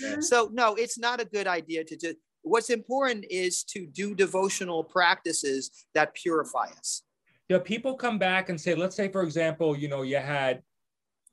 Yeah. 0.00 0.16
so 0.20 0.50
no 0.52 0.74
it's 0.74 0.98
not 0.98 1.20
a 1.20 1.24
good 1.24 1.46
idea 1.46 1.84
to 1.84 1.96
just 1.96 2.16
what's 2.42 2.70
important 2.70 3.24
is 3.30 3.64
to 3.64 3.86
do 3.86 4.14
devotional 4.14 4.82
practices 4.82 5.70
that 5.94 6.14
purify 6.14 6.66
us 6.78 7.02
do 7.50 7.58
people 7.58 7.94
come 7.94 8.16
back 8.16 8.48
and 8.48 8.60
say, 8.60 8.76
let's 8.76 8.94
say, 8.94 9.08
for 9.08 9.22
example, 9.22 9.76
you 9.76 9.88
know, 9.88 10.02
you 10.02 10.18
had 10.18 10.62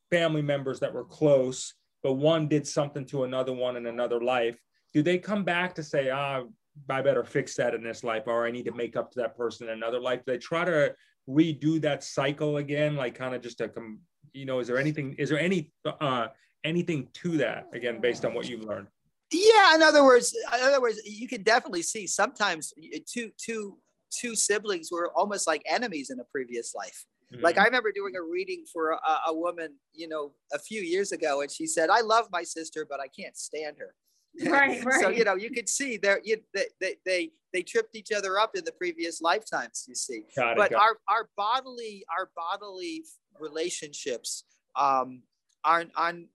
family 0.09 0.41
members 0.41 0.79
that 0.79 0.91
were 0.91 1.03
close, 1.03 1.75
but 2.01 2.13
one 2.13 2.47
did 2.47 2.67
something 2.67 3.05
to 3.05 3.23
another 3.23 3.53
one 3.53 3.77
in 3.77 3.85
another 3.85 4.19
life. 4.19 4.57
Do 4.95 5.03
they 5.03 5.19
come 5.19 5.43
back 5.43 5.75
to 5.75 5.83
say, 5.83 6.09
ah, 6.09 6.41
I 6.89 7.01
better 7.03 7.23
fix 7.23 7.53
that 7.57 7.75
in 7.75 7.83
this 7.83 8.03
life, 8.03 8.23
or 8.25 8.47
I 8.47 8.51
need 8.51 8.65
to 8.65 8.73
make 8.73 8.95
up 8.95 9.11
to 9.11 9.19
that 9.19 9.37
person 9.37 9.67
in 9.67 9.73
another 9.73 9.99
life? 9.99 10.25
Do 10.25 10.31
they 10.31 10.39
try 10.39 10.65
to 10.65 10.95
redo 11.29 11.79
that 11.81 12.03
cycle 12.03 12.57
again, 12.57 12.95
like 12.95 13.13
kind 13.13 13.35
of 13.35 13.41
just 13.43 13.59
to 13.59 13.69
come, 13.69 13.99
you 14.33 14.45
know, 14.45 14.59
is 14.59 14.67
there 14.67 14.79
anything, 14.79 15.13
is 15.19 15.29
there 15.29 15.39
any, 15.39 15.71
uh, 15.85 16.29
anything 16.63 17.09
to 17.13 17.37
that 17.37 17.67
again, 17.73 18.01
based 18.01 18.25
on 18.25 18.33
what 18.33 18.49
you've 18.49 18.63
learned? 18.63 18.87
Yeah, 19.31 19.75
in 19.75 19.83
other 19.83 20.03
words, 20.03 20.33
in 20.33 20.63
other 20.63 20.81
words, 20.81 20.99
you 21.05 21.27
can 21.27 21.43
definitely 21.43 21.83
see 21.83 22.07
sometimes 22.07 22.73
two 23.05 23.29
two 23.37 23.77
two 24.11 24.35
siblings 24.35 24.89
were 24.91 25.11
almost 25.15 25.47
like 25.47 25.61
enemies 25.65 26.09
in 26.09 26.19
a 26.19 26.23
previous 26.25 26.73
life. 26.75 27.05
Mm-hmm. 27.33 27.43
Like 27.43 27.57
I 27.57 27.65
remember 27.65 27.91
doing 27.91 28.15
a 28.15 28.21
reading 28.21 28.63
for 28.71 28.91
a, 28.91 28.99
a, 29.27 29.33
woman, 29.33 29.75
you 29.93 30.07
know, 30.07 30.31
a 30.53 30.59
few 30.59 30.81
years 30.81 31.11
ago, 31.11 31.41
and 31.41 31.51
she 31.51 31.67
said, 31.67 31.89
"I 31.89 32.01
love 32.01 32.27
my 32.31 32.43
sister, 32.43 32.85
but 32.89 32.99
I 32.99 33.07
can't 33.07 33.37
stand 33.37 33.77
her." 33.79 33.93
Right, 34.45 34.83
right. 34.85 34.99
so 35.01 35.09
you 35.09 35.23
know, 35.23 35.35
you 35.35 35.49
could 35.49 35.67
see 35.67 35.97
there, 35.97 36.21
they, 36.53 36.65
they 36.79 36.95
they 37.05 37.31
they 37.53 37.63
tripped 37.63 37.95
each 37.95 38.11
other 38.11 38.37
up 38.37 38.55
in 38.55 38.63
the 38.65 38.71
previous 38.71 39.19
lifetimes. 39.19 39.85
You 39.87 39.95
see, 39.95 40.21
got 40.35 40.55
but 40.55 40.71
it, 40.71 40.77
our 40.77 40.97
our 41.09 41.29
bodily 41.35 42.05
our 42.15 42.29
bodily 42.35 43.03
relationships 43.39 44.43
um, 44.75 45.23
aren't 45.63 45.91
on. 45.97 46.27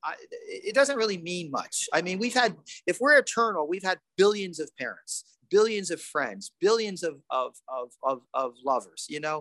It 0.49 0.75
doesn't 0.75 0.97
really 0.97 1.19
mean 1.19 1.51
much. 1.51 1.89
I 1.93 2.03
mean, 2.03 2.19
we've 2.19 2.35
had 2.35 2.57
if 2.89 2.99
we're 3.01 3.17
eternal, 3.17 3.69
we've 3.69 3.85
had 3.85 3.99
billions 4.17 4.59
of 4.59 4.69
parents 4.77 5.25
billions 5.57 5.89
of 5.95 6.01
friends, 6.01 6.43
billions 6.67 7.01
of, 7.03 7.15
of, 7.31 7.51
of, 7.69 7.89
of, 8.11 8.19
of 8.43 8.49
lovers, 8.65 9.07
you 9.15 9.21
know, 9.21 9.39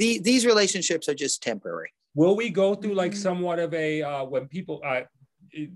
the, 0.00 0.20
these 0.28 0.44
relationships 0.52 1.08
are 1.10 1.18
just 1.26 1.42
temporary. 1.42 1.90
Will 2.14 2.36
we 2.42 2.48
go 2.50 2.68
through 2.74 2.94
like 2.94 3.12
mm-hmm. 3.12 3.28
somewhat 3.28 3.58
of 3.58 3.70
a, 3.74 4.02
uh, 4.02 4.24
when 4.24 4.44
people, 4.48 4.80
uh, 4.84 5.02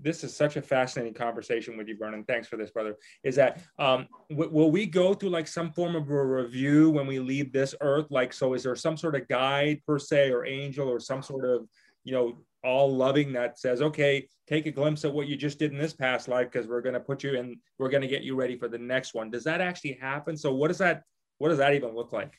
this 0.01 0.23
is 0.23 0.35
such 0.35 0.55
a 0.55 0.61
fascinating 0.61 1.13
conversation 1.13 1.77
with 1.77 1.87
you, 1.87 1.97
Vernon. 1.97 2.23
Thanks 2.25 2.47
for 2.47 2.57
this, 2.57 2.71
brother. 2.71 2.95
Is 3.23 3.35
that 3.35 3.61
um, 3.79 4.07
w- 4.29 4.51
will 4.51 4.71
we 4.71 4.85
go 4.85 5.13
through 5.13 5.31
like 5.31 5.47
some 5.47 5.71
form 5.71 5.95
of 5.95 6.09
a 6.09 6.25
review 6.25 6.91
when 6.91 7.07
we 7.07 7.19
leave 7.19 7.51
this 7.51 7.73
earth? 7.81 8.07
Like, 8.09 8.33
so 8.33 8.53
is 8.53 8.63
there 8.63 8.75
some 8.75 8.97
sort 8.97 9.15
of 9.15 9.27
guide 9.27 9.81
per 9.87 9.97
se, 9.97 10.31
or 10.31 10.45
angel, 10.45 10.87
or 10.87 10.99
some 10.99 11.23
sort 11.23 11.45
of 11.45 11.67
you 12.03 12.13
know 12.13 12.37
all 12.63 12.95
loving 12.95 13.33
that 13.33 13.59
says, 13.59 13.81
okay, 13.81 14.27
take 14.47 14.65
a 14.65 14.71
glimpse 14.71 15.05
at 15.05 15.13
what 15.13 15.27
you 15.27 15.35
just 15.35 15.59
did 15.59 15.71
in 15.71 15.77
this 15.77 15.93
past 15.93 16.27
life 16.27 16.51
because 16.51 16.67
we're 16.67 16.81
going 16.81 16.93
to 16.93 16.99
put 16.99 17.23
you 17.23 17.35
in, 17.35 17.59
we're 17.77 17.89
going 17.89 18.01
to 18.01 18.07
get 18.07 18.23
you 18.23 18.35
ready 18.35 18.57
for 18.57 18.67
the 18.67 18.77
next 18.77 19.13
one. 19.13 19.29
Does 19.29 19.43
that 19.43 19.61
actually 19.61 19.97
happen? 20.01 20.37
So 20.37 20.53
what 20.53 20.69
does 20.69 20.77
that, 20.77 21.03
what 21.37 21.49
does 21.49 21.57
that 21.57 21.73
even 21.73 21.95
look 21.95 22.13
like? 22.13 22.33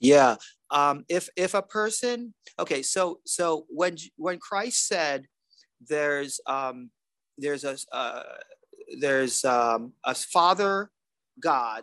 Yeah. 0.00 0.36
Um, 0.70 1.04
if, 1.08 1.28
if 1.36 1.54
a 1.54 1.62
person, 1.62 2.34
okay, 2.58 2.82
so, 2.82 3.20
so 3.24 3.66
when, 3.68 3.96
when 4.16 4.38
Christ 4.38 4.86
said 4.86 5.26
there's, 5.86 6.40
um, 6.46 6.90
there's 7.38 7.64
a, 7.64 7.76
uh, 7.92 8.22
there's 9.00 9.44
um, 9.44 9.92
a 10.04 10.14
father, 10.14 10.90
God, 11.40 11.82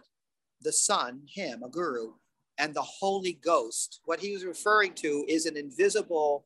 the 0.61 0.71
son, 0.71 1.21
him, 1.27 1.61
a 1.63 1.69
guru, 1.69 2.13
and 2.57 2.73
the 2.73 2.81
Holy 2.81 3.33
Ghost. 3.33 3.99
What 4.05 4.19
he 4.19 4.31
was 4.31 4.45
referring 4.45 4.93
to 4.95 5.25
is 5.27 5.45
an 5.45 5.57
invisible 5.57 6.45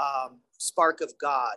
um, 0.00 0.40
spark 0.58 1.00
of 1.00 1.12
God. 1.20 1.56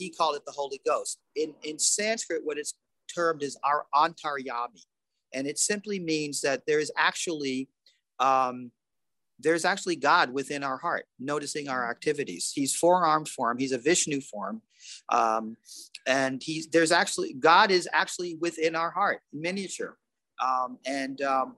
He 0.00 0.10
called 0.10 0.36
it 0.36 0.44
the 0.44 0.52
Holy 0.52 0.80
Ghost. 0.84 1.18
In, 1.34 1.54
in 1.62 1.78
Sanskrit, 1.78 2.42
what 2.44 2.58
it's 2.58 2.74
termed 3.14 3.42
is 3.42 3.56
our 3.62 3.86
antaryami. 3.94 4.84
And 5.32 5.46
it 5.46 5.58
simply 5.58 5.98
means 5.98 6.40
that 6.40 6.62
there 6.66 6.80
is 6.80 6.92
actually 6.96 7.68
um, 8.18 8.70
there's 9.38 9.64
actually 9.64 9.96
God 9.96 10.32
within 10.32 10.62
our 10.64 10.78
heart, 10.78 11.04
noticing 11.18 11.68
our 11.68 11.90
activities. 11.90 12.52
He's 12.54 12.74
four-armed 12.74 13.28
form. 13.28 13.58
He's 13.58 13.72
a 13.72 13.78
Vishnu 13.78 14.20
form, 14.22 14.62
um, 15.10 15.56
and 16.06 16.42
he's 16.42 16.68
there's 16.68 16.92
actually 16.92 17.34
God 17.34 17.70
is 17.70 17.86
actually 17.92 18.36
within 18.40 18.74
our 18.74 18.90
heart, 18.90 19.20
miniature, 19.32 19.98
um, 20.42 20.78
and 20.86 21.20
um, 21.20 21.56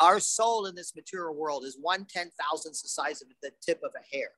our 0.00 0.18
soul 0.18 0.66
in 0.66 0.74
this 0.74 0.94
material 0.96 1.34
world 1.34 1.64
is 1.64 1.78
one 1.80 2.04
ten 2.04 2.30
thousandth 2.40 2.82
the 2.82 2.88
size 2.88 3.22
of 3.22 3.28
the 3.42 3.52
tip 3.64 3.80
of 3.84 3.92
a 3.94 4.16
hair. 4.16 4.30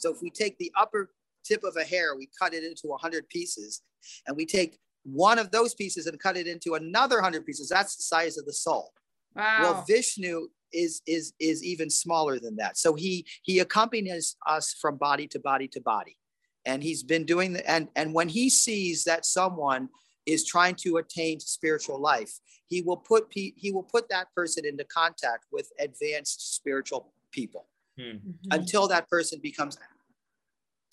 So 0.00 0.12
if 0.12 0.22
we 0.22 0.30
take 0.30 0.58
the 0.58 0.72
upper 0.78 1.10
tip 1.44 1.64
of 1.64 1.76
a 1.76 1.84
hair, 1.84 2.16
we 2.16 2.28
cut 2.38 2.54
it 2.54 2.64
into 2.64 2.88
a 2.94 2.98
hundred 2.98 3.28
pieces, 3.28 3.82
and 4.26 4.36
we 4.36 4.46
take 4.46 4.78
one 5.04 5.38
of 5.38 5.50
those 5.50 5.74
pieces 5.74 6.06
and 6.06 6.18
cut 6.18 6.36
it 6.36 6.46
into 6.46 6.74
another 6.74 7.20
hundred 7.20 7.46
pieces. 7.46 7.68
That's 7.68 7.96
the 7.96 8.02
size 8.02 8.36
of 8.38 8.46
the 8.46 8.52
soul. 8.52 8.92
Wow. 9.34 9.58
Well, 9.60 9.84
Vishnu 9.88 10.48
is 10.72 11.02
is 11.06 11.32
is 11.40 11.64
even 11.64 11.90
smaller 11.90 12.38
than 12.38 12.56
that. 12.56 12.76
So 12.76 12.94
he 12.94 13.26
he 13.42 13.60
accompanies 13.60 14.36
us 14.46 14.74
from 14.80 14.96
body 14.96 15.26
to 15.28 15.38
body 15.38 15.68
to 15.68 15.80
body, 15.80 16.16
and 16.64 16.82
he's 16.82 17.02
been 17.02 17.24
doing 17.24 17.52
the 17.54 17.70
and 17.70 17.88
and 17.96 18.12
when 18.12 18.28
he 18.28 18.50
sees 18.50 19.04
that 19.04 19.24
someone 19.24 19.88
is 20.26 20.44
trying 20.44 20.74
to 20.74 20.98
attain 20.98 21.40
spiritual 21.40 21.98
life, 21.98 22.32
he 22.66 22.82
will 22.82 22.98
put 22.98 23.26
he 23.32 23.70
will 23.72 23.82
put 23.82 24.08
that 24.10 24.28
person 24.34 24.66
into 24.66 24.84
contact 24.84 25.46
with 25.50 25.70
advanced 25.80 26.54
spiritual 26.54 27.12
people. 27.32 27.66
Mm-hmm. 27.98 28.30
until 28.50 28.88
that 28.88 29.08
person 29.08 29.40
becomes 29.42 29.78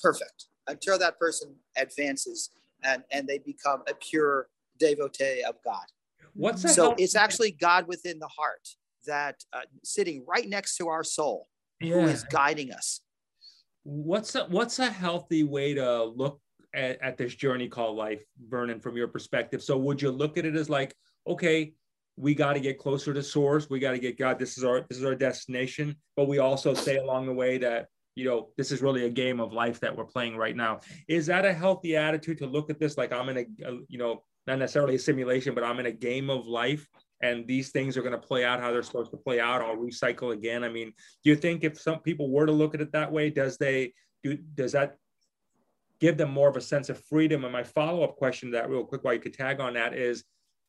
perfect, 0.02 0.46
until 0.68 0.98
that 1.00 1.20
person 1.20 1.56
advances 1.78 2.50
and 2.84 3.04
and 3.12 3.28
they 3.28 3.38
become 3.38 3.84
a 3.88 3.94
pure 3.94 4.48
devotee 4.80 5.44
of 5.44 5.56
God. 5.64 5.86
What's 6.34 6.74
so 6.74 6.96
it's 6.98 7.16
actually 7.16 7.52
God 7.52 7.88
within 7.88 8.20
the 8.20 8.28
heart 8.28 8.68
that 9.06 9.44
uh, 9.54 9.62
sitting 9.84 10.24
right 10.28 10.48
next 10.48 10.78
to 10.78 10.88
our 10.88 11.04
soul 11.04 11.48
yeah. 11.80 11.94
who 11.94 12.08
is 12.08 12.24
guiding 12.24 12.72
us. 12.72 13.02
What's 13.84 14.36
a, 14.36 14.46
what's 14.46 14.80
a 14.80 14.90
healthy 14.90 15.44
way 15.44 15.76
to 15.76 16.04
look 16.04 16.42
at, 16.74 17.02
at 17.02 17.18
this 17.18 17.36
journey 17.36 17.68
called 17.68 17.96
life, 17.96 18.24
Vernon, 18.50 18.80
from 18.80 18.98
your 18.98 19.08
perspective? 19.08 19.62
So 19.62 19.78
would 19.78 20.02
you 20.02 20.12
look 20.12 20.38
at 20.38 20.46
it 20.46 20.56
as 20.56 20.70
like, 20.70 20.96
okay, 21.28 21.74
we 22.18 22.34
got 22.34 22.54
to 22.54 22.60
get 22.60 22.80
closer 22.80 23.14
to 23.14 23.22
source. 23.22 23.70
We 23.70 23.80
got 23.80 23.92
to 23.92 24.00
get 24.00 24.18
God. 24.18 24.40
This 24.40 24.58
is 24.58 24.64
our 24.64 24.82
this 24.88 24.98
is 24.98 25.04
our 25.04 25.16
destination. 25.16 25.96
But 26.16 26.28
we 26.28 26.40
also 26.40 26.74
say 26.74 26.98
along 26.98 27.26
the 27.26 27.34
way 27.34 27.58
that 27.58 27.88
you 28.16 28.26
know 28.26 28.50
this 28.58 28.72
is 28.72 28.82
really 28.82 29.06
a 29.06 29.10
game 29.10 29.40
of 29.40 29.54
life 29.54 29.80
that 29.82 29.96
we're 29.96 30.06
playing 30.06 30.38
right 30.38 30.56
now. 30.56 30.80
Is 31.08 31.26
that 31.28 31.46
a 31.46 31.54
healthy 31.54 31.96
attitude 31.96 32.38
to 32.40 32.48
look 32.48 32.70
at 32.70 32.80
this 32.80 32.98
like 32.98 33.12
I'm 33.12 33.30
in 33.30 33.38
a, 33.38 33.46
a 33.68 33.80
you 33.90 33.98
know 33.98 34.24
not 34.48 34.60
necessarily 34.60 34.96
a 34.96 35.00
simulation, 35.00 35.56
but 35.56 35.64
I'm 35.64 35.80
in 35.80 35.88
a 35.88 35.92
game 35.92 36.30
of 36.30 36.46
life 36.48 36.88
and 37.22 37.48
these 37.48 37.72
things 37.72 37.98
are 37.98 38.02
going 38.02 38.12
to 38.12 38.18
play 38.18 38.44
out 38.44 38.60
how 38.60 38.72
they're 38.72 38.84
supposed 38.84 39.12
to 39.12 39.18
play 39.18 39.40
out 39.40 39.62
i'll 39.62 39.78
recycle 39.78 40.34
again 40.34 40.64
i 40.64 40.70
mean 40.70 40.92
do 41.24 41.30
you 41.30 41.36
think 41.36 41.64
if 41.64 41.80
some 41.80 42.00
people 42.00 42.30
were 42.30 42.46
to 42.46 42.52
look 42.52 42.74
at 42.76 42.82
it 42.82 42.92
that 42.92 43.12
way 43.12 43.30
does 43.30 43.58
they 43.58 43.94
do 44.24 44.38
does 44.56 44.72
that 44.74 44.98
give 46.00 46.18
them 46.18 46.30
more 46.30 46.50
of 46.50 46.58
a 46.58 46.62
sense 46.62 46.90
of 46.90 47.02
freedom 47.06 47.44
and 47.44 47.54
my 47.54 47.64
follow-up 47.64 48.16
question 48.18 48.52
to 48.52 48.58
that 48.58 48.70
real 48.70 48.84
quick 48.84 49.04
while 49.04 49.14
you 49.14 49.20
could 49.20 49.34
tag 49.34 49.60
on 49.60 49.74
that 49.74 49.94
is 49.94 50.24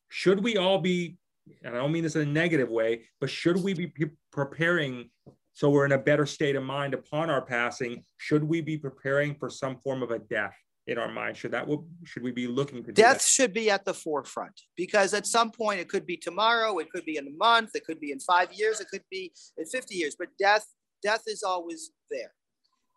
should 0.09 0.41
we 0.43 0.57
all 0.57 0.79
be 0.79 1.17
and 1.63 1.75
i 1.75 1.77
don't 1.77 1.91
mean 1.91 2.03
this 2.03 2.15
in 2.15 2.21
a 2.21 2.31
negative 2.31 2.69
way 2.69 3.01
but 3.19 3.29
should 3.29 3.61
we 3.61 3.73
be 3.73 3.91
preparing 4.31 5.09
so 5.53 5.69
we're 5.69 5.85
in 5.85 5.93
a 5.93 5.97
better 5.97 6.25
state 6.25 6.55
of 6.55 6.63
mind 6.63 6.93
upon 6.93 7.29
our 7.29 7.41
passing 7.41 8.03
should 8.17 8.43
we 8.43 8.61
be 8.61 8.77
preparing 8.77 9.35
for 9.35 9.49
some 9.49 9.77
form 9.77 10.03
of 10.03 10.11
a 10.11 10.19
death 10.19 10.55
in 10.87 10.97
our 10.97 11.11
mind? 11.11 11.37
Should 11.37 11.51
that 11.51 11.67
should 12.05 12.23
we 12.23 12.31
be 12.31 12.47
looking 12.47 12.83
to 12.83 12.91
death 12.91 13.23
should 13.23 13.53
be 13.53 13.69
at 13.69 13.85
the 13.85 13.93
forefront 13.93 14.59
because 14.75 15.13
at 15.13 15.27
some 15.27 15.51
point 15.51 15.79
it 15.79 15.89
could 15.89 16.05
be 16.05 16.17
tomorrow, 16.17 16.79
it 16.79 16.89
could 16.89 17.05
be 17.05 17.17
in 17.17 17.27
a 17.27 17.37
month, 17.37 17.71
it 17.75 17.85
could 17.85 17.99
be 17.99 18.11
in 18.11 18.19
five 18.19 18.51
years, 18.53 18.79
it 18.79 18.87
could 18.89 19.03
be 19.11 19.31
in 19.57 19.65
50 19.65 19.95
years, 19.95 20.15
but 20.17 20.29
death 20.39 20.65
death 21.03 21.23
is 21.27 21.43
always 21.43 21.91
there. 22.09 22.31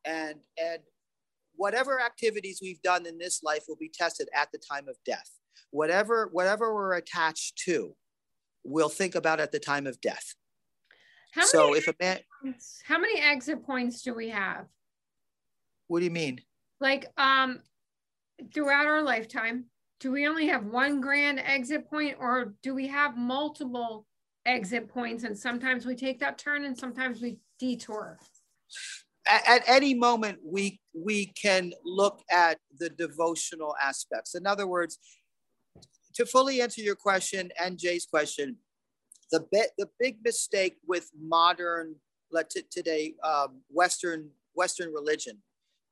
And 0.05 0.37
and 0.63 0.79
whatever 1.57 2.01
activities 2.01 2.61
we've 2.63 2.81
done 2.83 3.07
in 3.07 3.19
this 3.19 3.43
life 3.43 3.65
will 3.69 3.77
be 3.77 3.91
tested 3.93 4.29
at 4.35 4.51
the 4.53 4.59
time 4.59 4.89
of 4.89 4.97
death. 5.05 5.31
Whatever 5.73 6.29
whatever 6.33 6.75
we're 6.75 6.95
attached 6.95 7.59
to, 7.65 7.95
we'll 8.65 8.89
think 8.89 9.15
about 9.15 9.41
at 9.41 9.53
the 9.53 9.59
time 9.61 9.87
of 9.87 10.01
death. 10.01 10.35
How 11.33 11.45
so 11.45 11.75
if 11.75 11.87
a 11.89 11.95
man 12.01 12.19
how 12.85 12.99
many 12.99 13.21
exit 13.21 13.65
points 13.65 14.03
do 14.03 14.15
we 14.15 14.31
have? 14.31 14.67
What 15.87 16.01
do 16.01 16.05
you 16.05 16.11
mean? 16.11 16.41
Like 16.81 17.07
um 17.17 17.61
throughout 18.55 18.87
our 18.87 19.03
lifetime, 19.03 19.67
do 20.01 20.11
we 20.11 20.27
only 20.27 20.49
have 20.49 20.65
one 20.65 21.01
grand 21.01 21.39
exit 21.39 21.89
point 21.89 22.17
or 22.19 22.55
do 22.63 22.75
we 22.75 22.89
have 22.89 23.17
multiple 23.17 24.07
exit 24.47 24.89
points 24.89 25.25
and 25.25 25.39
sometimes 25.39 25.85
we 25.85 25.95
take 25.95 26.21
that 26.21 26.39
turn 26.39 26.65
and 26.65 26.77
sometimes 26.77 27.21
we 27.21 27.39
detour? 27.59 28.19
At, 29.29 29.47
at 29.47 29.69
any 29.69 29.95
moment, 29.95 30.39
we 30.45 30.81
we 30.95 31.27
can 31.27 31.73
look 31.85 32.23
at 32.31 32.59
the 32.79 32.89
devotional 32.89 33.77
aspects. 33.81 34.35
In 34.35 34.47
other 34.47 34.67
words, 34.67 34.99
to 36.15 36.27
fully 36.27 36.61
answer 36.61 36.81
your 36.83 36.97
question 36.97 37.51
and 37.61 37.79
Jay's 37.79 38.07
question, 38.07 38.57
the 39.31 39.47
be- 39.53 39.73
the 39.79 39.89
big 39.99 40.19
mistake 40.25 40.77
with 40.87 41.11
modern 41.21 41.97
let 42.33 42.51
t- 42.51 42.63
today 42.71 43.15
um, 43.23 43.61
Western 43.69 44.31
Western 44.55 44.93
religion 44.93 45.39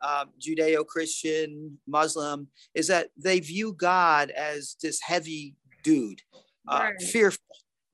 um, 0.01 0.31
Judeo-Christian, 0.41 1.79
Muslim, 1.87 2.49
is 2.75 2.87
that 2.89 3.09
they 3.17 3.41
view 3.41 3.73
God 3.73 4.31
as 4.31 4.77
this 4.83 5.01
heavy 5.01 5.57
dude, 5.83 6.23
uh, 6.69 6.81
right. 6.85 7.03
fearful. 7.03 7.43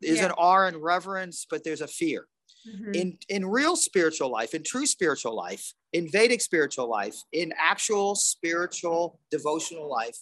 There's 0.00 0.18
yeah. 0.18 0.26
an 0.26 0.32
awe 0.32 0.66
and 0.66 0.82
reverence, 0.82 1.46
but 1.48 1.64
there's 1.64 1.80
a 1.80 1.86
fear. 1.86 2.26
Mm-hmm. 2.68 2.94
In 2.94 3.18
in 3.28 3.46
real 3.46 3.76
spiritual 3.76 4.30
life, 4.30 4.54
in 4.54 4.62
true 4.62 4.86
spiritual 4.86 5.36
life, 5.36 5.74
in 5.92 6.10
Vedic 6.10 6.40
spiritual 6.40 6.88
life, 6.88 7.16
in 7.32 7.52
actual 7.58 8.14
spiritual 8.14 9.20
devotional 9.30 9.90
life, 9.90 10.16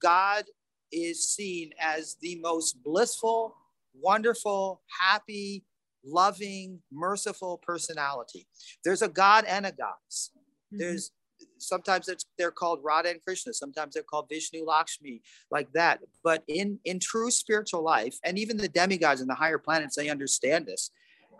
God 0.00 0.44
is 0.92 1.28
seen 1.28 1.70
as 1.80 2.16
the 2.20 2.38
most 2.40 2.82
blissful, 2.82 3.54
wonderful, 3.94 4.82
happy, 5.00 5.64
loving, 6.04 6.80
merciful 6.92 7.58
personality. 7.58 8.46
There's 8.84 9.02
a 9.02 9.08
God 9.08 9.44
and 9.44 9.66
a 9.66 9.72
goddess. 9.72 10.30
Mm-hmm. 10.72 10.78
There's 10.78 11.10
sometimes 11.58 12.08
it's 12.08 12.24
they're 12.36 12.50
called 12.50 12.80
Radha 12.82 13.10
and 13.10 13.22
Krishna, 13.22 13.52
sometimes 13.52 13.94
they're 13.94 14.02
called 14.02 14.28
Vishnu 14.28 14.64
Lakshmi, 14.64 15.22
like 15.50 15.72
that. 15.72 16.00
But 16.22 16.42
in 16.48 16.78
in 16.84 16.98
true 17.00 17.30
spiritual 17.30 17.82
life, 17.82 18.18
and 18.24 18.38
even 18.38 18.56
the 18.56 18.68
demigods 18.68 19.20
and 19.20 19.30
the 19.30 19.34
higher 19.34 19.58
planets, 19.58 19.96
they 19.96 20.08
understand 20.08 20.66
this. 20.66 20.90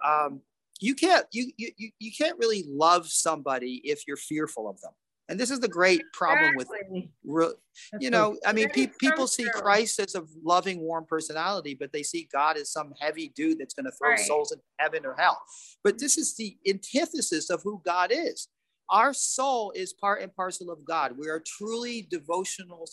Um, 0.05 0.41
you 0.81 0.95
can't 0.95 1.27
you, 1.33 1.51
you 1.57 1.91
you 1.99 2.13
can't 2.17 2.39
really 2.39 2.65
love 2.69 3.09
somebody 3.09 3.81
if 3.85 4.07
you're 4.07 4.17
fearful 4.17 4.69
of 4.69 4.81
them. 4.81 4.93
And 5.29 5.39
this 5.39 5.51
is 5.51 5.61
the 5.61 5.69
great 5.69 6.01
problem 6.15 6.55
exactly. 6.55 7.11
with, 7.23 7.55
you 8.01 8.09
know, 8.11 8.39
I 8.47 8.55
mean, 8.55 8.71
pe- 8.71 8.89
people 8.99 9.27
see 9.27 9.47
Christ 9.53 10.01
as 10.01 10.15
a 10.15 10.25
loving, 10.43 10.81
warm 10.81 11.05
personality, 11.05 11.77
but 11.79 11.93
they 11.93 12.03
see 12.03 12.29
God 12.33 12.57
as 12.57 12.73
some 12.73 12.95
heavy 12.99 13.29
dude 13.37 13.59
that's 13.59 13.75
going 13.75 13.85
to 13.85 13.93
throw 13.93 14.11
right. 14.11 14.19
souls 14.19 14.53
in 14.53 14.61
heaven 14.79 15.05
or 15.05 15.15
hell. 15.19 15.39
But 15.85 15.99
this 15.99 16.17
is 16.17 16.35
the 16.35 16.57
antithesis 16.67 17.51
of 17.51 17.63
who 17.63 17.83
God 17.85 18.11
is. 18.11 18.49
Our 18.89 19.13
soul 19.13 19.73
is 19.77 19.93
part 19.93 20.23
and 20.23 20.35
parcel 20.35 20.71
of 20.71 20.83
God. 20.87 21.19
We 21.19 21.29
are 21.29 21.41
truly 21.41 22.09
devotional 22.11 22.89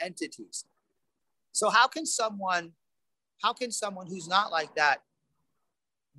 entities. 0.00 0.64
So 1.50 1.70
how 1.70 1.88
can 1.88 2.06
someone 2.06 2.72
how 3.42 3.52
can 3.52 3.72
someone 3.72 4.06
who's 4.06 4.28
not 4.28 4.52
like 4.52 4.72
that 4.76 5.02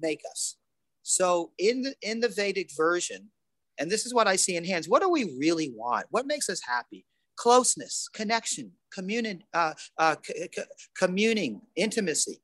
make 0.02 0.22
us? 0.30 0.58
So 1.02 1.52
in 1.58 1.82
the 1.82 1.96
in 2.02 2.20
the 2.20 2.28
Vedic 2.28 2.72
version, 2.76 3.30
and 3.78 3.90
this 3.90 4.06
is 4.06 4.14
what 4.14 4.28
I 4.28 4.36
see 4.36 4.56
in 4.56 4.64
hands, 4.64 4.88
what 4.88 5.02
do 5.02 5.10
we 5.10 5.36
really 5.38 5.72
want? 5.76 6.06
What 6.10 6.28
makes 6.28 6.50
us 6.50 6.62
happy? 6.62 7.06
Closeness, 7.36 8.08
connection, 8.14 8.72
communing, 8.92 9.44
uh, 9.54 9.74
uh, 9.98 10.16
c- 10.24 10.48
c- 10.56 10.64
communing, 10.98 11.62
intimacy. 11.76 12.42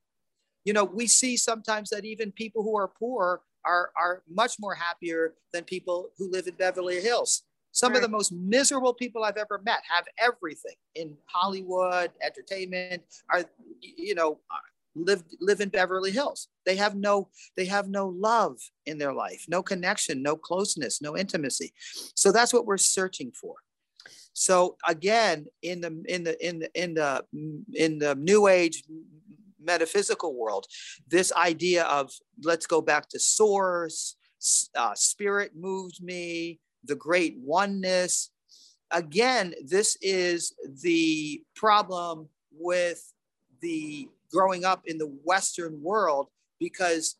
You 0.64 0.72
know, 0.72 0.84
we 0.84 1.06
see 1.06 1.36
sometimes 1.36 1.90
that 1.90 2.04
even 2.04 2.32
people 2.32 2.62
who 2.62 2.76
are 2.76 2.88
poor 2.88 3.42
are, 3.64 3.90
are 3.96 4.22
much 4.28 4.54
more 4.58 4.74
happier 4.74 5.34
than 5.52 5.64
people 5.64 6.10
who 6.18 6.30
live 6.30 6.46
in 6.46 6.54
Beverly 6.54 7.00
Hills. 7.00 7.42
Some 7.72 7.94
of 7.94 8.02
the 8.02 8.08
most 8.08 8.32
miserable 8.32 8.92
people 8.92 9.22
I've 9.22 9.36
ever 9.36 9.60
met 9.64 9.80
have 9.88 10.04
everything 10.18 10.74
in 10.96 11.16
Hollywood, 11.26 12.10
entertainment, 12.20 13.02
are, 13.30 13.44
you 13.80 14.14
know, 14.16 14.40
live 15.04 15.22
live 15.40 15.60
in 15.60 15.68
Beverly 15.68 16.10
Hills. 16.10 16.48
They 16.66 16.76
have 16.76 16.94
no 16.94 17.28
they 17.56 17.66
have 17.66 17.88
no 17.88 18.08
love 18.08 18.58
in 18.86 18.98
their 18.98 19.12
life, 19.12 19.44
no 19.48 19.62
connection, 19.62 20.22
no 20.22 20.36
closeness, 20.36 21.00
no 21.00 21.16
intimacy. 21.16 21.72
So 22.14 22.32
that's 22.32 22.52
what 22.52 22.66
we're 22.66 22.78
searching 22.78 23.32
for. 23.32 23.56
So 24.32 24.76
again, 24.86 25.46
in 25.62 25.80
the 25.80 26.02
in 26.06 26.24
the 26.24 26.46
in 26.46 26.60
the 26.60 26.70
in 26.74 26.94
the 26.94 27.24
in 27.74 27.98
the 27.98 28.14
new 28.14 28.46
age 28.46 28.84
metaphysical 29.62 30.34
world, 30.34 30.66
this 31.08 31.32
idea 31.32 31.84
of 31.84 32.10
let's 32.42 32.66
go 32.66 32.80
back 32.80 33.08
to 33.10 33.18
source, 33.18 34.16
uh, 34.76 34.94
spirit 34.94 35.52
moves 35.56 36.00
me, 36.00 36.60
the 36.84 36.96
great 36.96 37.36
oneness. 37.38 38.30
Again, 38.90 39.54
this 39.64 39.96
is 40.00 40.54
the 40.82 41.42
problem 41.54 42.28
with 42.52 43.12
the 43.60 44.08
growing 44.32 44.64
up 44.64 44.82
in 44.86 44.98
the 44.98 45.12
Western 45.24 45.80
world 45.82 46.28
because 46.58 47.16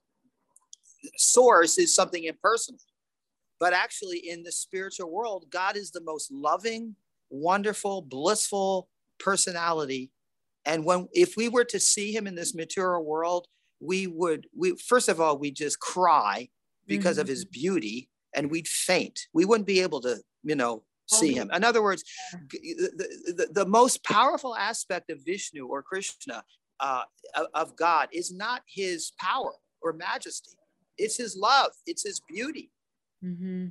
source 1.16 1.78
is 1.78 1.94
something 1.94 2.24
impersonal. 2.24 2.80
But 3.58 3.74
actually, 3.74 4.18
in 4.18 4.42
the 4.42 4.52
spiritual 4.52 5.11
world, 5.11 5.46
God 5.50 5.76
is 5.76 5.90
the 5.90 6.00
most 6.00 6.32
loving, 6.32 6.96
wonderful, 7.28 8.02
blissful 8.02 8.88
personality. 9.18 10.11
And 10.64 10.84
when 10.84 11.08
if 11.12 11.36
we 11.36 11.48
were 11.48 11.64
to 11.64 11.80
see 11.80 12.14
him 12.14 12.26
in 12.26 12.34
this 12.34 12.54
material 12.54 13.04
world, 13.04 13.46
we 13.80 14.06
would 14.06 14.46
we 14.56 14.76
first 14.76 15.08
of 15.08 15.20
all 15.20 15.38
we 15.38 15.50
just 15.50 15.78
cry 15.78 16.48
because 16.86 17.16
mm-hmm. 17.16 17.22
of 17.22 17.28
his 17.28 17.44
beauty 17.44 18.08
and 18.34 18.50
we'd 18.50 18.68
faint. 18.68 19.26
We 19.32 19.44
wouldn't 19.44 19.66
be 19.66 19.80
able 19.80 20.00
to, 20.02 20.18
you 20.42 20.54
know, 20.54 20.82
see 21.06 21.34
him. 21.34 21.50
In 21.52 21.64
other 21.64 21.82
words, 21.82 22.04
the, 22.50 23.34
the, 23.36 23.48
the 23.52 23.66
most 23.66 24.04
powerful 24.04 24.56
aspect 24.56 25.11
of 25.11 25.24
Vishnu 25.24 25.66
or 25.66 25.82
Krishna, 25.82 26.44
uh, 26.80 27.02
of 27.54 27.76
God, 27.76 28.08
is 28.12 28.32
not 28.32 28.62
his 28.66 29.12
power 29.18 29.52
or 29.82 29.92
majesty. 29.92 30.52
It's 30.98 31.16
his 31.16 31.36
love. 31.36 31.72
It's 31.86 32.04
his 32.04 32.20
beauty. 32.20 32.70
Mm-hmm. 33.24 33.66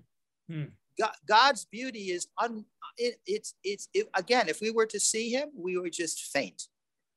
Hmm. 0.49 0.63
God, 0.99 1.11
God's 1.27 1.65
beauty 1.65 2.11
is 2.11 2.27
un. 2.37 2.65
It, 2.97 3.19
it's 3.25 3.55
it's 3.63 3.87
it, 3.93 4.09
again. 4.15 4.49
If 4.49 4.61
we 4.61 4.71
were 4.71 4.87
to 4.87 4.99
see 4.99 5.29
him, 5.29 5.49
we 5.55 5.77
would 5.77 5.93
just 5.93 6.31
faint, 6.33 6.63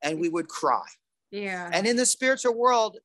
and 0.01 0.19
we 0.19 0.29
would 0.29 0.47
cry. 0.47 0.85
Yeah. 1.31 1.69
And 1.73 1.87
in 1.87 1.95
the 1.95 2.05
spiritual 2.05 2.55
world, 2.55 2.97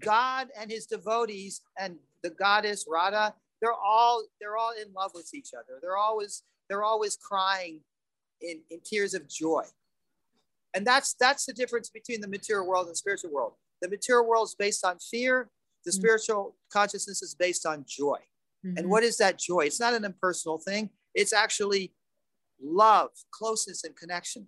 God 0.00 0.48
and 0.58 0.70
his 0.70 0.86
devotees 0.86 1.62
and 1.78 1.96
the 2.22 2.30
goddess 2.30 2.84
Radha, 2.88 3.34
they're 3.60 3.72
all 3.72 4.22
they're 4.40 4.56
all 4.56 4.72
in 4.80 4.92
love 4.92 5.12
with 5.14 5.32
each 5.34 5.50
other. 5.54 5.78
They're 5.80 5.96
always 5.96 6.42
they're 6.68 6.84
always 6.84 7.16
crying 7.16 7.80
in, 8.40 8.60
in 8.70 8.80
tears 8.84 9.14
of 9.14 9.28
joy. 9.28 9.64
And 10.74 10.86
that's 10.86 11.14
that's 11.18 11.46
the 11.46 11.52
difference 11.52 11.90
between 11.90 12.20
the 12.20 12.28
material 12.28 12.66
world 12.66 12.86
and 12.86 12.92
the 12.92 12.96
spiritual 12.96 13.32
world. 13.32 13.54
The 13.82 13.88
material 13.88 14.26
world 14.26 14.48
is 14.48 14.54
based 14.54 14.84
on 14.84 14.98
fear, 14.98 15.50
the 15.84 15.90
mm-hmm. 15.90 16.00
spiritual 16.00 16.56
consciousness 16.72 17.22
is 17.22 17.34
based 17.34 17.66
on 17.66 17.84
joy. 17.88 18.18
Mm-hmm. 18.64 18.76
And 18.76 18.90
what 18.90 19.02
is 19.02 19.16
that 19.18 19.38
joy? 19.38 19.60
It's 19.60 19.80
not 19.80 19.94
an 19.94 20.04
impersonal 20.04 20.58
thing, 20.58 20.90
it's 21.14 21.32
actually 21.32 21.94
love, 22.62 23.10
closeness, 23.32 23.84
and 23.84 23.96
connection. 23.96 24.46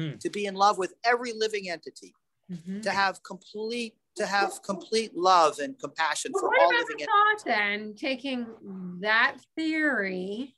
Mm. 0.00 0.20
To 0.20 0.28
be 0.28 0.44
in 0.44 0.54
love 0.54 0.76
with 0.76 0.92
every 1.06 1.32
living 1.32 1.70
entity, 1.70 2.12
mm-hmm. 2.52 2.80
to 2.82 2.90
have 2.90 3.22
complete 3.22 3.94
to 4.16 4.26
have 4.26 4.62
complete 4.62 5.16
love 5.16 5.58
and 5.58 5.78
compassion 5.78 6.32
well, 6.34 6.42
for 6.42 6.54
all 6.54 6.68
living. 6.68 7.06
Thought 7.06 7.44
then 7.46 7.94
taking 7.96 8.46
that 9.00 9.36
theory 9.56 10.54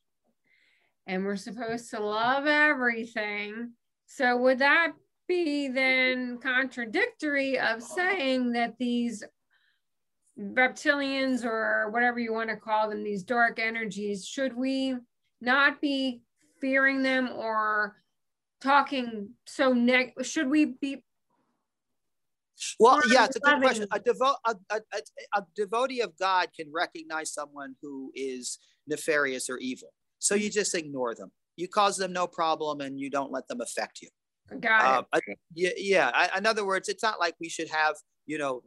and 1.09 1.24
we're 1.24 1.36
supposed 1.36 1.90
to 1.90 2.01
love 2.01 2.46
everything. 2.46 3.72
So 4.09 4.36
would 4.38 4.59
that 4.59 4.92
be 5.28 5.68
then 5.68 6.38
contradictory 6.42 7.59
of 7.59 7.82
saying 7.82 8.52
that 8.52 8.74
these 8.78 9.22
reptilians 10.38 11.44
or 11.44 11.90
whatever 11.90 12.18
you 12.18 12.32
want 12.32 12.48
to 12.48 12.56
call 12.56 12.88
them, 12.88 13.04
these 13.04 13.22
dark 13.22 13.59
energies, 13.59 14.26
should 14.26 14.56
we 14.56 14.96
not 15.40 15.80
be 15.80 16.22
fearing 16.61 17.02
them 17.02 17.28
or 17.34 17.96
talking 18.61 19.30
so 19.46 19.72
neg 19.72 20.12
should 20.22 20.50
we 20.50 20.64
be 20.64 21.00
well 22.80 23.00
yeah 23.12 23.24
it's 23.24 23.36
a 23.36 23.38
good 23.38 23.61
question 23.61 23.86
a, 23.92 24.00
devo- 24.00 24.34
a, 24.44 24.56
a, 24.70 24.80
a, 25.36 25.42
devotee 25.54 26.00
of 26.00 26.11
god 26.18 26.48
can 26.59 26.66
recognize 26.74 27.32
someone 27.32 27.76
who 27.80 28.11
is 28.16 28.59
nefarious 28.88 29.48
or 29.48 29.59
evil 29.59 29.92
so 30.18 30.34
you 30.34 30.50
just 30.50 30.74
ignore 30.74 31.14
them. 31.14 31.30
You 31.59 31.66
cause 31.66 31.96
them 31.96 32.12
no 32.12 32.26
problem 32.26 32.80
and 32.80 32.98
you 32.98 33.11
don't 33.11 33.32
let 33.32 33.48
them 33.48 33.61
affect 33.61 34.00
you. 34.00 34.09
Got 34.61 35.00
it. 35.00 35.06
Uh, 35.12 35.34
yeah, 35.54 35.70
yeah. 35.76 36.11
I, 36.14 36.38
in 36.38 36.46
other 36.46 36.64
words, 36.64 36.88
it's 36.88 37.02
not 37.02 37.18
like 37.18 37.34
we 37.40 37.48
should 37.48 37.68
have, 37.68 37.96
you 38.26 38.38
know, 38.38 38.62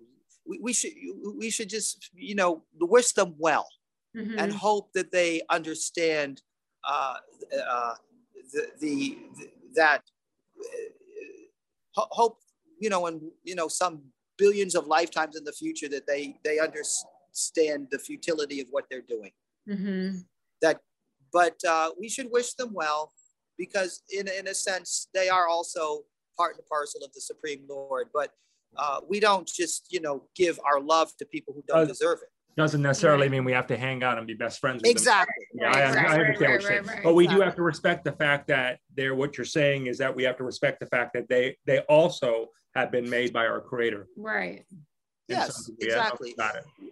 we, 0.45 0.59
we 0.59 0.73
should 0.73 0.91
we 1.39 1.49
should 1.49 1.69
just, 1.69 2.09
you 2.13 2.35
know, 2.35 2.63
wish 2.79 3.13
them 3.13 3.33
well 3.39 3.67
mm-hmm. 4.15 4.37
and 4.37 4.51
hope 4.51 4.91
that 4.93 5.11
they 5.11 5.41
understand 5.49 6.41
uh, 6.87 7.15
uh, 7.67 7.93
the, 8.53 8.67
the, 8.81 9.17
the 9.37 9.49
that 9.75 10.01
uh, 11.97 12.05
hope 12.11 12.37
you 12.81 12.89
know, 12.89 13.05
and 13.05 13.21
you 13.43 13.55
know, 13.55 13.69
some 13.69 14.01
billions 14.37 14.75
of 14.75 14.87
lifetimes 14.87 15.37
in 15.37 15.45
the 15.45 15.53
future 15.53 15.87
that 15.87 16.07
they 16.07 16.35
they 16.43 16.59
understand 16.59 17.87
the 17.91 17.99
futility 17.99 18.59
of 18.59 18.67
what 18.71 18.85
they're 18.89 19.07
doing. 19.07 19.31
Mm-hmm. 19.69 20.17
That 20.61 20.81
but 21.33 21.55
uh, 21.67 21.91
we 21.99 22.09
should 22.09 22.29
wish 22.31 22.53
them 22.53 22.73
well 22.73 23.13
because, 23.57 24.03
in, 24.09 24.27
in 24.27 24.47
a 24.47 24.53
sense, 24.53 25.07
they 25.13 25.29
are 25.29 25.47
also 25.47 26.01
part 26.37 26.55
and 26.55 26.65
parcel 26.67 27.01
of 27.03 27.13
the 27.13 27.21
Supreme 27.21 27.63
Lord. 27.69 28.07
But 28.13 28.31
uh, 28.77 29.01
we 29.07 29.19
don't 29.19 29.47
just, 29.47 29.87
you 29.91 30.01
know, 30.01 30.23
give 30.35 30.59
our 30.65 30.79
love 30.79 31.11
to 31.19 31.25
people 31.25 31.53
who 31.53 31.63
don't 31.67 31.79
uh, 31.79 31.85
deserve 31.85 32.19
it. 32.21 32.29
Doesn't 32.57 32.81
necessarily 32.81 33.29
mean 33.29 33.45
we 33.45 33.53
have 33.53 33.67
to 33.67 33.77
hang 33.77 34.03
out 34.03 34.17
and 34.17 34.27
be 34.27 34.33
best 34.33 34.59
friends. 34.59 34.77
With 34.77 34.83
them 34.83 34.91
exactly. 34.91 35.45
Yeah, 35.53 35.67
right, 35.67 35.75
I, 35.75 35.79
I, 35.79 35.85
understand 35.85 36.09
right, 36.11 36.27
what 36.27 36.49
you're 36.49 36.61
saying. 36.61 36.83
Right, 36.85 37.03
but 37.03 37.13
we 37.13 37.27
do 37.27 37.39
have 37.39 37.55
to 37.55 37.61
respect 37.61 38.03
the 38.03 38.11
fact 38.11 38.47
that 38.47 38.79
they're 38.95 39.15
what 39.15 39.37
you're 39.37 39.45
saying 39.45 39.87
is 39.87 39.97
that 39.99 40.13
we 40.13 40.23
have 40.23 40.35
to 40.37 40.43
respect 40.43 40.81
the 40.81 40.85
fact 40.87 41.13
that 41.13 41.29
they 41.29 41.55
they 41.65 41.79
also 41.81 42.47
have 42.75 42.91
been 42.91 43.09
made 43.09 43.31
by 43.31 43.45
our 43.47 43.61
creator. 43.61 44.07
Right. 44.17 44.65
Yes, 45.27 45.71
exactly. 45.79 46.35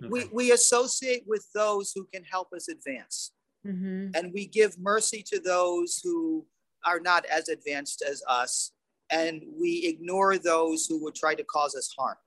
We, 0.10 0.30
we 0.32 0.52
associate 0.54 1.24
with 1.28 1.46
those 1.54 1.92
who 1.94 2.08
can 2.14 2.24
help 2.24 2.54
us 2.54 2.70
advance. 2.70 3.32
Mm-hmm. 3.66 4.12
And 4.14 4.34
we 4.34 4.48
give 4.48 4.80
mercy 4.80 5.24
to 5.28 5.40
those 5.40 6.00
who 6.04 6.46
are 6.86 7.00
not 7.00 7.26
as 7.26 7.50
advanced 7.50 8.04
as 8.08 8.24
us. 8.28 8.72
And 9.12 9.42
we 9.60 9.86
ignore 9.86 10.38
those 10.38 10.86
who 10.86 11.04
would 11.04 11.16
try 11.16 11.36
to 11.36 11.44
cause 11.44 11.76
us 11.76 11.94
harm. 11.98 12.18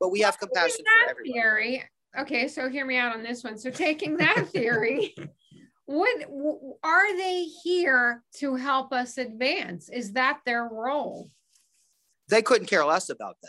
But 0.00 0.10
we 0.10 0.20
well, 0.20 0.30
have 0.30 0.38
compassion 0.38 0.84
for 0.84 1.10
everyone. 1.10 1.32
Theory, 1.32 1.84
okay, 2.18 2.48
so 2.48 2.68
hear 2.68 2.84
me 2.84 2.96
out 2.96 3.14
on 3.14 3.22
this 3.22 3.42
one. 3.42 3.56
So 3.56 3.70
taking 3.70 4.16
that 4.18 4.46
theory, 4.52 5.14
what 5.86 6.24
are 6.82 7.16
they 7.16 7.44
here 7.62 8.22
to 8.36 8.56
help 8.56 8.92
us 8.92 9.18
advance? 9.18 9.88
Is 9.88 10.12
that 10.12 10.40
their 10.44 10.68
role? 10.70 11.30
They 12.28 12.42
couldn't 12.42 12.66
care 12.66 12.84
less 12.84 13.08
about 13.08 13.36
that. 13.42 13.48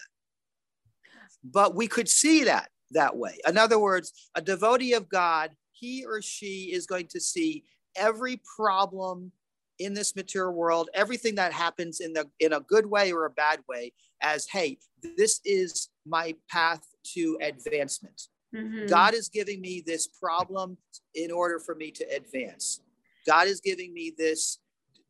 But 1.43 1.75
we 1.75 1.87
could 1.87 2.07
see 2.07 2.43
that 2.45 2.69
that 2.91 3.17
way. 3.17 3.37
In 3.47 3.57
other 3.57 3.79
words, 3.79 4.13
a 4.35 4.41
devotee 4.41 4.93
of 4.93 5.09
God 5.09 5.51
he 5.79 6.05
or 6.05 6.21
she 6.21 6.71
is 6.73 6.85
going 6.85 7.07
to 7.07 7.19
see 7.19 7.63
every 7.95 8.41
problem 8.55 9.31
in 9.79 9.93
this 9.93 10.15
material 10.15 10.53
world, 10.53 10.89
everything 10.93 11.35
that 11.35 11.53
happens 11.53 11.99
in 11.99 12.13
the 12.13 12.25
in 12.39 12.53
a 12.53 12.59
good 12.61 12.85
way 12.85 13.11
or 13.11 13.25
a 13.25 13.29
bad 13.29 13.59
way, 13.69 13.93
as 14.21 14.47
hey, 14.47 14.77
this 15.17 15.39
is 15.45 15.89
my 16.05 16.33
path 16.49 16.81
to 17.13 17.37
advancement. 17.41 18.23
Mm-hmm. 18.55 18.87
God 18.87 19.13
is 19.13 19.29
giving 19.29 19.61
me 19.61 19.83
this 19.85 20.07
problem 20.07 20.77
in 21.13 21.31
order 21.31 21.59
for 21.59 21.75
me 21.75 21.91
to 21.91 22.03
advance. 22.05 22.81
God 23.25 23.47
is 23.47 23.61
giving 23.61 23.93
me 23.93 24.13
this 24.17 24.59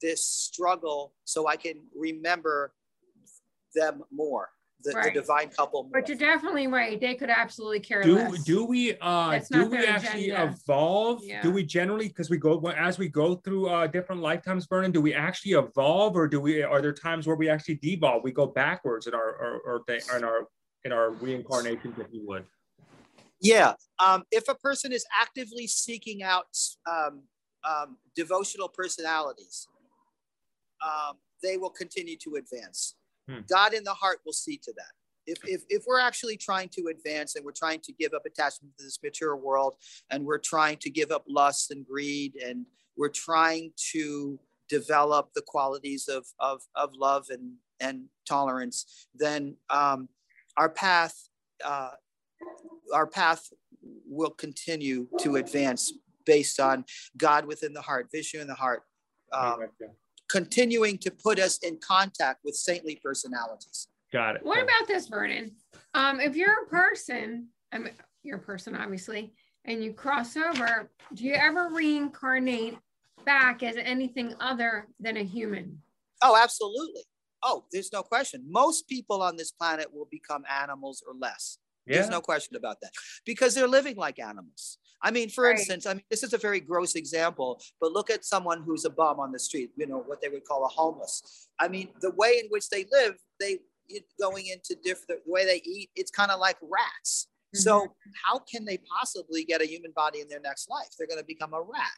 this 0.02 0.26
struggle 0.26 1.14
so 1.24 1.48
I 1.48 1.56
can 1.56 1.76
remember 1.96 2.74
them 3.74 4.04
more 4.12 4.50
the, 4.84 4.92
right. 4.92 5.14
the 5.14 5.22
divine 5.22 5.50
couple. 5.50 5.84
More. 5.84 5.92
But 5.94 6.08
you're 6.08 6.18
definitely 6.18 6.68
right. 6.68 7.00
They 7.00 7.16
could 7.16 7.30
absolutely 7.30 7.80
care 7.80 8.04
do, 8.04 8.16
less. 8.16 8.44
Do 8.44 8.66
we 8.66 8.96
uh 9.02 9.32
That's 9.32 9.50
do 9.50 9.66
we 9.66 9.86
actually 9.86 10.30
agenda. 10.30 10.56
evolve? 10.64 11.24
Yeah. 11.24 11.42
Do 11.42 11.52
we 11.52 11.64
generally 11.64 12.08
because 12.08 12.30
we 12.30 12.38
go 12.38 12.60
as 12.70 12.98
we 12.98 13.10
go 13.10 13.36
through 13.36 13.70
uh 13.70 13.88
different 13.88 14.22
lifetimes, 14.22 14.68
Vernon, 14.68 14.92
do 14.92 15.02
we 15.02 15.14
actually 15.14 15.54
evolve 15.54 16.16
or 16.16 16.28
do 16.28 16.40
we 16.40 16.62
are 16.62 16.82
there 16.82 16.94
times 16.94 17.28
where 17.28 17.36
we 17.36 17.50
actually 17.50 17.76
devolve? 17.76 18.24
We 18.24 18.32
go 18.32 18.46
backwards 18.46 19.08
in 19.08 19.14
our 19.14 19.30
or, 19.30 19.60
or 19.66 20.18
in 20.18 20.24
our 20.24 20.48
in 20.86 20.92
our 20.92 21.12
reincarnations, 21.12 21.98
if 22.00 22.08
you 22.12 22.26
would. 22.28 22.46
Yeah. 23.42 23.74
Um, 24.00 24.24
if 24.32 24.48
a 24.48 24.56
person 24.56 24.92
is 24.92 25.06
actively 25.20 25.68
seeking 25.68 26.24
out 26.24 26.46
um, 26.90 27.24
um, 27.68 27.98
devotional 28.16 28.70
personalities, 28.70 29.68
um, 30.84 31.18
they 31.44 31.58
will 31.58 31.70
continue 31.70 32.18
to 32.18 32.36
advance. 32.36 32.96
Hmm. 33.30 33.40
God 33.50 33.74
in 33.74 33.84
the 33.84 33.94
heart 33.94 34.20
will 34.26 34.34
see 34.34 34.58
to 34.64 34.74
that. 34.78 34.92
If, 35.26 35.40
if, 35.46 35.64
if 35.68 35.84
we're 35.86 36.00
actually 36.00 36.38
trying 36.38 36.70
to 36.70 36.88
advance 36.90 37.36
and 37.36 37.44
we're 37.44 37.52
trying 37.52 37.82
to 37.82 37.92
give 37.92 38.14
up 38.14 38.26
attachment 38.26 38.78
to 38.78 38.86
this 38.86 39.00
material 39.04 39.40
world 39.40 39.76
and 40.10 40.26
we're 40.26 40.38
trying 40.38 40.78
to 40.78 40.90
give 40.90 41.12
up 41.12 41.26
lust 41.28 41.70
and 41.72 41.86
greed 41.86 42.36
and 42.36 42.66
we're 42.96 43.10
trying 43.10 43.74
to 43.92 44.40
develop 44.70 45.30
the 45.36 45.42
qualities 45.46 46.08
of, 46.08 46.26
of, 46.40 46.62
of 46.76 46.92
love 46.94 47.26
and, 47.30 47.56
and 47.82 48.06
tolerance, 48.26 49.08
then 49.14 49.58
um, 49.70 50.08
our 50.56 50.70
path 50.70 51.28
uh, 51.66 51.90
our 52.94 53.08
path 53.08 53.50
will 54.08 54.30
continue 54.30 55.08
to 55.20 55.38
advance 55.38 55.94
based 56.26 56.60
on 56.60 56.86
God 57.18 57.46
within 57.46 57.74
the 57.74 57.82
heart, 57.82 58.10
Vishnu 58.12 58.42
in 58.42 58.48
the 58.48 58.56
heart, 58.56 58.84
um, 59.34 59.60
continuing 60.30 60.98
to 61.00 61.12
put 61.12 61.40
us 61.40 61.58
in 61.60 61.78
contact 61.78 62.42
with 62.44 62.56
saintly 62.56 63.00
personalities. 63.04 63.88
Got 64.12 64.38
it. 64.38 64.46
What 64.46 64.62
about 64.62 64.88
this, 64.88 65.08
Vernon? 65.08 65.52
Um, 65.94 66.20
if 66.20 66.36
you're 66.36 66.64
a 66.64 66.68
person, 66.68 67.48
I 67.72 67.80
mean, 67.80 67.94
you're 68.24 68.38
a 68.38 68.42
person, 68.42 68.76
obviously, 68.76 69.34
and 69.66 69.84
you 69.84 69.94
cross 69.94 70.38
over, 70.38 70.90
do 71.14 71.24
you 71.24 71.34
ever 71.34 71.70
reincarnate 71.70 72.78
back 73.26 73.64
as 73.64 73.76
anything 73.78 74.34
other 74.40 74.88
than 75.00 75.18
a 75.18 75.24
human? 75.24 75.82
Oh, 76.22 76.40
absolutely. 76.42 77.04
Oh, 77.44 77.66
there's 77.72 77.92
no 77.94 78.02
question. 78.02 78.46
Most 78.50 78.88
people 78.88 79.22
on 79.22 79.36
this 79.36 79.52
planet 79.52 79.94
will 79.94 80.08
become 80.10 80.44
animals 80.50 81.04
or 81.06 81.14
less. 81.14 81.60
There's 81.96 82.10
no 82.10 82.22
question 82.22 82.56
about 82.56 82.82
that 82.82 82.92
because 83.26 83.56
they're 83.56 83.68
living 83.68 83.96
like 83.96 84.20
animals. 84.20 84.78
I 85.02 85.12
mean, 85.12 85.30
for 85.30 85.46
right. 85.46 85.58
instance, 85.58 85.86
I 85.86 85.94
mean, 85.94 86.04
this 86.10 86.24
is 86.24 86.34
a 86.34 86.38
very 86.38 86.60
gross 86.60 86.96
example, 86.96 87.62
but 87.80 87.92
look 87.92 88.10
at 88.10 88.26
someone 88.26 88.64
who's 88.64 88.86
a 88.86 88.90
bum 88.90 89.20
on 89.20 89.32
the 89.32 89.40
street, 89.40 89.72
you 89.78 89.86
know, 89.86 90.00
what 90.00 90.22
they 90.22 90.30
would 90.30 90.44
call 90.44 90.66
a 90.66 90.70
homeless. 90.70 91.50
I 91.60 91.68
mean, 91.68 91.90
the 92.02 92.12
way 92.12 92.40
in 92.44 92.48
which 92.50 92.70
they 92.70 92.86
live, 92.92 93.16
they 93.40 93.60
going 94.20 94.48
into 94.48 94.76
different, 94.84 95.08
the 95.26 95.32
way 95.32 95.46
they 95.46 95.62
eat, 95.64 95.90
it's 95.96 96.12
kind 96.12 96.32
of 96.32 96.40
like 96.40 96.58
rats. 96.62 97.28
Mm-hmm. 97.56 97.62
So 97.62 97.96
how 98.26 98.40
can 98.40 98.66
they 98.66 98.80
possibly 99.00 99.44
get 99.46 99.62
a 99.62 99.68
human 99.68 99.92
body 99.96 100.20
in 100.20 100.28
their 100.28 100.42
next 100.42 100.70
life? 100.70 100.88
They're 100.98 101.08
going 101.08 101.20
to 101.20 101.26
become 101.26 101.54
a 101.54 101.62
rat. 101.62 101.98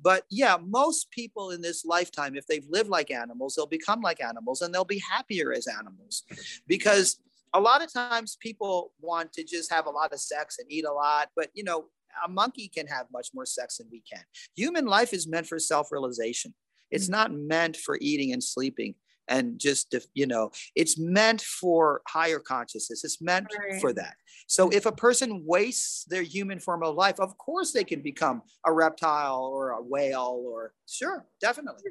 But 0.00 0.24
yeah, 0.30 0.56
most 0.60 1.10
people 1.12 1.52
in 1.52 1.60
this 1.60 1.84
lifetime, 1.84 2.34
if 2.34 2.46
they've 2.46 2.66
lived 2.68 2.90
like 2.90 3.12
animals, 3.12 3.54
they'll 3.54 3.66
become 3.66 4.00
like 4.00 4.20
animals 4.20 4.60
and 4.60 4.74
they'll 4.74 4.84
be 4.84 5.02
happier 5.08 5.52
as 5.52 5.68
animals 5.68 6.24
because 6.66 7.20
a 7.54 7.60
lot 7.60 7.82
of 7.82 7.92
times 7.92 8.36
people 8.40 8.92
want 9.00 9.32
to 9.34 9.44
just 9.44 9.72
have 9.72 9.86
a 9.86 9.90
lot 9.90 10.12
of 10.12 10.20
sex 10.20 10.56
and 10.58 10.70
eat 10.70 10.84
a 10.84 10.92
lot, 10.92 11.28
but 11.36 11.48
you 11.54 11.64
know, 11.64 11.86
a 12.24 12.28
monkey 12.28 12.68
can 12.68 12.86
have 12.86 13.06
much 13.12 13.28
more 13.34 13.46
sex 13.46 13.78
than 13.78 13.88
we 13.90 14.02
can. 14.10 14.22
Human 14.54 14.86
life 14.86 15.12
is 15.12 15.26
meant 15.26 15.46
for 15.46 15.58
self 15.58 15.90
realization, 15.90 16.54
it's 16.90 17.04
mm-hmm. 17.04 17.12
not 17.12 17.32
meant 17.32 17.76
for 17.76 17.98
eating 18.00 18.32
and 18.32 18.42
sleeping 18.42 18.94
and 19.28 19.58
just 19.58 19.94
you 20.14 20.26
know 20.26 20.50
it's 20.74 20.98
meant 20.98 21.40
for 21.40 22.02
higher 22.08 22.38
consciousness 22.38 23.04
it's 23.04 23.20
meant 23.20 23.46
right. 23.58 23.80
for 23.80 23.92
that 23.92 24.14
so 24.46 24.68
if 24.70 24.86
a 24.86 24.92
person 24.92 25.42
wastes 25.46 26.04
their 26.06 26.22
human 26.22 26.58
form 26.58 26.82
of 26.82 26.94
life 26.94 27.20
of 27.20 27.36
course 27.38 27.72
they 27.72 27.84
can 27.84 28.02
become 28.02 28.42
a 28.66 28.72
reptile 28.72 29.44
or 29.44 29.70
a 29.70 29.82
whale 29.82 30.42
or 30.44 30.72
sure 30.88 31.26
definitely 31.40 31.82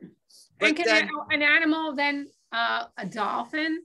but 0.59 0.69
and 0.69 0.77
can 0.77 0.85
then, 0.85 1.09
an 1.31 1.41
animal 1.41 1.95
then 1.95 2.27
uh, 2.51 2.85
a 2.97 3.05
dolphin 3.05 3.81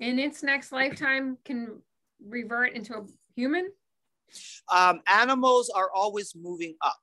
in 0.00 0.18
its 0.18 0.42
next 0.42 0.72
lifetime 0.72 1.38
can 1.44 1.80
revert 2.26 2.72
into 2.72 2.94
a 2.94 3.04
human 3.34 3.70
um, 4.72 5.00
animals 5.06 5.70
are 5.70 5.90
always 5.94 6.34
moving 6.34 6.74
up 6.82 6.98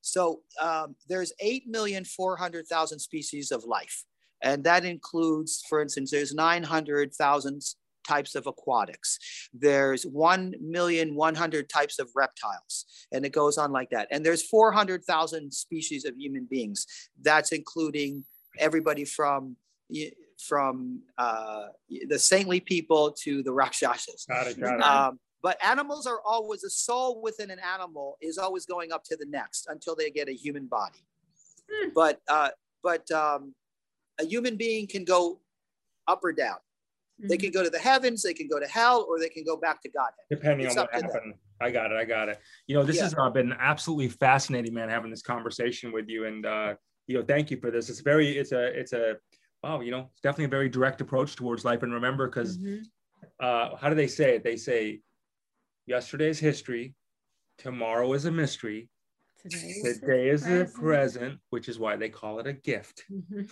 so 0.00 0.40
um, 0.60 0.94
there's 1.08 1.32
8,400,000 1.42 3.00
species 3.00 3.50
of 3.50 3.64
life 3.64 4.04
and 4.44 4.62
that 4.64 4.84
includes, 4.84 5.64
for 5.68 5.80
instance, 5.80 6.10
there's 6.10 6.34
900,000 6.34 7.62
types 8.06 8.34
of 8.34 8.46
aquatics. 8.46 9.18
There's 9.54 10.04
1,100 10.04 11.68
types 11.70 11.98
of 11.98 12.10
reptiles, 12.14 12.84
and 13.10 13.24
it 13.24 13.32
goes 13.32 13.56
on 13.56 13.72
like 13.72 13.88
that. 13.90 14.06
And 14.10 14.24
there's 14.24 14.46
400,000 14.46 15.50
species 15.50 16.04
of 16.04 16.14
human 16.16 16.46
beings. 16.48 16.86
That's 17.22 17.52
including 17.52 18.24
everybody 18.58 19.06
from 19.06 19.56
from 20.38 21.00
uh, 21.18 21.66
the 22.08 22.18
saintly 22.18 22.60
people 22.60 23.12
to 23.22 23.42
the 23.42 23.52
rakshasas. 23.52 24.26
Got 24.28 24.46
it, 24.48 24.60
got 24.60 24.76
it. 24.76 24.82
Um, 24.82 25.18
but 25.42 25.62
animals 25.62 26.06
are 26.06 26.20
always 26.24 26.62
the 26.62 26.70
soul 26.70 27.20
within 27.22 27.50
an 27.50 27.58
animal 27.58 28.16
is 28.22 28.38
always 28.38 28.64
going 28.64 28.92
up 28.92 29.04
to 29.04 29.16
the 29.16 29.26
next 29.26 29.66
until 29.68 29.94
they 29.94 30.10
get 30.10 30.28
a 30.28 30.32
human 30.32 30.66
body. 30.66 31.04
Hmm. 31.70 31.90
But 31.94 32.20
uh, 32.28 32.50
but 32.82 33.10
um, 33.10 33.54
a 34.20 34.24
human 34.24 34.56
being 34.56 34.86
can 34.86 35.04
go 35.04 35.40
up 36.08 36.24
or 36.24 36.32
down. 36.32 36.56
Mm-hmm. 37.20 37.28
They 37.28 37.36
can 37.36 37.50
mm-hmm. 37.50 37.58
go 37.58 37.64
to 37.64 37.70
the 37.70 37.78
heavens, 37.78 38.22
they 38.22 38.34
can 38.34 38.48
go 38.48 38.58
to 38.58 38.66
hell, 38.66 39.06
or 39.08 39.18
they 39.18 39.28
can 39.28 39.44
go 39.44 39.56
back 39.56 39.82
to 39.82 39.88
God. 39.90 40.10
Depending 40.30 40.66
it's 40.66 40.76
on 40.76 40.86
what 40.92 40.94
happened. 40.94 41.34
I 41.60 41.70
got 41.70 41.92
it. 41.92 41.96
I 41.96 42.04
got 42.04 42.28
it. 42.28 42.40
You 42.66 42.76
know, 42.76 42.82
this 42.82 42.96
yeah. 42.96 43.04
has 43.04 43.14
uh, 43.16 43.30
been 43.30 43.54
absolutely 43.58 44.08
fascinating, 44.08 44.74
man, 44.74 44.88
having 44.88 45.10
this 45.10 45.22
conversation 45.22 45.92
with 45.92 46.08
you. 46.08 46.26
And 46.26 46.44
uh, 46.44 46.74
you 47.06 47.18
know, 47.18 47.24
thank 47.24 47.50
you 47.50 47.58
for 47.58 47.70
this. 47.70 47.88
It's 47.90 48.00
very, 48.00 48.38
it's 48.38 48.52
a, 48.52 48.64
it's 48.78 48.92
a, 48.92 49.16
wow, 49.64 49.80
you 49.80 49.90
know, 49.90 50.08
it's 50.12 50.20
definitely 50.20 50.44
a 50.44 50.48
very 50.48 50.68
direct 50.68 51.00
approach 51.00 51.36
towards 51.36 51.64
life. 51.64 51.82
And 51.82 51.92
remember, 51.92 52.26
because 52.28 52.58
mm-hmm. 52.58 52.82
uh, 53.40 53.76
how 53.76 53.88
do 53.88 53.94
they 53.94 54.06
say 54.06 54.36
it? 54.36 54.44
They 54.44 54.56
say, 54.56 55.00
yesterday's 55.86 56.38
history, 56.38 56.94
tomorrow 57.56 58.12
is 58.12 58.26
a 58.26 58.30
mystery, 58.30 58.90
Today 59.50 60.28
is 60.28 60.42
the 60.42 60.70
present, 60.74 61.38
which 61.50 61.68
is 61.68 61.78
why 61.78 61.96
they 61.96 62.08
call 62.08 62.38
it 62.38 62.46
a 62.46 62.54
gift. 62.54 63.04
right? 63.34 63.46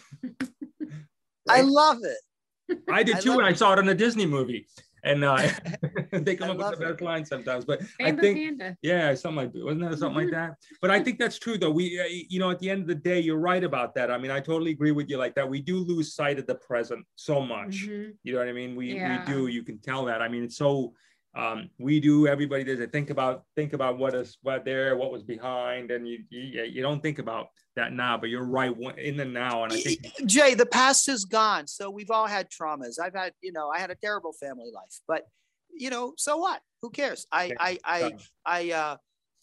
I 1.48 1.60
love 1.60 1.98
it. 2.02 2.78
I 2.90 3.02
did 3.02 3.20
too 3.20 3.36
when 3.36 3.44
I 3.44 3.52
saw 3.52 3.74
it 3.74 3.78
in 3.78 3.88
a 3.88 3.94
Disney 3.94 4.24
movie. 4.24 4.66
And 5.04 5.24
uh, 5.24 5.48
they 6.12 6.36
come 6.36 6.50
up 6.50 6.58
with 6.58 6.78
the 6.78 6.86
best 6.86 7.00
it. 7.00 7.04
line 7.04 7.24
sometimes, 7.24 7.64
but 7.64 7.80
I 8.00 8.12
think, 8.12 8.38
Panda. 8.38 8.76
yeah, 8.82 9.14
something 9.14 9.52
like 9.52 9.52
wasn't 9.54 9.90
that 9.90 9.98
something 9.98 10.24
like 10.24 10.32
that? 10.32 10.56
But 10.80 10.90
I 10.90 11.00
think 11.00 11.18
that's 11.18 11.38
true, 11.38 11.58
though. 11.58 11.70
We, 11.70 12.00
uh, 12.00 12.04
you 12.08 12.38
know, 12.38 12.50
at 12.50 12.58
the 12.60 12.70
end 12.70 12.82
of 12.82 12.88
the 12.88 12.94
day, 12.94 13.18
you're 13.20 13.38
right 13.38 13.64
about 13.64 13.94
that. 13.96 14.10
I 14.10 14.18
mean, 14.18 14.30
I 14.30 14.40
totally 14.40 14.70
agree 14.70 14.92
with 14.92 15.10
you 15.10 15.18
like 15.18 15.34
that. 15.34 15.48
We 15.48 15.60
do 15.60 15.78
lose 15.78 16.14
sight 16.14 16.38
of 16.38 16.46
the 16.46 16.54
present 16.54 17.04
so 17.16 17.40
much. 17.40 17.86
Mm-hmm. 17.86 18.10
You 18.22 18.32
know 18.32 18.38
what 18.38 18.48
I 18.48 18.52
mean? 18.52 18.76
We 18.76 18.94
yeah. 18.94 19.24
we 19.26 19.32
do. 19.32 19.46
You 19.48 19.62
can 19.62 19.78
tell 19.78 20.04
that. 20.04 20.22
I 20.22 20.28
mean, 20.28 20.44
it's 20.44 20.56
so 20.56 20.94
um, 21.34 21.70
we 21.78 21.98
do 21.98 22.26
everybody 22.26 22.64
does 22.64 22.80
it 22.80 22.92
think 22.92 23.10
about 23.10 23.44
think 23.56 23.72
about 23.72 23.98
what 23.98 24.14
is 24.14 24.36
what 24.42 24.64
there 24.64 24.96
what 24.96 25.10
was 25.10 25.22
behind 25.22 25.90
and 25.90 26.06
you, 26.06 26.18
you 26.28 26.62
you 26.64 26.82
don't 26.82 27.02
think 27.02 27.18
about 27.18 27.48
that 27.74 27.92
now 27.92 28.18
but 28.18 28.28
you're 28.28 28.44
right 28.44 28.74
in 28.98 29.16
the 29.16 29.24
now 29.24 29.64
and 29.64 29.72
i 29.72 29.80
think 29.80 30.00
jay 30.26 30.54
the 30.54 30.66
past 30.66 31.08
is 31.08 31.24
gone 31.24 31.66
so 31.66 31.90
we've 31.90 32.10
all 32.10 32.26
had 32.26 32.50
traumas. 32.50 32.98
I've 33.02 33.14
had 33.14 33.32
you 33.40 33.52
know 33.52 33.70
i 33.70 33.78
had 33.78 33.90
a 33.90 33.94
terrible 33.94 34.32
family 34.34 34.70
life 34.74 35.00
but 35.08 35.26
you 35.74 35.90
know 35.90 36.14
so 36.16 36.36
what? 36.36 36.60
Who 36.82 36.90
cares? 36.90 37.26
I 37.32 37.52
i 37.58 37.78
i 37.84 38.12
i 38.44 38.70
uh 38.72 38.96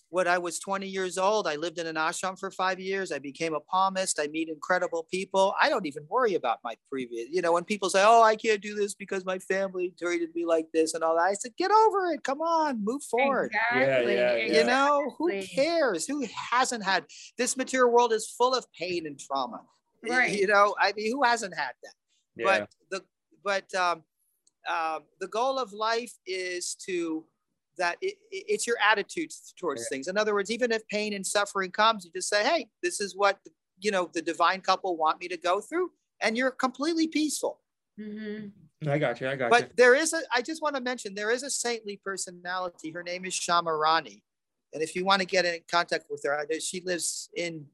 when 0.10 0.28
I 0.28 0.40
was 0.40 0.60
20 0.60 0.88
years 0.88 1.18
old, 1.18 1.48
I 1.48 1.56
lived 1.56 1.78
in 1.78 1.86
an 1.86 1.96
ashram 1.96 2.38
for 2.38 2.50
five 2.50 2.80
years. 2.80 3.12
I 3.12 3.20
became 3.20 3.54
a 3.54 3.60
palmist. 3.60 4.20
I 4.20 4.28
meet 4.28 4.50
incredible 4.50 5.08
people. 5.12 5.54
I 5.62 5.70
don't 5.70 5.86
even 5.86 6.04
worry 6.10 6.34
about 6.34 6.60
my 6.64 6.76
previous, 6.90 7.28
you 7.30 7.44
know, 7.44 7.54
when 7.54 7.64
people 7.64 7.92
say, 7.92 8.04
oh, 8.04 8.24
I 8.24 8.36
can't 8.36 8.62
do 8.62 8.74
this 8.74 8.96
because 8.96 9.24
my 9.24 9.38
family 9.38 9.94
treated 10.02 10.34
me 10.34 10.46
like 10.46 10.66
this 10.74 10.96
and 10.96 11.04
all 11.04 11.16
that, 11.16 11.22
I 11.22 11.34
said, 11.34 11.52
get 11.58 11.70
over 11.70 12.12
it. 12.12 12.24
Come 12.24 12.42
on, 12.42 12.84
move 12.84 13.04
forward. 13.04 13.52
Exactly. 13.72 14.16
Yeah, 14.16 14.36
yeah, 14.36 14.46
yeah. 14.46 14.60
You 14.60 14.64
know, 14.66 15.16
who 15.20 15.42
cares? 15.44 16.08
Who 16.08 16.26
hasn't 16.52 16.84
had 16.84 17.06
this 17.38 17.56
material 17.56 17.92
world 17.92 18.12
is 18.12 18.28
full 18.28 18.56
of 18.56 18.66
pain 18.78 19.06
and 19.06 19.20
trauma. 19.20 19.62
Right. 20.08 20.38
You 20.38 20.48
know, 20.48 20.76
I 20.80 20.94
mean, 20.94 21.12
who 21.12 21.24
hasn't 21.24 21.56
had 21.56 21.74
that? 21.84 21.94
Yeah. 22.36 22.46
But 22.46 22.70
the, 22.90 23.04
but, 23.44 23.76
um, 23.76 24.04
uh, 24.68 25.00
the 25.20 25.28
goal 25.28 25.58
of 25.58 25.72
life 25.72 26.14
is 26.26 26.76
to 26.86 27.26
that 27.80 27.98
it, 28.02 28.16
it's 28.32 28.68
your 28.68 28.78
attitude 28.80 29.32
towards 29.58 29.82
yeah. 29.82 29.96
things. 29.96 30.08
In 30.08 30.18
other 30.18 30.34
words, 30.34 30.52
even 30.52 30.72
if 30.72 30.88
pain 30.88 31.14
and 31.14 31.26
suffering 31.26 31.72
comes, 31.72 32.06
you 32.06 32.12
just 32.12 32.30
say, 32.30 32.44
"Hey, 32.44 32.68
this 32.84 33.02
is 33.02 33.16
what 33.16 33.40
you 33.80 33.92
know 33.92 34.10
the 34.14 34.22
divine 34.22 34.62
couple 34.62 34.96
want 34.96 35.20
me 35.20 35.28
to 35.30 35.38
go 35.38 35.60
through," 35.60 35.92
and 36.22 36.38
you're 36.38 36.52
completely 36.52 37.08
peaceful. 37.08 37.60
Mm-hmm. 38.00 38.90
I 38.90 38.98
got 38.98 39.20
you. 39.20 39.28
I 39.28 39.36
got 39.36 39.50
but 39.50 39.62
you. 39.62 39.68
But 39.68 39.78
there 39.78 39.96
is 39.96 40.14
a. 40.14 40.22
I 40.34 40.42
just 40.42 40.62
want 40.62 40.76
to 40.76 40.82
mention 40.82 41.16
there 41.16 41.32
is 41.32 41.44
a 41.44 41.50
saintly 41.50 42.00
personality. 42.06 42.92
Her 42.92 43.04
name 43.04 43.26
is 43.26 43.34
Shyama 43.34 43.78
Rani, 43.78 44.24
and 44.74 44.84
if 44.84 44.96
you 44.96 45.04
want 45.04 45.22
to 45.22 45.28
get 45.28 45.46
in 45.46 45.60
contact 45.70 46.06
with 46.10 46.22
her, 46.26 46.46
she 46.60 46.82
lives 46.82 47.30
in 47.36 47.66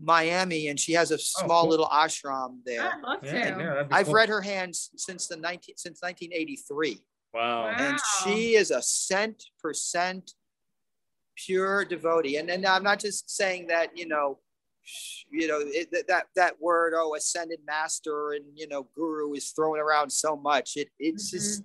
Miami, 0.00 0.68
and 0.68 0.78
she 0.78 0.92
has 0.92 1.10
a 1.10 1.14
oh, 1.14 1.18
small 1.18 1.58
oh, 1.58 1.62
cool. 1.62 1.70
little 1.70 1.86
ashram 1.86 2.58
there. 2.64 2.90
I'd 2.92 3.00
love 3.02 3.20
to. 3.22 3.26
Yeah, 3.26 3.58
yeah, 3.58 3.82
I've 3.90 4.06
cool. 4.06 4.14
read 4.14 4.28
her 4.28 4.40
hands 4.40 4.90
since 4.96 5.26
the 5.26 5.36
19 5.36 5.76
since 5.76 6.00
1983. 6.02 7.00
Wow. 7.32 7.68
And 7.68 7.98
she 8.22 8.54
is 8.54 8.70
a 8.70 8.82
cent 8.82 9.44
percent 9.62 10.32
pure 11.36 11.84
devotee. 11.84 12.36
And, 12.36 12.50
and 12.50 12.66
I'm 12.66 12.82
not 12.82 13.00
just 13.00 13.30
saying 13.30 13.68
that, 13.68 13.96
you 13.96 14.06
know, 14.06 14.38
you 15.30 15.46
know, 15.46 15.60
it, 15.62 15.90
that, 16.08 16.26
that 16.34 16.54
word, 16.60 16.94
oh, 16.96 17.14
ascended 17.14 17.60
master 17.66 18.32
and, 18.32 18.44
you 18.54 18.66
know, 18.66 18.88
guru 18.94 19.32
is 19.34 19.50
thrown 19.50 19.78
around 19.78 20.10
so 20.10 20.36
much. 20.36 20.72
It, 20.76 20.88
it's 20.98 21.28
mm-hmm. 21.28 21.36
just, 21.36 21.62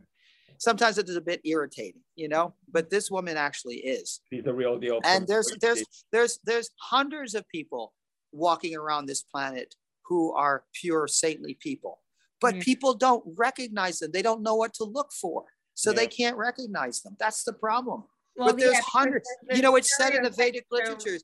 sometimes 0.59 0.97
it 0.97 1.09
is 1.09 1.16
a 1.16 1.22
bit 1.22 1.41
irritating, 1.43 2.01
you 2.16 2.30
know, 2.30 2.53
but 2.72 2.89
this 2.89 3.09
woman 3.09 3.36
actually 3.36 3.78
is. 3.78 4.22
She's 4.32 4.43
the 4.43 4.53
real 4.53 4.78
deal. 4.78 4.99
And 5.03 5.28
there's, 5.28 5.51
there's, 5.59 5.84
there's, 6.11 6.39
there's 6.43 6.70
hundreds 6.80 7.34
of 7.36 7.47
people 7.49 7.93
walking 8.32 8.76
around 8.76 9.07
this 9.07 9.24
planet 9.24 9.74
who 10.05 10.34
are 10.34 10.63
pure 10.74 11.07
saintly 11.07 11.57
people, 11.59 12.01
but 12.39 12.53
mm-hmm. 12.53 12.61
people 12.61 12.93
don't 12.93 13.24
recognize 13.38 13.99
them. 13.99 14.11
They 14.11 14.22
don't 14.22 14.43
know 14.43 14.55
what 14.55 14.74
to 14.76 14.84
look 14.84 15.11
for 15.11 15.45
so 15.76 15.91
yeah. 15.91 15.97
they 15.97 16.07
can't 16.07 16.38
recognize 16.38 17.01
them. 17.01 17.15
That's 17.19 17.43
the 17.43 17.53
problem. 17.53 18.05
Well, 18.36 18.49
but 18.49 18.57
there's 18.57 18.73
yeah, 18.73 18.82
hundreds. 18.86 19.30
You 19.53 19.61
know, 19.61 19.76
it's 19.76 19.95
said 19.95 20.13
in 20.13 20.23
the 20.23 20.30
Vedic 20.30 20.65
literatures. 20.71 21.23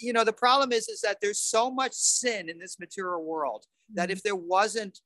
You 0.00 0.12
know, 0.12 0.24
the 0.24 0.32
problem 0.32 0.72
is 0.72 0.88
is 0.88 1.00
that 1.02 1.18
there's 1.22 1.40
so 1.40 1.70
much 1.70 1.92
sin 1.92 2.48
in 2.48 2.58
this 2.58 2.78
material 2.78 3.24
world 3.24 3.64
mm-hmm. 3.64 3.96
that 3.96 4.10
if 4.10 4.22
there 4.22 4.36
wasn't 4.36 5.00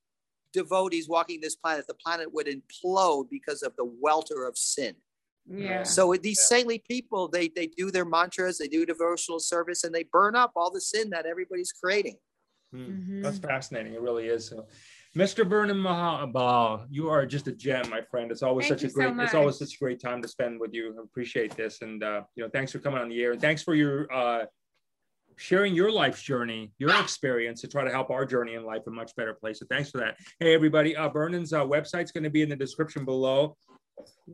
devotees 0.53 1.09
walking 1.09 1.41
this 1.41 1.57
planet, 1.57 1.87
the 1.87 1.95
planet 1.95 2.33
would 2.33 2.47
implode 2.47 3.29
because 3.31 3.63
of 3.63 3.75
the 3.77 3.85
welter 4.01 4.45
of 4.45 4.57
sin. 4.57 4.95
Yeah. 5.49 5.83
So 5.83 6.15
these 6.15 6.39
yeah. 6.41 6.57
saintly 6.57 6.83
people, 6.89 7.29
they 7.29 7.49
they 7.49 7.67
do 7.67 7.91
their 7.91 8.05
mantras, 8.05 8.59
they 8.59 8.69
do 8.69 8.87
devotional 8.87 9.41
service, 9.41 9.85
and 9.85 9.95
they 9.95 10.05
burn 10.05 10.37
up 10.37 10.53
all 10.57 10.71
the 10.71 10.81
sin 10.81 11.11
that 11.11 11.27
everybody's 11.27 11.73
creating. 11.73 12.17
Hmm. 12.73 12.83
Mm-hmm. 12.83 13.23
That's 13.23 13.39
fascinating. 13.39 13.95
It 13.95 14.01
really 14.01 14.27
is. 14.27 14.47
So, 14.47 14.67
Mr. 15.17 15.47
Vernon 15.47 15.77
Mahabal, 15.77 16.87
you 16.91 17.11
are 17.11 17.27
just 17.27 17.47
a 17.47 17.53
gem, 17.53 17.89
my 17.91 18.01
friend. 18.01 18.31
It's 18.31 18.43
always 18.43 18.69
Thank 18.69 18.81
such 18.81 18.91
a 18.91 18.93
great, 18.95 19.15
so 19.15 19.23
it's 19.23 19.35
always 19.35 19.59
such 19.59 19.75
a 19.75 19.79
great 19.79 20.01
time 20.01 20.23
to 20.23 20.29
spend 20.29 20.59
with 20.59 20.73
you. 20.73 20.95
I 20.99 21.03
appreciate 21.03 21.55
this. 21.55 21.83
And, 21.83 22.03
uh, 22.03 22.23
you 22.35 22.43
know, 22.43 22.49
thanks 22.51 22.73
for 22.73 22.79
coming 22.79 22.99
on 22.99 23.11
the 23.11 23.23
air 23.23 23.33
and 23.33 23.41
thanks 23.41 23.63
for 23.63 23.75
your, 23.75 24.11
uh, 24.11 24.47
sharing 25.37 25.75
your 25.75 25.93
life's 25.93 26.23
journey, 26.23 26.73
your 26.79 26.99
experience 26.99 27.61
to 27.61 27.69
try 27.69 27.85
to 27.85 27.91
help 27.91 28.11
our 28.11 28.25
journey 28.25 28.55
in 28.55 28.65
life 28.65 28.83
a 28.87 28.91
much 28.91 29.15
better 29.15 29.35
place. 29.35 29.59
So 29.59 29.67
thanks 29.69 29.91
for 29.91 29.99
that. 29.99 30.17
Hey, 30.41 30.55
everybody, 30.55 30.97
uh, 30.97 31.11
Vernon's 31.11 31.53
uh, 31.53 31.63
website's 31.63 32.11
going 32.11 32.25
to 32.25 32.31
be 32.31 32.41
in 32.41 32.49
the 32.49 32.57
description 32.57 33.05
below. 33.05 33.57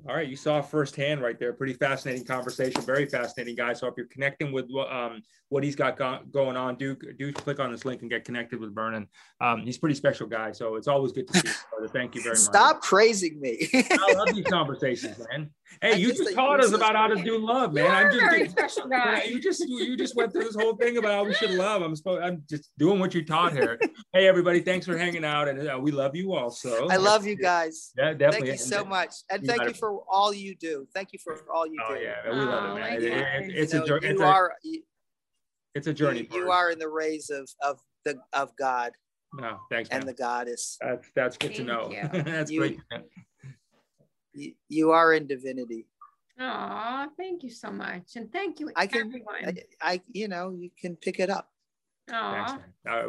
All 0.06 0.14
right, 0.14 0.28
you 0.28 0.36
saw 0.36 0.60
firsthand 0.60 1.22
right 1.22 1.38
there. 1.38 1.54
Pretty 1.54 1.72
fascinating 1.72 2.24
conversation. 2.24 2.82
Very 2.82 3.06
fascinating 3.06 3.56
guy. 3.56 3.72
So 3.72 3.86
if 3.86 3.94
you're 3.96 4.06
connecting 4.06 4.52
with 4.52 4.66
um, 4.90 5.22
what 5.48 5.64
he's 5.64 5.76
got 5.76 5.96
go 5.96 6.20
going 6.30 6.58
on, 6.58 6.76
do 6.76 6.94
do 7.18 7.32
click 7.32 7.58
on 7.58 7.72
this 7.72 7.86
link 7.86 8.02
and 8.02 8.10
get 8.10 8.24
connected 8.24 8.60
with 8.60 8.74
Vernon. 8.74 9.08
Um, 9.40 9.62
he's 9.62 9.78
pretty 9.78 9.94
special 9.94 10.26
guy. 10.26 10.52
So 10.52 10.76
it's 10.76 10.88
always 10.88 11.12
good 11.12 11.26
to 11.28 11.38
see 11.38 11.48
you. 11.48 11.88
Thank 11.88 12.14
you 12.14 12.22
very 12.22 12.34
much. 12.34 12.40
Stop 12.40 12.82
praising 12.82 13.40
me. 13.40 13.66
I 13.72 14.12
love 14.14 14.34
these 14.34 14.44
conversations, 14.44 15.18
man. 15.30 15.50
Hey, 15.82 15.98
you 15.98 16.12
just 16.12 16.34
taught 16.34 16.60
us 16.60 16.72
about 16.72 16.96
how 16.96 17.06
to 17.08 17.22
do 17.22 17.38
love, 17.38 17.72
man. 17.72 17.90
I'm 17.90 18.10
just 18.10 18.24
very 18.24 18.48
special 18.48 18.88
guy. 18.90 19.24
You 19.24 19.40
just 19.40 19.60
you 19.68 19.96
just 19.96 20.16
went 20.16 20.32
through 20.32 20.44
this 20.44 20.56
whole 20.56 20.74
thing 20.74 20.96
about 20.96 21.12
how 21.12 21.24
we 21.24 21.34
should 21.34 21.50
love. 21.50 21.82
I'm 21.82 21.94
supposed 21.94 22.22
I'm 22.22 22.42
just 22.48 22.70
doing 22.78 22.98
what 22.98 23.14
you 23.14 23.24
taught 23.24 23.52
here. 23.52 23.78
hey, 24.12 24.26
everybody, 24.26 24.60
thanks 24.60 24.86
for 24.86 24.96
hanging 24.96 25.24
out, 25.24 25.46
and 25.46 25.68
uh, 25.68 25.78
we 25.78 25.92
love 25.92 26.16
you 26.16 26.34
also. 26.34 26.88
I 26.88 26.96
love 26.96 27.26
you 27.26 27.36
guys. 27.36 27.92
Yeah, 27.96 28.14
definitely. 28.14 28.48
Thank 28.48 28.60
you 28.60 28.66
so 28.66 28.84
much, 28.84 29.14
and 29.30 29.44
thank 29.46 29.62
you 29.64 29.74
for 29.78 30.02
all 30.08 30.32
you 30.32 30.54
do. 30.54 30.86
Thank 30.94 31.12
you 31.12 31.18
for 31.18 31.44
all 31.52 31.66
you 31.66 31.78
do. 31.78 31.84
oh, 31.88 31.94
do. 31.94 32.00
yeah, 32.00 32.14
we 32.24 32.36
love 32.36 32.64
it, 32.64 32.70
um, 32.70 32.80
man. 32.80 32.92
It, 32.92 33.02
it, 33.04 33.56
it's 33.56 33.72
you 33.72 33.82
a 33.82 33.86
journey. 33.86 34.08
You 34.08 34.22
are. 34.22 34.52
You, 34.62 34.82
it's 35.74 35.86
a 35.86 35.94
journey. 35.94 36.28
You, 36.30 36.40
you 36.40 36.50
are 36.50 36.70
in 36.70 36.78
the 36.78 36.88
rays 36.88 37.30
of 37.30 37.48
of 37.62 37.80
the 38.04 38.18
of 38.32 38.56
God. 38.56 38.92
No, 39.34 39.58
thanks. 39.70 39.90
Man. 39.90 40.00
And 40.00 40.08
the 40.08 40.14
goddess. 40.14 40.78
That's 40.80 41.08
that's 41.14 41.36
good 41.36 41.54
Thank 41.54 41.60
to 41.60 41.64
know. 41.64 41.92
that's 42.12 42.50
you, 42.50 42.60
great. 42.60 42.80
You, 44.32 44.52
you 44.68 44.90
are 44.90 45.12
in 45.12 45.26
divinity. 45.26 45.86
Oh, 46.40 47.08
thank 47.16 47.42
you 47.42 47.50
so 47.50 47.70
much, 47.70 48.14
and 48.14 48.32
thank 48.32 48.60
you, 48.60 48.70
I 48.76 48.86
can, 48.86 49.08
everyone. 49.08 49.58
I, 49.80 49.92
I, 49.92 50.00
you 50.12 50.28
know, 50.28 50.50
you 50.50 50.70
can 50.80 50.94
pick 50.94 51.18
it 51.18 51.30
up. 51.30 51.50
Oh, 52.12 52.58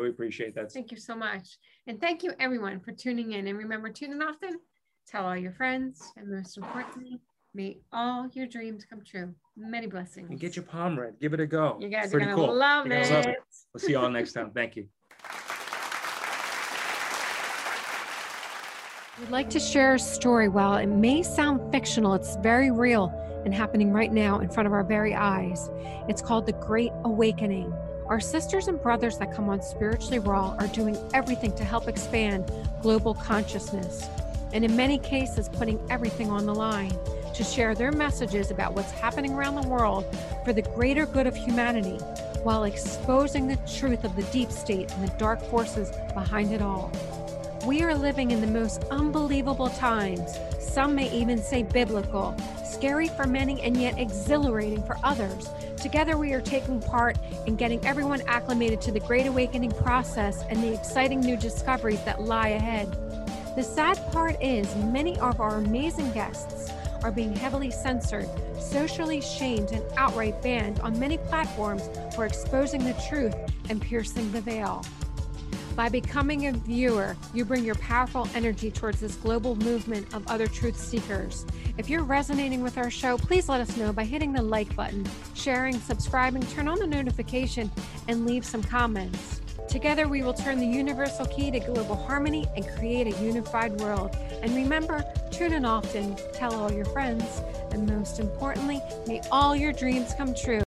we 0.01 0.09
appreciate 0.09 0.55
that. 0.55 0.71
Thank 0.71 0.91
you 0.91 0.97
so 0.97 1.15
much, 1.15 1.57
and 1.85 2.01
thank 2.01 2.23
you 2.23 2.33
everyone 2.39 2.79
for 2.79 2.91
tuning 2.91 3.33
in. 3.33 3.47
And 3.47 3.57
remember, 3.57 3.89
tune 3.89 4.11
in 4.13 4.21
often. 4.21 4.59
Tell 5.09 5.25
all 5.25 5.35
your 5.35 5.53
friends, 5.53 6.13
and 6.17 6.29
most 6.29 6.55
importantly, 6.55 7.19
may 7.55 7.79
all 7.91 8.27
your 8.33 8.45
dreams 8.45 8.85
come 8.87 9.01
true. 9.03 9.33
Many 9.57 9.87
blessings. 9.87 10.29
And 10.29 10.39
get 10.39 10.55
your 10.55 10.65
palm 10.65 10.99
read. 10.99 11.15
Give 11.19 11.33
it 11.33 11.39
a 11.39 11.47
go. 11.47 11.77
You 11.79 11.89
guys 11.89 12.13
are 12.13 12.19
gonna 12.19 12.35
cool. 12.35 12.53
love, 12.53 12.85
it. 12.85 13.09
love 13.11 13.25
it. 13.25 13.37
We'll 13.73 13.81
see 13.81 13.93
you 13.93 13.97
all 13.97 14.11
next 14.11 14.33
time. 14.33 14.51
Thank 14.51 14.75
you. 14.75 14.87
We'd 19.19 19.31
like 19.31 19.49
to 19.49 19.59
share 19.59 19.95
a 19.95 19.99
story. 19.99 20.47
While 20.47 20.77
it 20.77 20.85
may 20.85 21.23
sound 21.23 21.71
fictional, 21.71 22.13
it's 22.13 22.35
very 22.37 22.69
real 22.69 23.11
and 23.43 23.53
happening 23.53 23.91
right 23.91 24.13
now 24.13 24.39
in 24.39 24.49
front 24.49 24.67
of 24.67 24.73
our 24.73 24.83
very 24.83 25.15
eyes. 25.15 25.71
It's 26.07 26.21
called 26.21 26.45
The 26.45 26.53
Great 26.53 26.91
Awakening. 27.03 27.73
Our 28.07 28.19
sisters 28.19 28.67
and 28.67 28.79
brothers 28.81 29.17
that 29.17 29.33
come 29.33 29.49
on 29.49 29.61
Spiritually 29.61 30.19
Raw 30.19 30.55
are 30.59 30.67
doing 30.67 30.97
everything 31.15 31.55
to 31.55 31.63
help 31.63 31.87
expand 31.87 32.51
global 32.81 33.15
consciousness, 33.15 34.07
and 34.53 34.65
in 34.65 34.75
many 34.75 34.97
cases, 34.97 35.49
putting 35.49 35.79
everything 35.89 36.29
on 36.29 36.45
the 36.45 36.55
line 36.55 36.93
to 37.33 37.43
share 37.43 37.75
their 37.75 37.91
messages 37.91 38.51
about 38.51 38.73
what's 38.73 38.91
happening 38.91 39.33
around 39.33 39.55
the 39.55 39.67
world 39.67 40.05
for 40.43 40.53
the 40.53 40.61
greater 40.61 41.05
good 41.05 41.27
of 41.27 41.35
humanity 41.35 41.97
while 42.43 42.63
exposing 42.63 43.47
the 43.47 43.57
truth 43.77 44.03
of 44.03 44.15
the 44.15 44.23
deep 44.23 44.51
state 44.51 44.91
and 44.91 45.07
the 45.07 45.13
dark 45.17 45.41
forces 45.43 45.91
behind 46.13 46.51
it 46.51 46.61
all. 46.61 46.91
We 47.65 47.81
are 47.83 47.93
living 47.93 48.31
in 48.31 48.41
the 48.41 48.47
most 48.47 48.85
unbelievable 48.85 49.69
times. 49.69 50.37
Some 50.59 50.95
may 50.95 51.11
even 51.11 51.37
say 51.37 51.63
biblical, 51.63 52.35
scary 52.63 53.09
for 53.09 53.27
many 53.27 53.61
and 53.61 53.75
yet 53.75 53.99
exhilarating 53.99 54.81
for 54.83 54.97
others. 55.03 55.49
Together, 55.75 56.17
we 56.17 56.33
are 56.33 56.41
taking 56.41 56.81
part 56.81 57.17
in 57.45 57.55
getting 57.55 57.85
everyone 57.85 58.21
acclimated 58.27 58.81
to 58.81 58.91
the 58.91 58.99
Great 59.01 59.27
Awakening 59.27 59.71
process 59.71 60.43
and 60.49 60.61
the 60.63 60.73
exciting 60.73 61.19
new 61.19 61.37
discoveries 61.37 62.01
that 62.03 62.21
lie 62.21 62.49
ahead. 62.49 62.87
The 63.59 63.65
sad 63.65 63.97
part 64.13 64.41
is, 64.41 64.73
many 64.77 65.19
of 65.19 65.41
our 65.41 65.57
amazing 65.57 66.13
guests 66.13 66.71
are 67.03 67.11
being 67.11 67.35
heavily 67.35 67.71
censored, 67.71 68.29
socially 68.57 69.19
shamed, 69.19 69.73
and 69.73 69.83
outright 69.97 70.41
banned 70.41 70.79
on 70.79 70.97
many 70.97 71.17
platforms 71.17 71.89
for 72.15 72.25
exposing 72.25 72.85
the 72.85 72.93
truth 73.09 73.35
and 73.69 73.81
piercing 73.81 74.31
the 74.31 74.39
veil. 74.39 74.85
By 75.75 75.89
becoming 75.89 76.47
a 76.47 76.53
viewer, 76.53 77.17
you 77.33 77.43
bring 77.43 77.65
your 77.65 77.75
powerful 77.75 78.29
energy 78.33 78.71
towards 78.71 79.01
this 79.01 79.15
global 79.15 79.57
movement 79.57 80.13
of 80.13 80.25
other 80.29 80.47
truth 80.47 80.79
seekers. 80.79 81.45
If 81.77 81.89
you're 81.89 82.03
resonating 82.03 82.61
with 82.63 82.77
our 82.77 82.89
show, 82.89 83.17
please 83.17 83.49
let 83.49 83.59
us 83.59 83.75
know 83.75 83.91
by 83.91 84.05
hitting 84.05 84.31
the 84.31 84.41
like 84.41 84.73
button, 84.73 85.05
sharing, 85.33 85.77
subscribing, 85.81 86.43
turn 86.43 86.69
on 86.69 86.79
the 86.79 86.87
notification, 86.87 87.69
and 88.07 88.25
leave 88.25 88.45
some 88.45 88.63
comments. 88.63 89.38
Together, 89.69 90.07
we 90.07 90.23
will 90.23 90.33
turn 90.33 90.57
the 90.57 90.65
universal 90.65 91.27
key 91.27 91.51
to 91.51 91.59
global 91.59 91.95
harmony 91.95 92.49
and 92.55 92.67
create 92.69 93.05
a 93.05 93.23
unified 93.23 93.71
world. 93.79 94.17
And 94.41 94.55
remember, 94.55 95.05
tune 95.29 95.53
in 95.53 95.63
often, 95.63 96.17
tell 96.33 96.55
all 96.55 96.71
your 96.71 96.85
friends, 96.85 97.43
and 97.71 97.87
most 97.87 98.19
importantly, 98.19 98.81
may 99.05 99.21
all 99.31 99.55
your 99.55 99.71
dreams 99.71 100.15
come 100.15 100.33
true. 100.33 100.63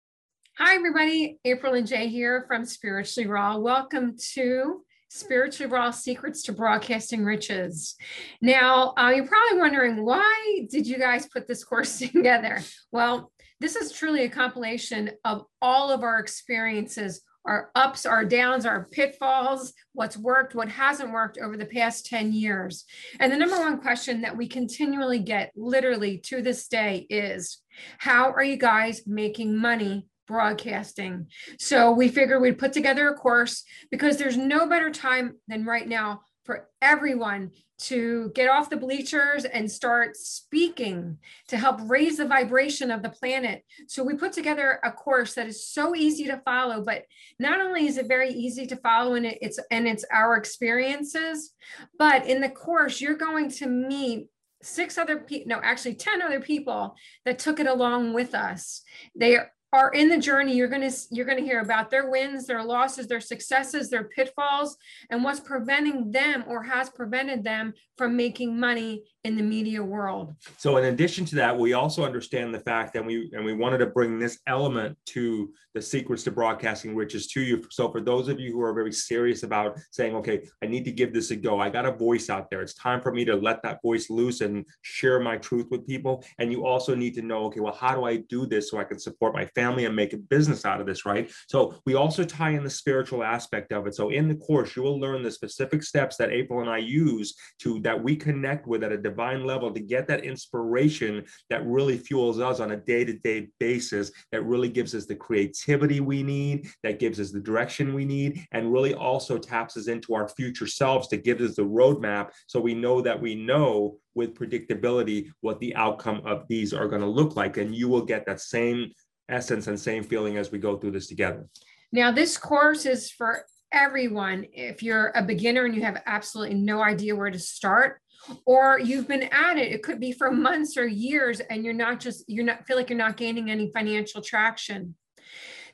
Hi, 0.59 0.75
everybody. 0.75 1.39
April 1.45 1.73
and 1.73 1.87
Jay 1.87 2.09
here 2.09 2.45
from 2.47 2.63
Spiritually 2.63 3.27
Raw. 3.27 3.57
Welcome 3.57 4.17
to 4.33 4.83
Spiritually 5.09 5.71
Raw 5.71 5.89
Secrets 5.89 6.43
to 6.43 6.53
Broadcasting 6.53 7.25
Riches. 7.25 7.95
Now, 8.39 8.93
uh, 8.99 9.09
you're 9.09 9.25
probably 9.25 9.57
wondering 9.57 10.05
why 10.05 10.67
did 10.69 10.85
you 10.85 10.99
guys 10.99 11.25
put 11.25 11.47
this 11.47 11.63
course 11.63 11.97
together? 11.99 12.59
Well, 12.91 13.31
this 13.59 13.75
is 13.75 13.91
truly 13.91 14.25
a 14.25 14.29
compilation 14.29 15.09
of 15.25 15.45
all 15.59 15.89
of 15.89 16.03
our 16.03 16.19
experiences, 16.19 17.21
our 17.45 17.71
ups, 17.75 18.05
our 18.05 18.23
downs, 18.25 18.65
our 18.65 18.85
pitfalls, 18.91 19.73
what's 19.93 20.17
worked, 20.17 20.55
what 20.55 20.69
hasn't 20.69 21.11
worked 21.11 21.37
over 21.37 21.57
the 21.57 21.65
past 21.65 22.05
10 22.05 22.33
years. 22.33 22.85
And 23.19 23.31
the 23.31 23.37
number 23.37 23.57
one 23.57 23.81
question 23.81 24.21
that 24.21 24.37
we 24.37 24.47
continually 24.47 25.19
get, 25.19 25.51
literally 25.55 26.17
to 26.25 26.41
this 26.41 26.67
day, 26.67 27.07
is 27.09 27.59
how 27.97 28.31
are 28.31 28.43
you 28.43 28.57
guys 28.57 29.03
making 29.07 29.57
money 29.57 30.05
broadcasting. 30.27 31.27
So 31.59 31.91
we 31.91 32.07
figured 32.07 32.41
we'd 32.41 32.57
put 32.57 32.71
together 32.71 33.09
a 33.09 33.15
course 33.15 33.65
because 33.89 34.15
there's 34.15 34.37
no 34.37 34.65
better 34.65 34.89
time 34.89 35.33
than 35.49 35.65
right 35.65 35.85
now 35.85 36.21
for 36.45 36.69
everyone 36.81 37.51
to 37.81 38.31
get 38.35 38.49
off 38.49 38.69
the 38.69 38.77
bleachers 38.77 39.45
and 39.45 39.69
start 39.69 40.15
speaking 40.15 41.17
to 41.47 41.57
help 41.57 41.79
raise 41.85 42.17
the 42.17 42.27
vibration 42.27 42.91
of 42.91 43.01
the 43.01 43.09
planet. 43.09 43.63
So 43.87 44.03
we 44.03 44.15
put 44.15 44.33
together 44.33 44.79
a 44.83 44.91
course 44.91 45.33
that 45.33 45.47
is 45.47 45.67
so 45.67 45.95
easy 45.95 46.25
to 46.25 46.41
follow, 46.45 46.83
but 46.83 47.05
not 47.39 47.59
only 47.59 47.87
is 47.87 47.97
it 47.97 48.07
very 48.07 48.29
easy 48.29 48.67
to 48.67 48.75
follow 48.77 49.15
and 49.15 49.25
it's 49.25 49.59
and 49.71 49.87
it's 49.87 50.05
our 50.11 50.37
experiences, 50.37 51.53
but 51.97 52.27
in 52.27 52.41
the 52.41 52.49
course 52.49 53.01
you're 53.01 53.15
going 53.15 53.49
to 53.49 53.67
meet 53.67 54.27
six 54.63 54.99
other 54.99 55.17
people 55.17 55.49
no 55.49 55.59
actually 55.63 55.95
10 55.95 56.21
other 56.21 56.39
people 56.39 56.95
that 57.25 57.39
took 57.39 57.59
it 57.59 57.65
along 57.65 58.13
with 58.13 58.35
us 58.35 58.83
they 59.15 59.35
are 59.73 59.89
in 59.91 60.09
the 60.09 60.17
journey 60.17 60.55
you're 60.55 60.67
going 60.67 60.89
to 60.89 60.97
you're 61.11 61.25
going 61.25 61.37
to 61.37 61.43
hear 61.43 61.61
about 61.61 61.89
their 61.89 62.09
wins 62.09 62.45
their 62.45 62.63
losses 62.63 63.07
their 63.07 63.21
successes 63.21 63.89
their 63.89 64.03
pitfalls 64.03 64.77
and 65.09 65.23
what's 65.23 65.39
preventing 65.39 66.11
them 66.11 66.43
or 66.47 66.63
has 66.63 66.89
prevented 66.89 67.43
them 67.43 67.73
from 67.97 68.15
making 68.15 68.59
money 68.59 69.03
in 69.23 69.37
the 69.37 69.43
media 69.43 69.83
world. 69.83 70.35
So 70.57 70.77
in 70.77 70.85
addition 70.85 71.25
to 71.25 71.35
that, 71.35 71.55
we 71.57 71.73
also 71.73 72.03
understand 72.03 72.53
the 72.53 72.59
fact 72.59 72.93
that 72.93 73.05
we 73.05 73.29
and 73.33 73.45
we 73.45 73.53
wanted 73.53 73.77
to 73.79 73.85
bring 73.85 74.17
this 74.17 74.39
element 74.47 74.97
to 75.07 75.53
the 75.73 75.81
secrets 75.81 76.23
to 76.23 76.31
broadcasting 76.31 76.95
riches 76.95 77.27
to 77.27 77.41
you. 77.41 77.63
So 77.69 77.91
for 77.91 78.01
those 78.01 78.27
of 78.27 78.39
you 78.39 78.51
who 78.51 78.61
are 78.61 78.73
very 78.73 78.91
serious 78.91 79.43
about 79.43 79.79
saying, 79.91 80.15
okay, 80.15 80.41
I 80.61 80.65
need 80.65 80.83
to 80.85 80.91
give 80.91 81.13
this 81.13 81.31
a 81.31 81.35
go. 81.35 81.59
I 81.59 81.69
got 81.69 81.85
a 81.85 81.91
voice 81.91 82.29
out 82.29 82.49
there. 82.49 82.61
It's 82.61 82.73
time 82.73 82.99
for 82.99 83.13
me 83.13 83.23
to 83.25 83.35
let 83.35 83.61
that 83.63 83.81
voice 83.81 84.09
loose 84.09 84.41
and 84.41 84.65
share 84.81 85.19
my 85.19 85.37
truth 85.37 85.67
with 85.71 85.87
people. 85.87 86.25
And 86.39 86.51
you 86.51 86.65
also 86.65 86.95
need 86.95 87.13
to 87.15 87.21
know, 87.21 87.45
okay, 87.45 87.61
well, 87.61 87.73
how 87.73 87.95
do 87.95 88.03
I 88.03 88.17
do 88.17 88.45
this 88.45 88.69
so 88.69 88.79
I 88.79 88.83
can 88.83 88.99
support 88.99 89.33
my 89.33 89.45
family 89.45 89.85
and 89.85 89.95
make 89.95 90.13
a 90.13 90.17
business 90.17 90.65
out 90.65 90.81
of 90.81 90.87
this, 90.87 91.05
right? 91.05 91.31
So 91.47 91.75
we 91.85 91.95
also 91.95 92.23
tie 92.23 92.51
in 92.51 92.63
the 92.63 92.69
spiritual 92.69 93.23
aspect 93.23 93.71
of 93.71 93.87
it. 93.87 93.95
So 93.95 94.09
in 94.09 94.27
the 94.27 94.35
course, 94.35 94.75
you 94.75 94.81
will 94.81 94.99
learn 94.99 95.23
the 95.23 95.31
specific 95.31 95.83
steps 95.83 96.17
that 96.17 96.31
April 96.31 96.59
and 96.59 96.69
I 96.69 96.79
use 96.79 97.35
to 97.59 97.79
that 97.81 98.03
we 98.03 98.15
connect 98.15 98.67
with 98.67 98.83
at 98.83 98.91
a 98.91 98.97
divine 99.11 99.45
level 99.45 99.71
to 99.71 99.79
get 99.79 100.07
that 100.07 100.23
inspiration 100.23 101.23
that 101.49 101.65
really 101.65 101.97
fuels 101.97 102.39
us 102.39 102.59
on 102.59 102.71
a 102.71 102.77
day-to-day 102.77 103.49
basis 103.59 104.11
that 104.31 104.45
really 104.45 104.69
gives 104.69 104.95
us 104.95 105.05
the 105.05 105.15
creativity 105.15 105.99
we 105.99 106.23
need 106.23 106.67
that 106.83 106.99
gives 106.99 107.19
us 107.19 107.31
the 107.31 107.39
direction 107.39 107.93
we 107.93 108.05
need 108.05 108.45
and 108.51 108.71
really 108.71 108.93
also 108.93 109.37
taps 109.37 109.77
us 109.77 109.87
into 109.87 110.13
our 110.13 110.27
future 110.29 110.67
selves 110.67 111.07
to 111.07 111.17
give 111.17 111.41
us 111.41 111.55
the 111.55 111.61
roadmap 111.61 112.29
so 112.47 112.59
we 112.59 112.73
know 112.73 113.01
that 113.01 113.19
we 113.19 113.35
know 113.35 113.97
with 114.15 114.33
predictability 114.33 115.29
what 115.41 115.59
the 115.59 115.75
outcome 115.75 116.21
of 116.25 116.47
these 116.47 116.73
are 116.73 116.87
going 116.87 117.01
to 117.01 117.07
look 117.07 117.35
like. 117.35 117.57
And 117.57 117.75
you 117.75 117.87
will 117.87 118.05
get 118.05 118.25
that 118.25 118.41
same 118.41 118.91
essence 119.29 119.67
and 119.67 119.79
same 119.79 120.03
feeling 120.03 120.37
as 120.37 120.51
we 120.51 120.59
go 120.59 120.77
through 120.77 120.91
this 120.91 121.07
together. 121.07 121.47
Now 121.91 122.11
this 122.11 122.37
course 122.37 122.85
is 122.85 123.11
for 123.11 123.45
everyone. 123.71 124.45
If 124.51 124.83
you're 124.83 125.11
a 125.15 125.23
beginner 125.23 125.65
and 125.65 125.75
you 125.75 125.81
have 125.83 126.01
absolutely 126.05 126.55
no 126.55 126.81
idea 126.81 127.15
where 127.15 127.31
to 127.31 127.39
start 127.39 128.00
or 128.45 128.79
you've 128.79 129.07
been 129.07 129.23
at 129.23 129.57
it 129.57 129.71
it 129.71 129.83
could 129.83 129.99
be 129.99 130.11
for 130.11 130.31
months 130.31 130.77
or 130.77 130.85
years 130.85 131.39
and 131.39 131.63
you're 131.63 131.73
not 131.73 131.99
just 131.99 132.23
you're 132.27 132.45
not 132.45 132.65
feel 132.65 132.77
like 132.77 132.89
you're 132.89 132.97
not 132.97 133.17
gaining 133.17 133.49
any 133.49 133.71
financial 133.73 134.21
traction 134.21 134.95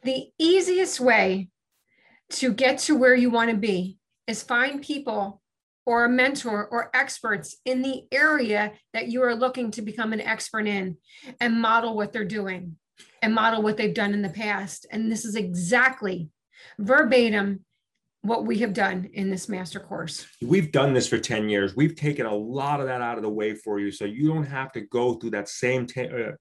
the 0.03 0.27
easiest 0.39 0.99
way 0.99 1.49
to 2.29 2.53
get 2.53 2.77
to 2.77 2.95
where 2.95 3.15
you 3.15 3.29
want 3.29 3.49
to 3.49 3.57
be 3.57 3.97
is 4.27 4.43
find 4.43 4.81
people 4.81 5.41
or 5.85 6.03
a 6.03 6.09
mentor 6.09 6.67
or 6.67 6.91
experts 6.93 7.55
in 7.63 7.81
the 7.81 8.03
area 8.11 8.73
that 8.93 9.07
you 9.07 9.23
are 9.23 9.33
looking 9.33 9.71
to 9.71 9.81
become 9.81 10.11
an 10.11 10.19
expert 10.19 10.67
in 10.67 10.97
and 11.39 11.61
model 11.61 11.95
what 11.95 12.11
they're 12.11 12.25
doing 12.25 12.75
and 13.21 13.33
model 13.33 13.61
what 13.61 13.77
they've 13.77 13.93
done 13.93 14.13
in 14.13 14.21
the 14.21 14.29
past. 14.29 14.85
And 14.91 15.09
this 15.09 15.23
is 15.23 15.35
exactly 15.35 16.29
verbatim 16.77 17.63
what 18.27 18.45
we 18.45 18.57
have 18.59 18.73
done 18.73 19.09
in 19.13 19.29
this 19.29 19.47
master 19.47 19.79
course. 19.79 20.27
We've 20.41 20.71
done 20.71 20.93
this 20.93 21.07
for 21.07 21.17
10 21.17 21.49
years. 21.49 21.75
We've 21.75 21.95
taken 21.95 22.25
a 22.25 22.35
lot 22.35 22.81
of 22.81 22.87
that 22.87 23.01
out 23.01 23.17
of 23.17 23.23
the 23.23 23.29
way 23.29 23.53
for 23.53 23.79
you. 23.79 23.89
So 23.91 24.03
you 24.05 24.27
don't 24.27 24.45
have 24.45 24.71
to 24.73 24.81
go 24.81 25.13
through 25.13 25.31
that 25.31 25.47
same 25.47 25.87
uh, 25.97 26.33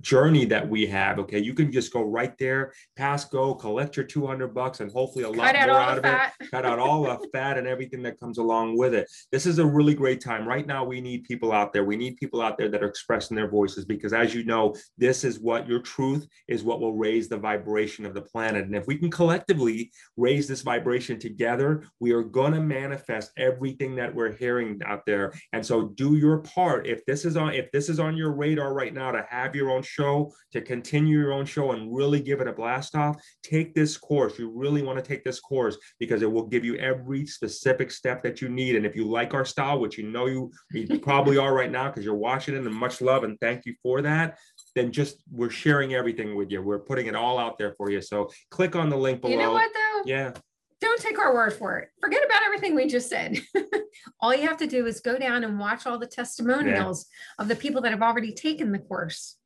journey 0.00 0.44
that 0.46 0.68
we 0.68 0.86
have. 0.86 1.18
Okay, 1.18 1.38
you 1.38 1.54
can 1.54 1.72
just 1.72 1.92
go 1.92 2.02
right 2.02 2.36
there, 2.38 2.72
pass 2.96 3.24
go, 3.24 3.54
collect 3.54 3.96
your 3.96 4.06
200 4.06 4.54
bucks, 4.54 4.80
and 4.80 4.90
hopefully 4.90 5.24
a 5.24 5.28
lot 5.28 5.54
more 5.54 5.80
out 5.80 5.98
of 5.98 6.02
fat. 6.02 6.32
it. 6.40 6.50
Cut 6.50 6.64
out 6.64 6.78
all 6.78 7.02
the 7.02 7.28
fat 7.32 7.58
and 7.58 7.66
everything 7.66 8.02
that 8.02 8.18
comes 8.20 8.38
along 8.38 8.76
with 8.76 8.94
it. 8.94 9.10
This 9.32 9.46
is 9.46 9.58
a 9.58 9.66
really 9.66 9.94
great 9.94 10.20
time. 10.20 10.46
Right 10.46 10.66
now, 10.66 10.84
we 10.84 11.00
need 11.00 11.24
people 11.24 11.52
out 11.52 11.72
there. 11.72 11.84
We 11.84 11.96
need 11.96 12.16
people 12.16 12.40
out 12.40 12.58
there 12.58 12.68
that 12.68 12.82
are 12.82 12.88
expressing 12.88 13.36
their 13.36 13.48
voices 13.48 13.84
because, 13.84 14.12
as 14.12 14.34
you 14.34 14.44
know, 14.44 14.74
this 14.98 15.24
is 15.24 15.40
what 15.40 15.68
your 15.68 15.80
truth 15.80 16.26
is 16.48 16.64
what 16.64 16.80
will 16.80 16.94
raise 16.94 17.28
the 17.28 17.36
vibration 17.36 18.06
of 18.06 18.14
the 18.14 18.22
planet. 18.22 18.64
And 18.66 18.74
if 18.74 18.86
we 18.86 18.96
can 18.96 19.10
collectively 19.10 19.90
raise 20.16 20.48
this 20.48 20.62
vibration 20.62 21.18
together, 21.18 21.84
we 22.00 22.12
are 22.12 22.22
going 22.22 22.52
to 22.52 22.60
manifest 22.60 23.32
everything 23.36 23.96
that 23.96 24.14
we're 24.14 24.32
hearing 24.32 24.80
out 24.84 25.06
there. 25.06 25.32
And 25.52 25.64
so, 25.64 25.88
do 25.88 26.16
your 26.16 26.38
part. 26.38 26.86
If 26.86 27.04
this 27.06 27.24
is 27.24 27.36
on, 27.36 27.54
if 27.54 27.70
this 27.72 27.88
is 27.88 28.00
on 28.00 28.16
your 28.16 28.32
radar 28.32 28.74
right 28.74 28.92
now 28.92 29.10
to 29.10 29.26
have 29.28 29.54
your 29.54 29.70
own 29.70 29.82
show, 29.86 30.32
to 30.52 30.60
continue 30.60 31.18
your 31.18 31.32
own 31.32 31.46
show 31.46 31.72
and 31.72 31.94
really 31.94 32.20
give 32.20 32.40
it 32.40 32.48
a 32.48 32.52
blast 32.52 32.94
off, 32.94 33.16
take 33.42 33.74
this 33.74 33.96
course. 33.96 34.38
You 34.38 34.50
really 34.50 34.82
want 34.82 34.98
to 34.98 35.04
take 35.04 35.24
this 35.24 35.40
course 35.40 35.76
because 35.98 36.22
it 36.22 36.30
will 36.30 36.46
give 36.46 36.64
you 36.64 36.76
every 36.76 37.26
specific 37.26 37.90
step 37.90 38.22
that 38.22 38.40
you 38.40 38.48
need. 38.48 38.76
And 38.76 38.84
if 38.84 38.96
you 38.96 39.04
like 39.04 39.34
our 39.34 39.44
style, 39.44 39.78
which 39.78 39.98
you 39.98 40.08
know 40.08 40.26
you, 40.26 40.52
you 40.72 40.98
probably 40.98 41.38
are 41.38 41.54
right 41.54 41.70
now 41.70 41.88
because 41.88 42.04
you're 42.04 42.14
watching 42.14 42.54
it 42.54 42.64
and 42.64 42.74
much 42.74 43.00
love 43.00 43.24
and 43.24 43.38
thank 43.40 43.66
you 43.66 43.74
for 43.82 44.02
that, 44.02 44.38
then 44.74 44.92
just 44.92 45.22
we're 45.30 45.50
sharing 45.50 45.94
everything 45.94 46.36
with 46.36 46.50
you. 46.50 46.62
We're 46.62 46.80
putting 46.80 47.06
it 47.06 47.14
all 47.14 47.38
out 47.38 47.58
there 47.58 47.74
for 47.76 47.90
you. 47.90 48.00
So 48.00 48.30
click 48.50 48.76
on 48.76 48.88
the 48.88 48.96
link 48.96 49.20
below. 49.20 49.32
You 49.32 49.38
know 49.38 49.52
what 49.52 49.70
though? 49.72 50.02
Yeah 50.04 50.32
don't 50.80 51.00
take 51.00 51.18
our 51.18 51.34
word 51.34 51.52
for 51.52 51.78
it. 51.78 51.88
Forget 52.00 52.24
about 52.24 52.42
everything 52.44 52.74
we 52.74 52.86
just 52.86 53.08
said. 53.08 53.40
all 54.20 54.34
you 54.34 54.46
have 54.46 54.58
to 54.58 54.66
do 54.66 54.86
is 54.86 55.00
go 55.00 55.18
down 55.18 55.44
and 55.44 55.58
watch 55.58 55.86
all 55.86 55.98
the 55.98 56.06
testimonials 56.06 57.06
yeah. 57.08 57.42
of 57.42 57.48
the 57.48 57.56
people 57.56 57.80
that 57.82 57.92
have 57.92 58.02
already 58.02 58.32
taken 58.32 58.72
the 58.72 58.78
course 58.78 59.36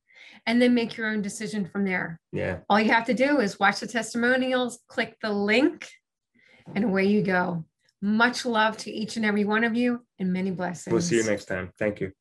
and 0.47 0.61
then 0.61 0.74
make 0.74 0.97
your 0.97 1.09
own 1.09 1.22
decision 1.22 1.66
from 1.66 1.84
there. 1.84 2.20
Yeah. 2.32 2.59
All 2.68 2.80
you 2.80 2.91
have 2.91 3.07
to 3.07 3.14
do 3.14 3.41
is 3.41 3.59
watch 3.59 3.80
the 3.80 3.86
testimonials, 3.86 4.80
click 4.88 5.16
the 5.22 5.32
link, 5.32 5.88
and 6.74 6.84
away 6.84 7.07
you 7.07 7.22
go. 7.22 7.64
Much 8.03 8.47
love 8.47 8.76
to 8.78 8.91
each 8.91 9.16
and 9.16 9.26
every 9.26 9.45
one 9.45 9.64
of 9.64 9.76
you 9.76 10.05
and 10.18 10.32
many 10.32 10.51
blessings. 10.51 10.93
We'll 10.93 11.03
see 11.03 11.16
you 11.16 11.24
next 11.24 11.47
time. 11.47 11.70
Thank 11.78 12.01
you. 12.01 12.12